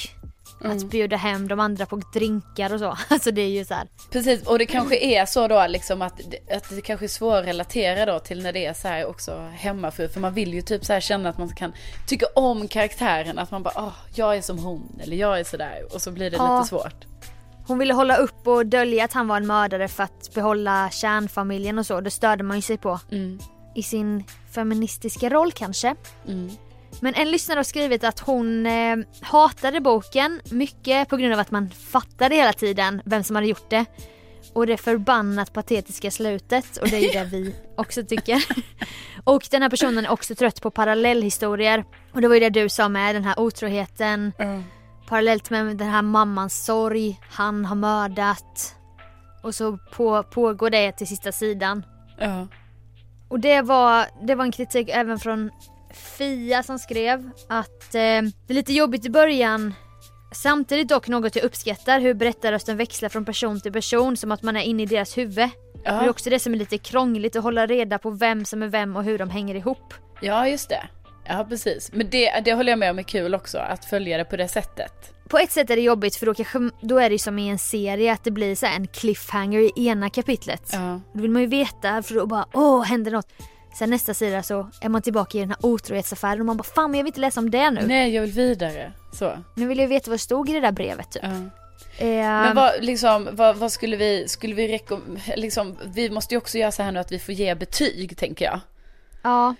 Mm. 0.63 0.77
att 0.77 0.83
bjuda 0.83 1.17
hem 1.17 1.47
de 1.47 1.59
andra 1.59 1.85
på 1.85 1.95
drinkar 2.13 2.73
och 2.73 2.79
så. 2.79 2.97
Alltså 3.09 3.31
det 3.31 3.41
är 3.41 3.49
ju 3.49 3.65
så 3.65 3.73
här. 3.73 3.87
Precis, 4.11 4.47
och 4.47 4.59
det 4.59 4.65
kanske 4.65 4.97
är 4.97 5.25
så 5.25 5.47
då 5.47 5.65
liksom 5.67 6.01
att, 6.01 6.21
att 6.51 6.69
det 6.69 6.81
kanske 6.81 7.05
är 7.05 7.07
svårt 7.07 7.33
att 7.39 7.45
relatera 7.45 8.05
då 8.13 8.19
till 8.19 8.43
när 8.43 8.53
det 8.53 8.65
är 8.65 8.73
så 8.73 8.87
här 8.87 9.05
också 9.05 9.51
hemmafru. 9.55 10.07
För 10.09 10.19
man 10.19 10.33
vill 10.33 10.53
ju 10.53 10.61
typ 10.61 10.85
så 10.85 10.93
här 10.93 10.99
känna 10.99 11.29
att 11.29 11.37
man 11.37 11.55
kan 11.55 11.73
tycka 12.07 12.25
om 12.35 12.67
karaktären. 12.67 13.39
Att 13.39 13.51
man 13.51 13.63
bara, 13.63 13.73
åh, 13.75 13.93
jag 14.15 14.37
är 14.37 14.41
som 14.41 14.59
hon. 14.59 14.99
Eller 15.03 15.17
jag 15.17 15.39
är 15.39 15.43
sådär. 15.43 15.85
Och 15.93 16.01
så 16.01 16.11
blir 16.11 16.31
det 16.31 16.37
Ja. 16.37 16.57
lite 16.57 16.69
svårt. 16.69 17.05
Hon 17.67 17.77
ville 17.79 17.93
hålla 17.93 18.15
upp 18.17 18.47
och 18.47 18.65
dölja 18.65 19.03
att 19.05 19.13
han 19.13 19.27
var 19.27 19.37
en 19.37 19.47
mördare 19.47 19.87
för 19.87 20.03
att 20.03 20.33
behålla 20.33 20.89
kärnfamiljen 20.91 21.79
och 21.79 21.85
så. 21.85 22.01
Det 22.01 22.11
störde 22.11 22.43
man 22.43 22.55
ju 22.57 22.61
sig 22.61 22.77
på. 22.77 22.99
Mm. 23.11 23.39
I 23.75 23.83
sin 23.83 24.23
feministiska 24.51 25.29
roll 25.29 25.51
kanske. 25.51 25.95
Mm. 26.27 26.49
Men 26.99 27.13
en 27.13 27.31
lyssnare 27.31 27.57
har 27.57 27.63
skrivit 27.63 28.03
att 28.03 28.19
hon 28.19 28.65
eh, 28.65 28.97
hatade 29.21 29.81
boken 29.81 30.41
mycket 30.51 31.09
på 31.09 31.17
grund 31.17 31.33
av 31.33 31.39
att 31.39 31.51
man 31.51 31.69
fattade 31.69 32.35
hela 32.35 32.53
tiden 32.53 33.01
vem 33.05 33.23
som 33.23 33.35
hade 33.35 33.47
gjort 33.47 33.69
det. 33.69 33.85
Och 34.53 34.67
det 34.67 34.77
förbannat 34.77 35.53
patetiska 35.53 36.11
slutet 36.11 36.77
och 36.77 36.89
det 36.89 36.95
är 36.95 36.99
ju 36.99 37.07
det 37.07 37.23
vi 37.23 37.55
också 37.77 38.03
tycker. 38.03 38.45
Och 39.23 39.47
den 39.51 39.61
här 39.61 39.69
personen 39.69 40.05
är 40.05 40.09
också 40.09 40.35
trött 40.35 40.61
på 40.61 40.71
parallellhistorier. 40.71 41.85
Och 42.11 42.21
det 42.21 42.27
var 42.27 42.35
ju 42.35 42.39
det 42.39 42.49
du 42.49 42.69
sa 42.69 42.89
med 42.89 43.15
den 43.15 43.23
här 43.23 43.39
otroheten. 43.39 44.33
Parallellt 45.07 45.49
med 45.49 45.77
den 45.77 45.89
här 45.89 46.01
mammans 46.01 46.65
sorg, 46.65 47.19
han 47.29 47.65
har 47.65 47.75
mördat. 47.75 48.75
Och 49.43 49.55
så 49.55 49.77
på, 49.77 50.23
pågår 50.23 50.69
det 50.69 50.91
till 50.91 51.07
sista 51.07 51.31
sidan. 51.31 51.85
Ja. 52.19 52.47
Och 53.27 53.39
det 53.39 53.61
var, 53.61 54.05
det 54.27 54.35
var 54.35 54.45
en 54.45 54.51
kritik 54.51 54.89
även 54.89 55.19
från 55.19 55.51
Fia 55.97 56.63
som 56.63 56.79
skrev 56.79 57.29
att 57.49 57.95
eh, 57.95 58.21
det 58.47 58.49
är 58.49 58.53
lite 58.53 58.73
jobbigt 58.73 59.05
i 59.05 59.09
början 59.09 59.73
Samtidigt 60.31 60.89
dock 60.89 61.07
något 61.07 61.35
jag 61.35 61.45
uppskattar 61.45 61.99
hur 61.99 62.13
berättarrösten 62.13 62.77
växlar 62.77 63.09
från 63.09 63.25
person 63.25 63.61
till 63.61 63.73
person 63.73 64.17
som 64.17 64.31
att 64.31 64.43
man 64.43 64.55
är 64.55 64.61
inne 64.61 64.83
i 64.83 64.85
deras 64.85 65.17
huvud. 65.17 65.49
Ja. 65.83 65.91
Det 65.91 66.05
är 66.05 66.09
också 66.09 66.29
det 66.29 66.39
som 66.39 66.53
är 66.53 66.57
lite 66.57 66.77
krångligt 66.77 67.35
att 67.35 67.43
hålla 67.43 67.65
reda 67.67 67.97
på 67.97 68.09
vem 68.09 68.45
som 68.45 68.63
är 68.63 68.67
vem 68.67 68.95
och 68.95 69.03
hur 69.03 69.17
de 69.17 69.29
hänger 69.29 69.55
ihop. 69.55 69.93
Ja, 70.21 70.47
just 70.47 70.69
det. 70.69 70.87
Ja, 71.25 71.45
precis. 71.49 71.91
Men 71.93 72.09
det, 72.09 72.41
det 72.45 72.53
håller 72.53 72.71
jag 72.71 72.79
med 72.79 72.91
om 72.91 72.99
är 72.99 73.03
kul 73.03 73.35
också, 73.35 73.57
att 73.57 73.85
följa 73.85 74.17
det 74.17 74.25
på 74.25 74.37
det 74.37 74.47
sättet. 74.47 75.13
På 75.29 75.37
ett 75.37 75.51
sätt 75.51 75.69
är 75.69 75.75
det 75.75 75.81
jobbigt 75.81 76.15
för 76.15 76.25
då, 76.25 76.33
kanske, 76.33 76.59
då 76.81 76.99
är 76.99 77.09
det 77.09 77.19
som 77.19 77.39
i 77.39 77.49
en 77.49 77.59
serie 77.59 78.13
att 78.13 78.23
det 78.23 78.31
blir 78.31 78.55
så 78.55 78.65
här 78.65 78.75
en 78.75 78.87
cliffhanger 78.87 79.59
i 79.59 79.87
ena 79.87 80.09
kapitlet. 80.09 80.69
Ja. 80.73 81.01
Då 81.13 81.21
vill 81.21 81.31
man 81.31 81.41
ju 81.41 81.47
veta 81.47 82.03
för 82.03 82.15
då 82.15 82.25
bara 82.25 82.45
åh 82.53 82.83
händer 82.83 83.11
något. 83.11 83.33
Sen 83.77 83.89
nästa 83.89 84.13
sida 84.13 84.43
så 84.43 84.69
är 84.81 84.89
man 84.89 85.01
tillbaka 85.01 85.37
i 85.37 85.41
den 85.41 85.49
här 85.49 85.65
otrohetsaffären 85.65 86.39
och 86.39 86.45
man 86.45 86.57
bara 86.57 86.63
fan 86.63 86.91
men 86.91 86.97
jag 86.97 87.03
vill 87.03 87.09
inte 87.09 87.19
läsa 87.19 87.39
om 87.39 87.49
det 87.51 87.71
nu. 87.71 87.87
Nej, 87.87 88.15
jag 88.15 88.21
vill 88.21 88.31
vidare. 88.31 88.93
Så. 89.13 89.37
Nu 89.55 89.67
vill 89.67 89.79
jag 89.79 89.87
veta 89.87 90.09
vad 90.09 90.15
det 90.15 90.21
stod 90.21 90.49
i 90.49 90.53
det 90.53 90.59
där 90.59 90.71
brevet 90.71 91.11
typ. 91.11 91.23
Ja. 91.23 91.29
Eh, 91.97 92.07
Men 92.07 92.55
vad, 92.55 92.71
liksom, 92.83 93.29
vad, 93.31 93.57
vad 93.57 93.71
skulle 93.71 93.97
vi, 93.97 94.27
skulle 94.27 94.55
vi 94.55 94.67
rekom... 94.67 95.19
Liksom, 95.35 95.77
vi 95.85 96.09
måste 96.09 96.33
ju 96.33 96.37
också 96.37 96.57
göra 96.57 96.71
så 96.71 96.83
här 96.83 96.91
nu 96.91 96.99
att 96.99 97.11
vi 97.11 97.19
får 97.19 97.33
ge 97.33 97.55
betyg, 97.55 98.17
tänker 98.17 98.45
jag. 98.45 98.59
Ja, 99.23 99.55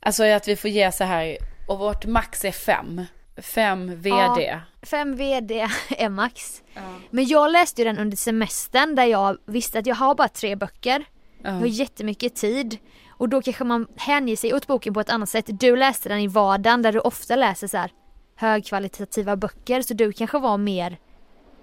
Alltså 0.00 0.24
att 0.24 0.48
vi 0.48 0.56
får 0.56 0.70
ge 0.70 0.92
så 0.92 1.04
här, 1.04 1.36
och 1.68 1.78
vårt 1.78 2.06
max 2.06 2.44
är 2.44 2.52
fem. 2.52 3.04
Fem 3.36 4.00
VD. 4.00 4.42
Ja. 4.42 4.60
fem 4.82 5.16
VD 5.16 5.68
är 5.98 6.08
max. 6.08 6.62
Men 7.10 7.26
jag 7.26 7.52
läste 7.52 7.80
ju 7.80 7.84
den 7.88 7.98
under 7.98 8.16
semestern 8.16 8.94
där 8.94 9.04
jag 9.04 9.36
visste 9.46 9.78
att 9.78 9.86
jag 9.86 9.94
har 9.94 10.14
bara 10.14 10.28
tre 10.28 10.56
böcker. 10.56 11.04
Jag 11.42 11.50
har 11.50 11.66
jättemycket 11.66 12.36
tid. 12.36 12.78
Och 13.22 13.28
då 13.28 13.42
kanske 13.42 13.64
man 13.64 13.86
hänger 13.96 14.36
sig 14.36 14.54
åt 14.54 14.66
boken 14.66 14.94
på 14.94 15.00
ett 15.00 15.10
annat 15.10 15.28
sätt. 15.28 15.44
Du 15.48 15.76
läste 15.76 16.08
den 16.08 16.18
i 16.18 16.26
vardagen 16.26 16.82
där 16.82 16.92
du 16.92 16.98
ofta 16.98 17.36
läser 17.36 17.66
så 17.66 17.76
här 17.76 17.90
högkvalitativa 18.36 19.36
böcker. 19.36 19.82
Så 19.82 19.94
du 19.94 20.12
kanske 20.12 20.38
var 20.38 20.58
mer 20.58 20.98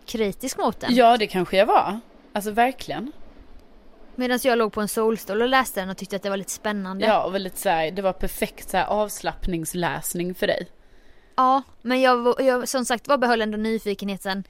kritisk 0.05 0.57
mot 0.57 0.79
den. 0.79 0.95
Ja, 0.95 1.17
det 1.17 1.27
kanske 1.27 1.57
jag 1.57 1.65
var. 1.65 1.99
Alltså 2.33 2.51
verkligen. 2.51 3.11
Medan 4.15 4.39
jag 4.43 4.57
låg 4.57 4.73
på 4.73 4.81
en 4.81 4.87
solstol 4.87 5.41
och 5.41 5.47
läste 5.47 5.79
den 5.79 5.89
och 5.89 5.97
tyckte 5.97 6.15
att 6.15 6.23
det 6.23 6.29
var 6.29 6.37
lite 6.37 6.51
spännande. 6.51 7.05
Ja, 7.05 7.23
och 7.23 7.35
väldigt 7.35 7.57
så 7.57 7.69
här, 7.69 7.91
det 7.91 8.01
var 8.01 8.13
perfekt 8.13 8.69
så 8.69 8.77
här 8.77 8.85
avslappningsläsning 8.85 10.35
för 10.35 10.47
dig. 10.47 10.67
Ja, 11.35 11.61
men 11.81 12.01
jag, 12.01 12.41
jag 12.41 12.67
som 12.67 12.85
sagt 12.85 13.07
var 13.07 13.17
behöll 13.17 13.41
ändå 13.41 13.57
nyfikenheten 13.57 14.43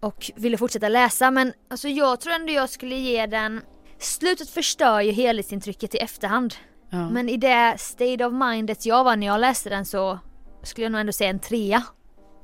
och 0.00 0.30
ville 0.36 0.56
fortsätta 0.56 0.88
läsa 0.88 1.30
men 1.30 1.52
alltså 1.70 1.88
jag 1.88 2.20
tror 2.20 2.34
ändå 2.34 2.52
jag 2.52 2.70
skulle 2.70 2.94
ge 2.94 3.26
den 3.26 3.60
Slutet 3.98 4.50
förstör 4.50 5.00
ju 5.00 5.12
helhetsintrycket 5.12 5.94
i 5.94 5.98
efterhand. 5.98 6.54
Ja. 6.90 7.08
Men 7.10 7.28
i 7.28 7.36
det 7.36 7.74
state 7.78 8.24
of 8.26 8.32
mindet 8.32 8.86
jag 8.86 9.04
var 9.04 9.16
när 9.16 9.26
jag 9.26 9.40
läste 9.40 9.70
den 9.70 9.84
så 9.86 10.18
skulle 10.62 10.84
jag 10.84 10.92
nog 10.92 11.00
ändå 11.00 11.12
säga 11.12 11.30
en 11.30 11.38
trea. 11.38 11.82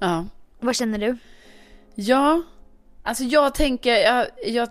Ja. 0.01 0.26
Vad 0.61 0.76
känner 0.76 0.98
du? 0.98 1.16
Ja, 1.94 2.42
alltså 3.03 3.24
jag 3.24 3.55
tänker, 3.55 3.96
jag, 3.96 4.26
jag, 4.46 4.68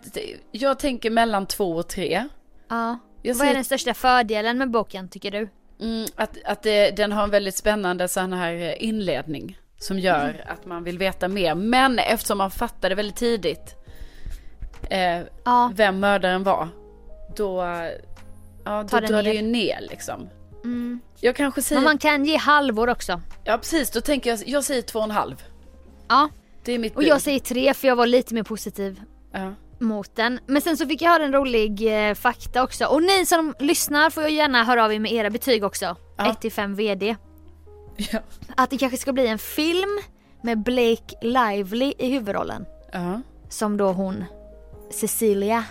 jag 0.51 0.79
tänker 0.79 1.09
mellan 1.09 1.45
två 1.45 1.71
och 1.75 1.87
tre. 1.89 2.27
Ja. 2.69 2.99
Jag 3.21 3.33
Vad 3.33 3.41
är 3.41 3.45
säger- 3.45 3.53
den 3.53 3.63
största 3.63 3.93
fördelen 3.93 4.57
med 4.57 4.71
boken 4.71 5.09
tycker 5.09 5.31
du? 5.31 5.49
Mm, 5.81 6.05
att 6.15 6.37
att 6.45 6.63
det, 6.63 6.91
den 6.91 7.11
har 7.11 7.23
en 7.23 7.29
väldigt 7.29 7.55
spännande 7.57 8.07
sån 8.07 8.33
här 8.33 8.53
eh, 8.53 8.83
inledning. 8.83 9.57
Som 9.77 9.99
gör 9.99 10.45
att 10.47 10.65
man 10.65 10.83
vill 10.83 10.97
veta 10.97 11.27
mer. 11.27 11.55
Men 11.55 11.99
eftersom 11.99 12.37
man 12.37 12.51
fattade 12.51 12.95
väldigt 12.95 13.15
tidigt 13.15 13.75
eh, 14.89 15.21
Ja. 15.43 15.71
vem 15.75 15.99
mördaren 15.99 16.43
var. 16.43 16.67
Då, 17.35 17.61
ja, 18.65 18.81
då 18.83 18.87
Tar 18.87 19.01
den 19.01 19.11
drar 19.11 19.23
det 19.23 19.33
ju 19.33 19.41
ner 19.41 19.81
liksom. 19.89 20.29
Mm. 20.63 20.99
Jag 21.19 21.35
kanske 21.35 21.61
säger, 21.61 21.81
Men 21.81 21.85
man 21.85 21.97
kan 21.97 22.25
ge 22.25 22.37
halvor 22.37 22.89
också. 22.89 23.21
ja 23.43 23.57
precis, 23.57 23.91
då 23.91 24.01
tänker 24.01 24.29
jag, 24.29 24.39
jag 24.45 24.63
säger 24.63 24.81
två 24.81 24.99
och 24.99 25.05
en 25.05 25.11
halv. 25.11 25.43
Ja. 26.07 26.29
Det 26.63 26.71
är 26.73 26.79
mitt 26.79 26.95
Och 26.95 27.03
jag 27.03 27.15
bud. 27.15 27.21
säger 27.23 27.39
tre 27.39 27.73
för 27.73 27.87
jag 27.87 27.95
var 27.95 28.07
lite 28.07 28.33
mer 28.33 28.43
positiv 28.43 29.01
Ja. 29.31 29.53
mot 29.79 30.15
den. 30.15 30.39
Men 30.45 30.61
sen 30.61 30.77
så 30.77 30.87
fick 30.87 31.01
jag 31.01 31.09
höra 31.11 31.23
en 31.23 31.33
rolig 31.33 32.07
eh, 32.09 32.13
fakta 32.15 32.63
också. 32.63 32.85
Och 32.85 33.03
ni 33.03 33.25
som 33.25 33.55
lyssnar 33.59 34.09
får 34.09 34.23
ju 34.23 34.35
gärna 34.35 34.63
höra 34.63 34.85
av 34.85 34.93
er 34.93 34.99
med 34.99 35.11
era 35.11 35.29
betyg 35.29 35.63
också. 35.63 35.95
Ja. 36.17 36.31
1 36.31 36.41
till 36.41 36.51
5 36.51 36.75
VD. 36.75 37.15
Ja. 38.11 38.19
Att 38.57 38.69
det 38.69 38.77
kanske 38.77 38.97
ska 38.97 39.13
bli 39.13 39.27
en 39.27 39.37
film 39.39 39.99
med 40.43 40.57
Blake 40.63 41.15
Lively 41.21 41.93
i 41.97 42.09
huvudrollen. 42.11 42.65
Ja. 42.91 43.21
Som 43.49 43.77
då 43.77 43.91
hon 43.91 44.23
Cecilia. 44.91 45.63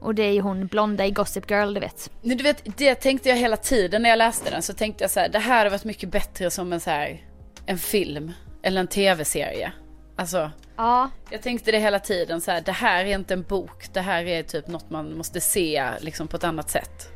Och 0.00 0.14
det 0.14 0.22
är 0.22 0.32
ju 0.32 0.40
hon 0.40 0.66
blonda 0.66 1.06
i 1.06 1.10
Gossip 1.10 1.50
Girl 1.50 1.74
du 1.74 1.80
vet. 1.80 2.10
Du 2.22 2.34
vet, 2.36 2.62
det 2.78 2.94
tänkte 2.94 3.28
jag 3.28 3.36
hela 3.36 3.56
tiden 3.56 4.02
när 4.02 4.10
jag 4.10 4.16
läste 4.16 4.50
den. 4.50 4.62
Så 4.62 4.72
tänkte 4.72 5.04
jag 5.04 5.10
så 5.10 5.20
här, 5.20 5.28
det 5.28 5.38
här 5.38 5.58
hade 5.58 5.70
varit 5.70 5.84
mycket 5.84 6.08
bättre 6.10 6.50
som 6.50 6.72
en 6.72 6.80
så 6.80 6.90
här, 6.90 7.22
en 7.66 7.78
film. 7.78 8.32
Eller 8.62 8.80
en 8.80 8.86
tv-serie. 8.86 9.72
Alltså, 10.16 10.50
Ja. 10.76 11.10
jag 11.30 11.42
tänkte 11.42 11.72
det 11.72 11.78
hela 11.78 11.98
tiden 11.98 12.40
så 12.40 12.50
här, 12.50 12.60
det 12.60 12.72
här 12.72 13.04
är 13.04 13.14
inte 13.14 13.34
en 13.34 13.42
bok. 13.42 13.86
Det 13.92 14.00
här 14.00 14.24
är 14.24 14.42
typ 14.42 14.68
något 14.68 14.90
man 14.90 15.16
måste 15.16 15.40
se 15.40 15.84
liksom 16.00 16.28
på 16.28 16.36
ett 16.36 16.44
annat 16.44 16.70
sätt. 16.70 17.08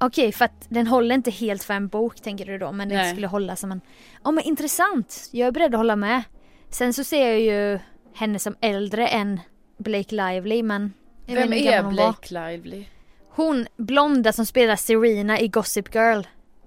Okej 0.00 0.32
för 0.32 0.44
att 0.44 0.66
den 0.68 0.86
håller 0.86 1.14
inte 1.14 1.30
helt 1.30 1.64
för 1.64 1.74
en 1.74 1.88
bok 1.88 2.20
tänker 2.20 2.46
du 2.46 2.58
då. 2.58 2.72
Men 2.72 2.88
den 2.88 2.98
Nej. 2.98 3.12
skulle 3.12 3.26
hålla 3.26 3.56
som 3.56 3.72
en... 3.72 3.80
Ja 4.24 4.30
men 4.30 4.44
intressant. 4.44 5.28
Jag 5.32 5.46
är 5.48 5.52
beredd 5.52 5.74
att 5.74 5.78
hålla 5.78 5.96
med. 5.96 6.22
Sen 6.70 6.92
så 6.92 7.04
ser 7.04 7.28
jag 7.28 7.40
ju 7.40 7.78
henne 8.14 8.38
som 8.38 8.56
äldre 8.60 9.08
än 9.08 9.40
Blake 9.78 10.14
Lively 10.14 10.62
men... 10.62 10.92
jag 11.26 11.34
vet 11.34 11.44
Vem 11.44 11.52
inte 11.52 11.72
är 11.74 11.82
hon 11.82 11.96
var. 11.96 12.04
Blake 12.04 12.34
Lively? 12.34 12.84
Hon 13.30 13.66
blonda 13.76 14.32
som 14.32 14.46
spelar 14.46 14.76
Serena 14.76 15.40
i 15.40 15.48
Gossip 15.48 15.94
Girl. 15.94 16.22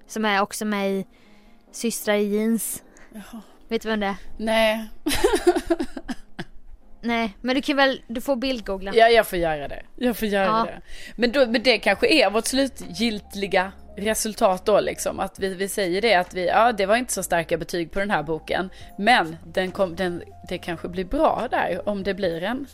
Som 0.07 0.26
är 0.26 0.41
också 0.41 0.66
med 0.66 0.91
i 0.91 1.05
Systrar 1.72 2.16
i 2.16 2.24
jeans. 2.24 2.84
Vet 3.70 3.82
du 3.82 3.89
vem 3.89 3.99
det 3.99 4.05
är? 4.07 4.16
Nej. 4.38 4.89
Nej, 7.03 7.38
men 7.41 7.55
du 7.55 7.62
kan 7.62 7.78
väl, 7.78 8.01
du 8.07 8.22
får 8.22 8.36
bildgoogla. 8.36 8.91
Ja, 8.95 9.07
jag 9.09 9.28
får 9.28 9.39
göra 9.39 9.68
det. 9.68 9.84
Jag 9.95 10.18
får 10.18 10.28
göra 10.28 10.45
Ja. 10.45 10.66
det. 10.66 10.82
Men, 11.16 11.32
då, 11.32 11.47
men 11.47 11.64
det 11.64 11.78
kanske 11.78 12.07
är 12.07 12.30
vårt 12.30 12.45
slutgiltiga 12.45 13.72
resultat 13.97 14.66
då 14.66 14.80
liksom. 14.80 15.20
Att 15.20 15.39
vi, 15.39 15.53
vi 15.53 15.68
säger 15.68 16.01
det 16.01 16.16
att 16.16 16.34
vi, 16.34 16.47
ja 16.47 16.72
det 16.72 16.86
var 16.86 16.95
inte 16.95 17.14
så 17.14 17.24
starka 17.24 17.57
betyg 17.57 17.91
på 17.91 17.99
den 17.99 18.12
här 18.12 18.24
boken. 18.24 18.70
Men 18.97 19.38
den 19.45 19.72
kom, 19.72 19.95
den, 19.95 20.24
det 20.49 20.57
kanske 20.57 20.88
blir 20.88 21.05
bra 21.05 21.47
där 21.51 21.89
om 21.89 22.03
det 22.03 22.14
blir 22.14 22.43
en, 22.43 22.68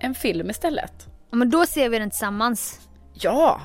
en 0.00 0.14
film 0.14 0.50
istället. 0.50 0.92
Ja, 1.30 1.36
men 1.36 1.50
då 1.50 1.66
ser 1.66 1.88
vi 1.88 1.98
den 1.98 2.10
tillsammans. 2.10 2.80
Ja, 3.14 3.60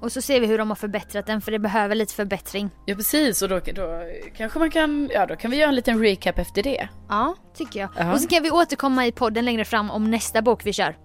Och 0.00 0.12
så 0.12 0.20
ser 0.22 0.40
vi 0.40 0.46
hur 0.46 0.58
de 0.58 0.68
har 0.68 0.74
förbättrat 0.76 1.26
den 1.26 1.40
för 1.40 1.52
det 1.52 1.58
behöver 1.58 1.94
lite 1.94 2.14
förbättring. 2.14 2.70
ja 2.86 2.94
precis. 2.94 3.42
Och 3.42 3.48
då, 3.48 3.60
då 3.74 4.02
kanske 4.36 4.58
man 4.58 4.70
kan, 4.70 5.10
ja 5.14 5.26
då 5.26 5.36
kan 5.36 5.50
vi 5.50 5.56
göra 5.56 5.68
en 5.68 5.74
liten 5.74 6.00
recap 6.02 6.38
efter 6.38 6.62
det. 6.62 6.88
Ja, 7.08 7.34
tycker 7.56 7.80
jag. 7.80 7.88
Ja. 7.98 8.12
Och 8.12 8.20
så 8.20 8.28
kan 8.28 8.42
vi 8.42 8.50
återkomma 8.50 9.06
i 9.06 9.12
podden 9.12 9.44
längre 9.44 9.64
fram 9.64 9.90
om 9.90 10.10
nästa 10.10 10.42
bok 10.42 10.66
vi 10.66 10.72
kör. 10.72 10.96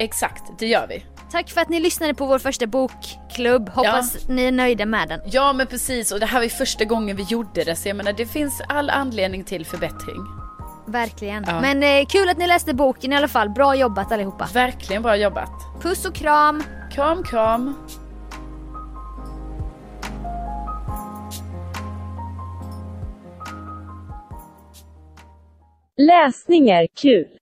Exakt, 0.00 0.42
det 0.58 0.66
gör 0.66 0.86
vi. 0.86 1.04
Tack 1.30 1.50
för 1.50 1.60
att 1.60 1.68
ni 1.68 1.80
lyssnade 1.80 2.14
på 2.14 2.26
vår 2.26 2.38
första 2.38 2.66
bokklubb. 2.66 3.68
Hoppas 3.68 4.28
ni 4.28 4.44
är 4.44 4.52
nöjda 4.52 4.86
med 4.86 5.08
den. 5.08 5.20
Ja 5.26 5.52
men 5.52 5.66
precis 5.66 6.12
och 6.12 6.20
det 6.20 6.26
här 6.26 6.38
var 6.38 6.44
ju 6.44 6.50
första 6.50 6.84
gången 6.84 7.16
vi 7.16 7.22
gjorde 7.22 7.64
det 7.64 7.76
så 7.76 7.88
jag 7.88 7.96
menar 7.96 8.12
det 8.12 8.26
finns 8.26 8.62
all 8.68 8.90
anledning 8.90 9.44
till 9.44 9.66
förbättring. 9.66 10.16
Verkligen. 10.86 11.44
Ja. 11.46 11.60
Men 11.60 11.82
eh, 11.82 12.06
kul 12.06 12.28
att 12.28 12.38
ni 12.38 12.46
läste 12.46 12.74
boken 12.74 13.12
i 13.12 13.16
alla 13.16 13.28
fall. 13.28 13.50
Bra 13.50 13.74
jobbat 13.74 14.12
allihopa. 14.12 14.48
Verkligen 14.54 15.02
bra 15.02 15.16
jobbat. 15.16 15.50
Puss 15.82 16.04
och 16.04 16.14
kram. 16.14 16.62
Kram 16.92 17.22
kram. 17.22 17.74
Läsning 25.96 26.70
är 26.70 26.86
kul. 26.94 27.38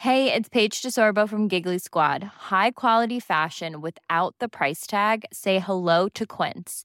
Hey, 0.00 0.32
it's 0.32 0.48
Paige 0.48 0.80
DeSorbo 0.82 1.28
from 1.28 1.48
Giggly 1.48 1.78
Squad. 1.78 2.22
High 2.50 2.70
quality 2.70 3.18
fashion 3.20 3.80
without 3.80 4.34
the 4.38 4.48
price 4.48 4.86
tag. 4.86 5.24
Say 5.32 5.58
hello 5.58 6.08
to 6.14 6.24
Quince. 6.24 6.84